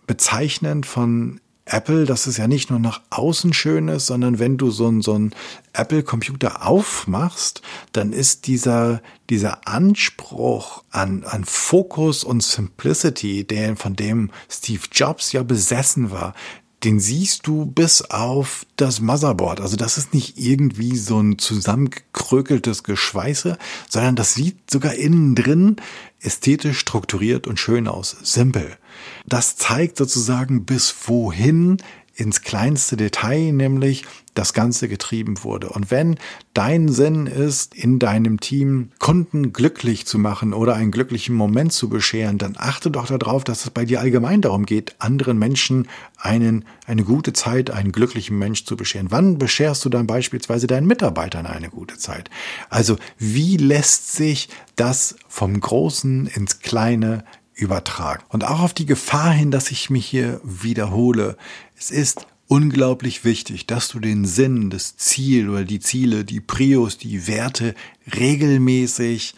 bezeichnend 0.08 0.86
von 0.86 1.40
Apple, 1.70 2.06
dass 2.06 2.28
es 2.28 2.38
ja 2.38 2.48
nicht 2.48 2.70
nur 2.70 2.80
nach 2.80 3.02
außen 3.10 3.54
schön 3.54 3.88
ist, 3.88 4.08
sondern 4.08 4.40
wenn 4.40 4.58
du 4.58 4.72
so 4.72 4.88
ein, 4.88 5.02
so 5.02 5.14
ein 5.14 5.34
Apple-Computer 5.74 6.66
aufmachst, 6.66 7.62
dann 7.94 8.14
ist 8.14 8.48
dieser, 8.48 9.02
dieser 9.30 9.68
Anspruch 9.68 10.84
an, 10.92 11.24
an 11.24 11.46
Fokus 11.46 12.24
und 12.24 12.44
Simplicity, 12.44 13.44
der, 13.44 13.76
von 13.76 13.96
dem 13.96 14.32
Steve 14.50 14.84
Jobs 14.92 15.32
ja 15.32 15.44
besessen 15.44 16.12
war, 16.12 16.34
den 16.84 17.00
siehst 17.00 17.46
du 17.46 17.66
bis 17.66 18.02
auf 18.02 18.66
das 18.78 19.02
Motherboard. 19.02 19.60
Also 19.60 19.76
das 19.76 19.98
ist 19.98 20.14
nicht 20.14 20.38
irgendwie 20.38 20.96
so 20.96 21.20
ein 21.20 21.38
zusammengekrökeltes 21.38 22.84
Geschweiße, 22.84 23.58
sondern 23.90 24.16
das 24.16 24.34
sieht 24.34 24.72
sogar 24.72 24.94
innen 24.94 25.36
drin 25.36 25.76
ästhetisch 26.22 26.80
strukturiert 26.80 27.48
und 27.48 27.60
schön 27.60 27.88
aus. 27.88 28.16
Simpel. 28.24 28.78
Das 29.26 29.56
zeigt 29.56 29.98
sozusagen 29.98 30.66
bis 30.66 30.94
wohin 31.06 31.78
ins 32.20 32.42
kleinste 32.42 32.98
Detail, 32.98 33.54
nämlich 33.54 34.06
das 34.34 34.54
Ganze 34.54 34.88
getrieben 34.88 35.44
wurde. 35.44 35.70
Und 35.70 35.90
wenn 35.92 36.18
dein 36.54 36.90
Sinn 36.90 37.28
ist, 37.28 37.74
in 37.76 38.00
deinem 38.00 38.40
Team 38.40 38.90
Kunden 39.00 39.54
glücklich 39.54 40.06
zu 40.06 40.18
machen 40.18 40.54
oder 40.54 40.76
einen 40.76 40.92
glücklichen 40.92 41.36
Moment 41.36 41.74
zu 41.74 41.90
bescheren, 41.90 42.38
dann 42.38 42.56
achte 42.58 42.92
doch 42.92 43.08
darauf, 43.08 43.44
dass 43.44 43.66
es 43.66 43.72
bei 43.72 43.86
dir 43.86 44.00
allgemein 44.00 44.42
darum 44.42 44.66
geht, 44.66 44.96
anderen 45.00 45.38
Menschen 45.40 45.88
einen, 46.18 46.66
eine 46.86 47.04
gute 47.04 47.34
Zeit, 47.34 47.72
einen 47.72 47.92
glücklichen 47.92 48.38
Mensch 48.38 48.66
zu 48.66 48.78
bescheren. 48.78 49.08
Wann 49.10 49.38
bescherst 49.38 49.84
du 49.86 49.90
dann 49.90 50.08
beispielsweise 50.08 50.68
deinen 50.68 50.88
Mitarbeitern 50.88 51.46
eine 51.46 51.70
gute 51.70 51.98
Zeit? 51.98 52.30
Also 52.70 52.98
wie 53.18 53.58
lässt 53.58 54.14
sich 54.14 54.50
das 54.76 55.16
vom 55.28 55.60
Großen 55.60 56.28
ins 56.28 56.60
Kleine 56.60 57.24
übertragen? 57.60 58.24
Und 58.30 58.44
auch 58.44 58.62
auf 58.62 58.74
die 58.74 58.86
Gefahr 58.86 59.32
hin, 59.32 59.52
dass 59.52 59.72
ich 59.72 59.90
mich 59.90 60.06
hier 60.06 60.42
wiederhole. 60.44 61.38
Es 61.78 61.92
ist 61.92 62.26
unglaublich 62.48 63.24
wichtig, 63.24 63.68
dass 63.68 63.90
du 63.90 64.00
den 64.00 64.26
Sinn, 64.26 64.70
das 64.70 64.98
Ziel 64.98 65.50
oder 65.50 65.64
die 65.64 65.80
Ziele, 65.80 66.26
die 66.26 66.42
Prios, 66.42 66.98
die 66.98 67.28
Werte 67.28 67.76
regelmäßig 68.16 69.36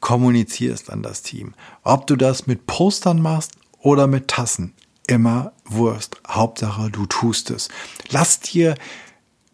kommunizierst 0.00 0.90
an 0.90 1.02
das 1.02 1.22
Team. 1.22 1.54
Ob 1.82 2.06
du 2.06 2.16
das 2.16 2.46
mit 2.46 2.66
Postern 2.66 3.20
machst 3.20 3.52
oder 3.80 4.06
mit 4.06 4.28
Tassen, 4.28 4.74
immer 5.06 5.52
Wurst. 5.64 6.16
Hauptsache, 6.28 6.90
du 6.90 7.06
tust 7.06 7.50
es. 7.50 7.68
Lass 8.10 8.40
dir 8.40 8.74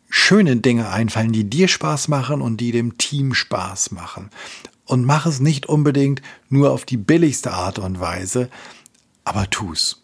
schöne 0.08 0.56
Dinge 0.56 0.90
einfallen, 0.90 1.32
die 1.32 1.48
dir 1.48 1.68
Spaß 1.68 2.08
machen 2.08 2.42
und 2.42 2.58
die 2.58 2.72
dem 2.72 2.98
Team 2.98 3.32
Spaß 3.32 3.92
machen. 3.92 4.30
Und 4.92 5.06
mach 5.06 5.24
es 5.24 5.40
nicht 5.40 5.64
unbedingt 5.64 6.20
nur 6.50 6.70
auf 6.70 6.84
die 6.84 6.98
billigste 6.98 7.52
Art 7.52 7.78
und 7.78 7.98
Weise, 7.98 8.50
aber 9.24 9.48
tu's. 9.48 10.02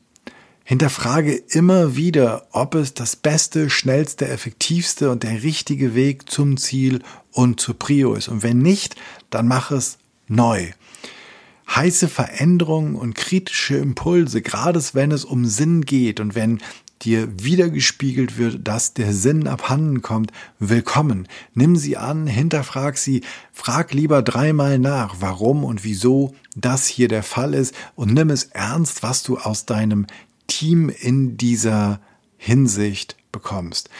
Hinterfrage 0.65 1.35
immer 1.35 1.95
wieder, 1.95 2.47
ob 2.53 2.75
es 2.75 2.95
das 2.95 3.15
beste, 3.15 3.69
schnellste, 3.69 4.27
effektivste 4.27 5.11
und 5.11 5.25
der 5.25 5.43
richtige 5.43 5.95
Weg 5.95 6.31
zum 6.31 6.57
Ziel 6.57 7.03
und 7.33 7.61
zur 7.61 7.79
Prio 7.79 8.15
ist. 8.15 8.29
Und 8.29 8.43
wenn 8.43 8.61
nicht, 8.61 8.97
dann 9.29 9.47
mach 9.47 9.73
es 9.73 9.99
neu. 10.27 10.71
Heiße 11.69 12.09
Veränderungen 12.09 12.95
und 12.95 13.15
kritische 13.15 13.77
Impulse, 13.77 14.41
gerade 14.41 14.83
wenn 14.95 15.13
es 15.13 15.27
um 15.27 15.45
Sinn 15.45 15.83
geht 15.83 16.19
und 16.19 16.35
wenn 16.35 16.63
dir 17.03 17.29
wiedergespiegelt 17.43 18.39
wird, 18.39 18.67
dass 18.67 18.95
der 18.95 19.13
Sinn 19.13 19.47
abhanden 19.47 20.03
kommt, 20.03 20.33
willkommen. 20.59 21.29
Nimm 21.55 21.77
sie 21.77 21.97
an, 21.97 22.27
hinterfrag 22.27 22.99
sie, 22.99 23.23
frag 23.53 23.93
lieber 23.93 24.23
dreimal 24.23 24.79
nach, 24.79 25.17
warum 25.21 25.65
und 25.65 25.85
wieso 25.85 26.35
das 26.57 26.87
hier 26.87 27.09
der 27.09 27.23
Fall 27.23 27.55
ist 27.55 27.75
und 27.95 28.13
nimm 28.15 28.31
es 28.31 28.45
ernst, 28.45 29.03
was 29.03 29.23
du 29.23 29.39
aus 29.39 29.67
deinem 29.67 30.07
Team 30.47 30.89
in 30.89 31.37
dieser 31.37 32.01
Hinsicht 32.37 33.17
bekommst. 33.33 33.91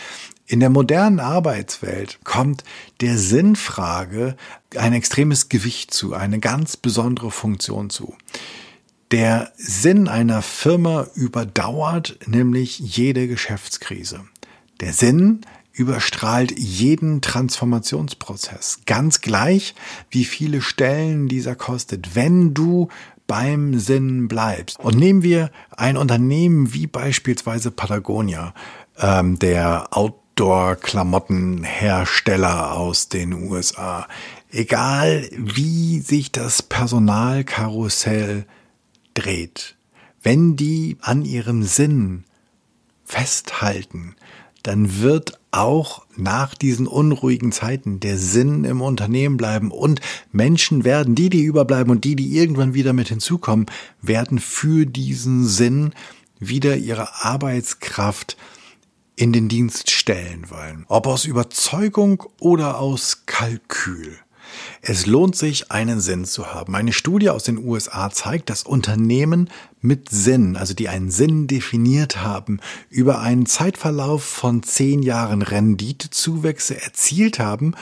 In 0.47 0.61
der 0.61 0.71
modernen 0.71 1.21
Arbeitswelt 1.21 2.21
kommt 2.25 2.65
der 3.03 3.19
Sinnfrage 3.19 4.37
ein 4.77 4.95
extremes 4.95 5.51
Gewicht 5.51 5.93
zu, 5.93 6.15
eine 6.15 6.39
ganz 6.39 6.79
besondere 6.79 7.31
Funktion 7.31 7.91
zu. 7.91 8.17
Der 9.11 9.53
Sinn 9.57 10.07
einer 10.07 10.43
Firma 10.43 11.07
überdauert 11.15 12.19
nämlich 12.27 12.79
jede 12.79 13.27
Geschäftskrise. 13.27 14.21
Der 14.81 14.93
Sinn 14.93 15.41
überstrahlt 15.73 16.53
jeden 16.59 17.23
Transformationsprozess. 17.23 18.81
Ganz 18.85 19.23
gleich, 19.23 19.75
wie 20.11 20.25
viele 20.25 20.61
Stellen 20.61 21.29
dieser 21.29 21.55
kostet. 21.55 22.15
Wenn 22.15 22.53
du 22.53 22.89
beim 23.27 23.79
Sinn 23.79 24.29
bleibst. 24.29 24.79
Und 24.81 24.99
nehmen 24.99 25.23
wir 25.23 25.51
ein 25.77 25.97
Unternehmen 25.97 26.75
wie 26.75 26.89
beispielsweise 26.89 27.71
Patagonia, 27.71 28.53
ähm, 28.99 29.39
der 29.39 29.89
Outdoor-Klamottenhersteller 29.91 32.73
aus 32.73 33.09
den 33.09 33.33
USA. 33.35 34.09
Egal 34.51 35.29
wie 35.37 36.01
sich 36.01 36.33
das 36.33 36.63
Personalkarussell 36.63 38.47
dreht, 39.19 39.77
wenn 40.23 40.57
die 40.57 40.97
an 41.01 41.25
ihrem 41.25 41.63
Sinn 41.63 42.25
festhalten, 43.05 44.15
dann 44.63 45.01
wird 45.01 45.39
auch 45.51 46.05
nach 46.17 46.55
diesen 46.55 46.87
unruhigen 46.87 47.53
Zeiten 47.53 48.01
der 48.01 48.19
Sinn 48.19 48.65
im 48.65 48.83
Unternehmen 48.83 49.37
bleiben 49.37 49.71
und 49.71 50.01
Menschen 50.31 50.85
werden, 50.85 51.15
die, 51.15 51.31
die 51.31 51.43
überbleiben 51.43 51.91
und 51.91 52.05
die, 52.05 52.17
die 52.17 52.37
irgendwann 52.37 52.75
wieder 52.75 52.93
mit 52.93 53.09
hinzukommen, 53.09 53.67
werden 54.03 54.39
für 54.39 54.85
diesen 54.85 55.47
Sinn 55.47 55.95
wieder 56.39 56.77
ihre 56.77 57.25
Arbeitskraft 57.25 58.37
in 59.17 59.33
den 59.33 59.49
Dienst 59.49 59.91
stellen 59.91 60.51
wollen. 60.51 60.85
Ob 60.89 61.07
aus 61.07 61.25
Überzeugung 61.25 62.25
oder 62.39 62.79
aus 62.79 63.25
Kalkül. 63.27 64.19
Es 64.91 65.05
lohnt 65.05 65.37
sich, 65.37 65.71
einen 65.71 66.01
Sinn 66.01 66.25
zu 66.25 66.55
haben. 66.55 66.75
Eine 66.75 66.95
Studie 66.95 67.29
aus 67.29 67.45
den 67.45 67.59
USA 67.59 68.09
zeigt, 68.09 68.49
dass 68.49 68.63
Unternehmen 68.63 69.51
mit 69.83 70.09
Sinn, 70.09 70.57
also 70.57 70.73
die 70.73 70.89
einen 70.89 71.11
Sinn 71.11 71.47
definiert 71.47 72.23
haben, 72.23 72.59
über 72.89 73.21
einen 73.21 73.45
Zeitverlauf 73.45 74.25
von 74.25 74.63
zehn 74.63 75.03
Jahren 75.03 75.43
Renditezuwächse 75.43 76.81
erzielt 76.81 77.39
haben, 77.39 77.75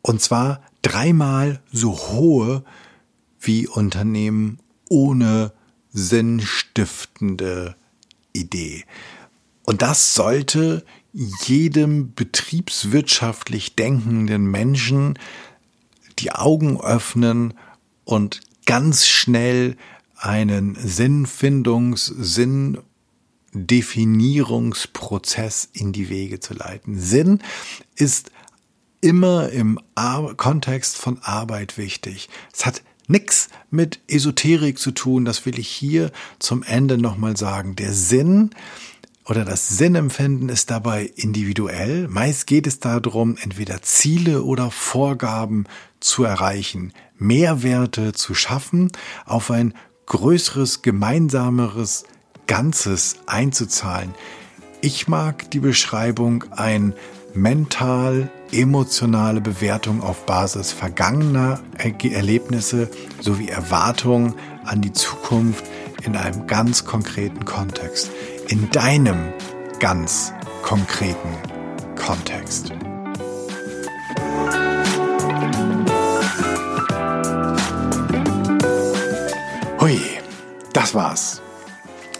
und 0.00 0.22
zwar 0.22 0.62
dreimal 0.80 1.60
so 1.72 1.98
hohe 1.98 2.62
wie 3.40 3.66
Unternehmen 3.66 4.60
ohne 4.88 5.52
sinnstiftende 5.92 7.74
Idee. 8.32 8.84
Und 9.64 9.82
das 9.82 10.14
sollte 10.14 10.84
jedem 11.12 12.14
betriebswirtschaftlich 12.14 13.74
denkenden 13.74 14.48
Menschen 14.48 15.18
die 16.18 16.32
Augen 16.32 16.80
öffnen 16.80 17.54
und 18.04 18.40
ganz 18.64 19.06
schnell 19.06 19.76
einen 20.16 20.76
Sinnfindungs-, 20.76 22.12
Sinndefinierungsprozess 23.52 25.68
in 25.72 25.92
die 25.92 26.08
Wege 26.08 26.40
zu 26.40 26.54
leiten. 26.54 26.98
Sinn 26.98 27.42
ist 27.94 28.32
immer 29.00 29.50
im 29.50 29.78
Ar 29.94 30.34
Kontext 30.34 30.96
von 30.96 31.20
Arbeit 31.22 31.78
wichtig. 31.78 32.28
Es 32.52 32.66
hat 32.66 32.82
nichts 33.08 33.48
mit 33.70 34.00
Esoterik 34.08 34.78
zu 34.78 34.90
tun, 34.90 35.24
das 35.24 35.46
will 35.46 35.58
ich 35.58 35.68
hier 35.68 36.10
zum 36.38 36.62
Ende 36.62 36.98
nochmal 36.98 37.36
sagen. 37.36 37.76
Der 37.76 37.92
Sinn 37.92 38.50
oder 39.24 39.44
das 39.44 39.68
Sinnempfinden 39.68 40.48
ist 40.48 40.70
dabei 40.70 41.10
individuell. 41.16 42.08
Meist 42.08 42.46
geht 42.46 42.66
es 42.66 42.78
darum, 42.78 43.36
entweder 43.40 43.82
Ziele 43.82 44.44
oder 44.44 44.70
Vorgaben 44.70 45.64
zu 46.06 46.24
erreichen, 46.24 46.92
Mehrwerte 47.18 48.12
zu 48.12 48.34
schaffen, 48.34 48.92
auf 49.24 49.50
ein 49.50 49.74
größeres, 50.06 50.82
gemeinsameres 50.82 52.04
Ganzes 52.46 53.16
einzuzahlen. 53.26 54.14
Ich 54.80 55.08
mag 55.08 55.50
die 55.50 55.60
Beschreibung 55.60 56.44
ein 56.52 56.94
mental 57.34 58.30
emotionale 58.52 59.40
Bewertung 59.40 60.02
auf 60.02 60.24
Basis 60.26 60.72
vergangener 60.72 61.60
Erlebnisse 62.12 62.88
sowie 63.20 63.48
Erwartungen 63.48 64.34
an 64.64 64.80
die 64.80 64.92
Zukunft 64.92 65.64
in 66.04 66.16
einem 66.16 66.46
ganz 66.46 66.84
konkreten 66.84 67.44
Kontext 67.44 68.10
in 68.48 68.70
deinem 68.70 69.32
ganz 69.80 70.32
konkreten 70.62 71.34
Kontext. 71.96 72.72
Das 80.86 80.94
war's. 80.94 81.42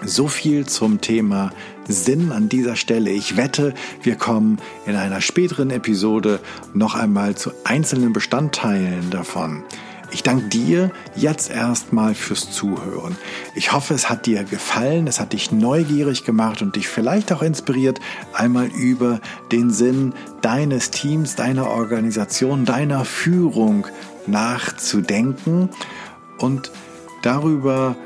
So 0.05 0.27
viel 0.27 0.67
zum 0.67 1.01
Thema 1.01 1.53
Sinn 1.87 2.33
an 2.33 2.49
dieser 2.49 2.75
Stelle. 2.75 3.11
Ich 3.11 3.37
wette, 3.37 3.75
wir 4.03 4.17
kommen 4.17 4.59
in 4.87 4.97
einer 4.97 5.21
späteren 5.21 5.71
Episode 5.71 6.41
noch 6.75 6.97
einmal 6.97 7.37
zu 7.37 7.53
einzelnen 7.63 8.13
Bestandteilen 8.13 9.11
davon. 9.11 9.63
Ich 10.11 10.25
danke 10.25 10.49
dir 10.49 10.91
jetzt 11.15 11.49
erstmal 11.49 12.17
fürs 12.17 12.51
Zuhören. 12.51 13.17
Ich 13.55 13.73
hoffe, 13.73 13.95
es 13.95 14.11
hat 14.11 14.27
dir 14.27 14.43
gefallen, 14.43 15.07
es 15.07 15.21
hat 15.21 15.33
dich 15.33 15.53
neugierig 15.53 16.25
gemacht 16.25 16.61
und 16.61 16.75
dich 16.75 16.89
vielleicht 16.89 17.33
auch 17.33 17.43
inspiriert, 17.43 18.01
einmal 18.33 18.67
über 18.67 19.21
den 19.53 19.71
Sinn 19.71 20.13
deines 20.41 20.91
Teams, 20.91 21.37
deiner 21.37 21.69
Organisation, 21.69 22.65
deiner 22.65 23.05
Führung 23.05 23.87
nachzudenken 24.27 25.69
und 26.39 26.73
darüber 27.23 27.97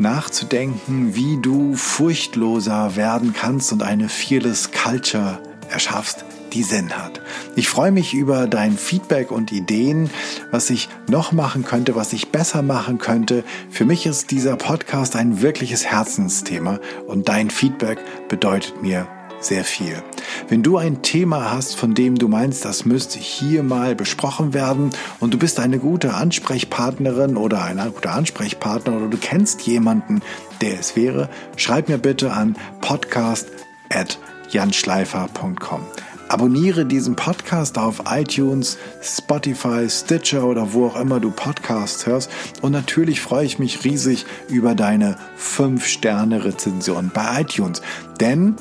nachzudenken, 0.00 1.14
wie 1.14 1.38
du 1.40 1.74
furchtloser 1.74 2.96
werden 2.96 3.32
kannst 3.32 3.72
und 3.72 3.82
eine 3.82 4.08
Fearless 4.08 4.70
Culture 4.72 5.38
erschaffst, 5.70 6.24
die 6.52 6.62
Sinn 6.62 6.90
hat. 6.90 7.20
Ich 7.54 7.68
freue 7.68 7.92
mich 7.92 8.14
über 8.14 8.48
dein 8.48 8.76
Feedback 8.76 9.30
und 9.30 9.52
Ideen, 9.52 10.10
was 10.50 10.70
ich 10.70 10.88
noch 11.08 11.32
machen 11.32 11.64
könnte, 11.64 11.94
was 11.94 12.12
ich 12.12 12.32
besser 12.32 12.62
machen 12.62 12.98
könnte. 12.98 13.44
Für 13.70 13.84
mich 13.84 14.06
ist 14.06 14.30
dieser 14.30 14.56
Podcast 14.56 15.14
ein 15.14 15.42
wirkliches 15.42 15.86
Herzensthema 15.86 16.80
und 17.06 17.28
dein 17.28 17.50
Feedback 17.50 17.98
bedeutet 18.28 18.82
mir 18.82 19.06
sehr 19.40 19.64
viel. 19.64 20.02
Wenn 20.48 20.62
du 20.62 20.76
ein 20.76 21.02
Thema 21.02 21.50
hast, 21.52 21.76
von 21.76 21.94
dem 21.94 22.16
du 22.16 22.28
meinst, 22.28 22.64
das 22.64 22.84
müsste 22.84 23.18
hier 23.18 23.62
mal 23.62 23.94
besprochen 23.94 24.52
werden 24.54 24.90
und 25.18 25.34
du 25.34 25.38
bist 25.38 25.58
eine 25.60 25.78
gute 25.78 26.14
Ansprechpartnerin 26.14 27.36
oder 27.36 27.62
ein 27.64 27.78
guter 27.94 28.12
Ansprechpartner 28.12 28.96
oder 28.96 29.08
du 29.08 29.18
kennst 29.18 29.62
jemanden, 29.62 30.22
der 30.60 30.78
es 30.78 30.94
wäre, 30.96 31.28
schreib 31.56 31.88
mir 31.88 31.98
bitte 31.98 32.32
an 32.32 32.56
podcast@janschleifer.com. 32.80 35.80
Abonniere 36.30 36.86
diesen 36.86 37.16
Podcast 37.16 37.76
auf 37.76 38.04
iTunes, 38.08 38.78
Spotify, 39.02 39.90
Stitcher 39.90 40.44
oder 40.44 40.72
wo 40.72 40.86
auch 40.86 40.94
immer 40.94 41.18
du 41.18 41.32
Podcasts 41.32 42.06
hörst. 42.06 42.30
Und 42.62 42.70
natürlich 42.70 43.20
freue 43.20 43.44
ich 43.44 43.58
mich 43.58 43.82
riesig 43.82 44.26
über 44.48 44.76
deine 44.76 45.16
5-Sterne-Rezension 45.36 47.10
bei 47.12 47.40
iTunes. 47.40 47.82
Denn 48.20 48.54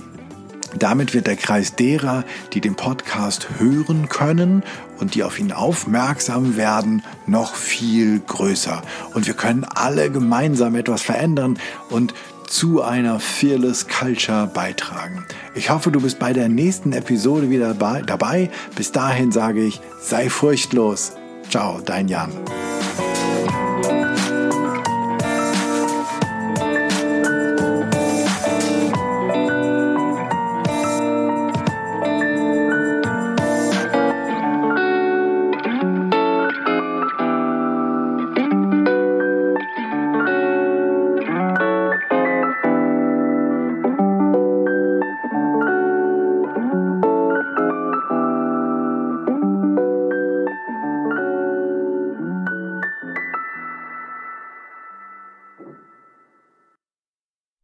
damit 0.78 1.14
wird 1.14 1.28
der 1.28 1.36
Kreis 1.36 1.76
derer, 1.76 2.24
die 2.54 2.62
den 2.62 2.76
Podcast 2.76 3.48
hören 3.58 4.10
können 4.10 4.64
und 5.00 5.16
die 5.16 5.24
auf 5.24 5.40
ihn 5.40 5.52
aufmerksam 5.52 6.58
werden, 6.58 7.04
noch 7.26 7.56
viel 7.56 8.20
größer. 8.20 8.82
Und 9.14 9.28
wir 9.28 9.34
können 9.34 9.64
alle 9.64 10.12
gemeinsam 10.12 10.76
etwas 10.76 11.02
verändern 11.02 11.58
und 11.90 12.14
zu 12.48 12.82
einer 12.82 13.20
Fearless 13.20 13.88
Culture 13.88 14.48
beitragen. 14.48 15.26
Ich 15.54 15.70
hoffe, 15.70 15.92
du 15.92 16.02
bist 16.02 16.20
bei 16.20 16.34
der 16.34 16.50
nächsten 16.50 16.94
Episode 16.94 17.50
wieder 17.50 17.74
dabei. 17.74 18.50
Bis 18.76 18.92
dahin 18.92 19.32
sage 19.32 19.64
ich, 19.64 19.82
sei 20.02 20.30
furchtlos. 20.30 21.14
Ciao, 21.50 21.80
dein 21.84 22.08
Jan. 22.08 22.32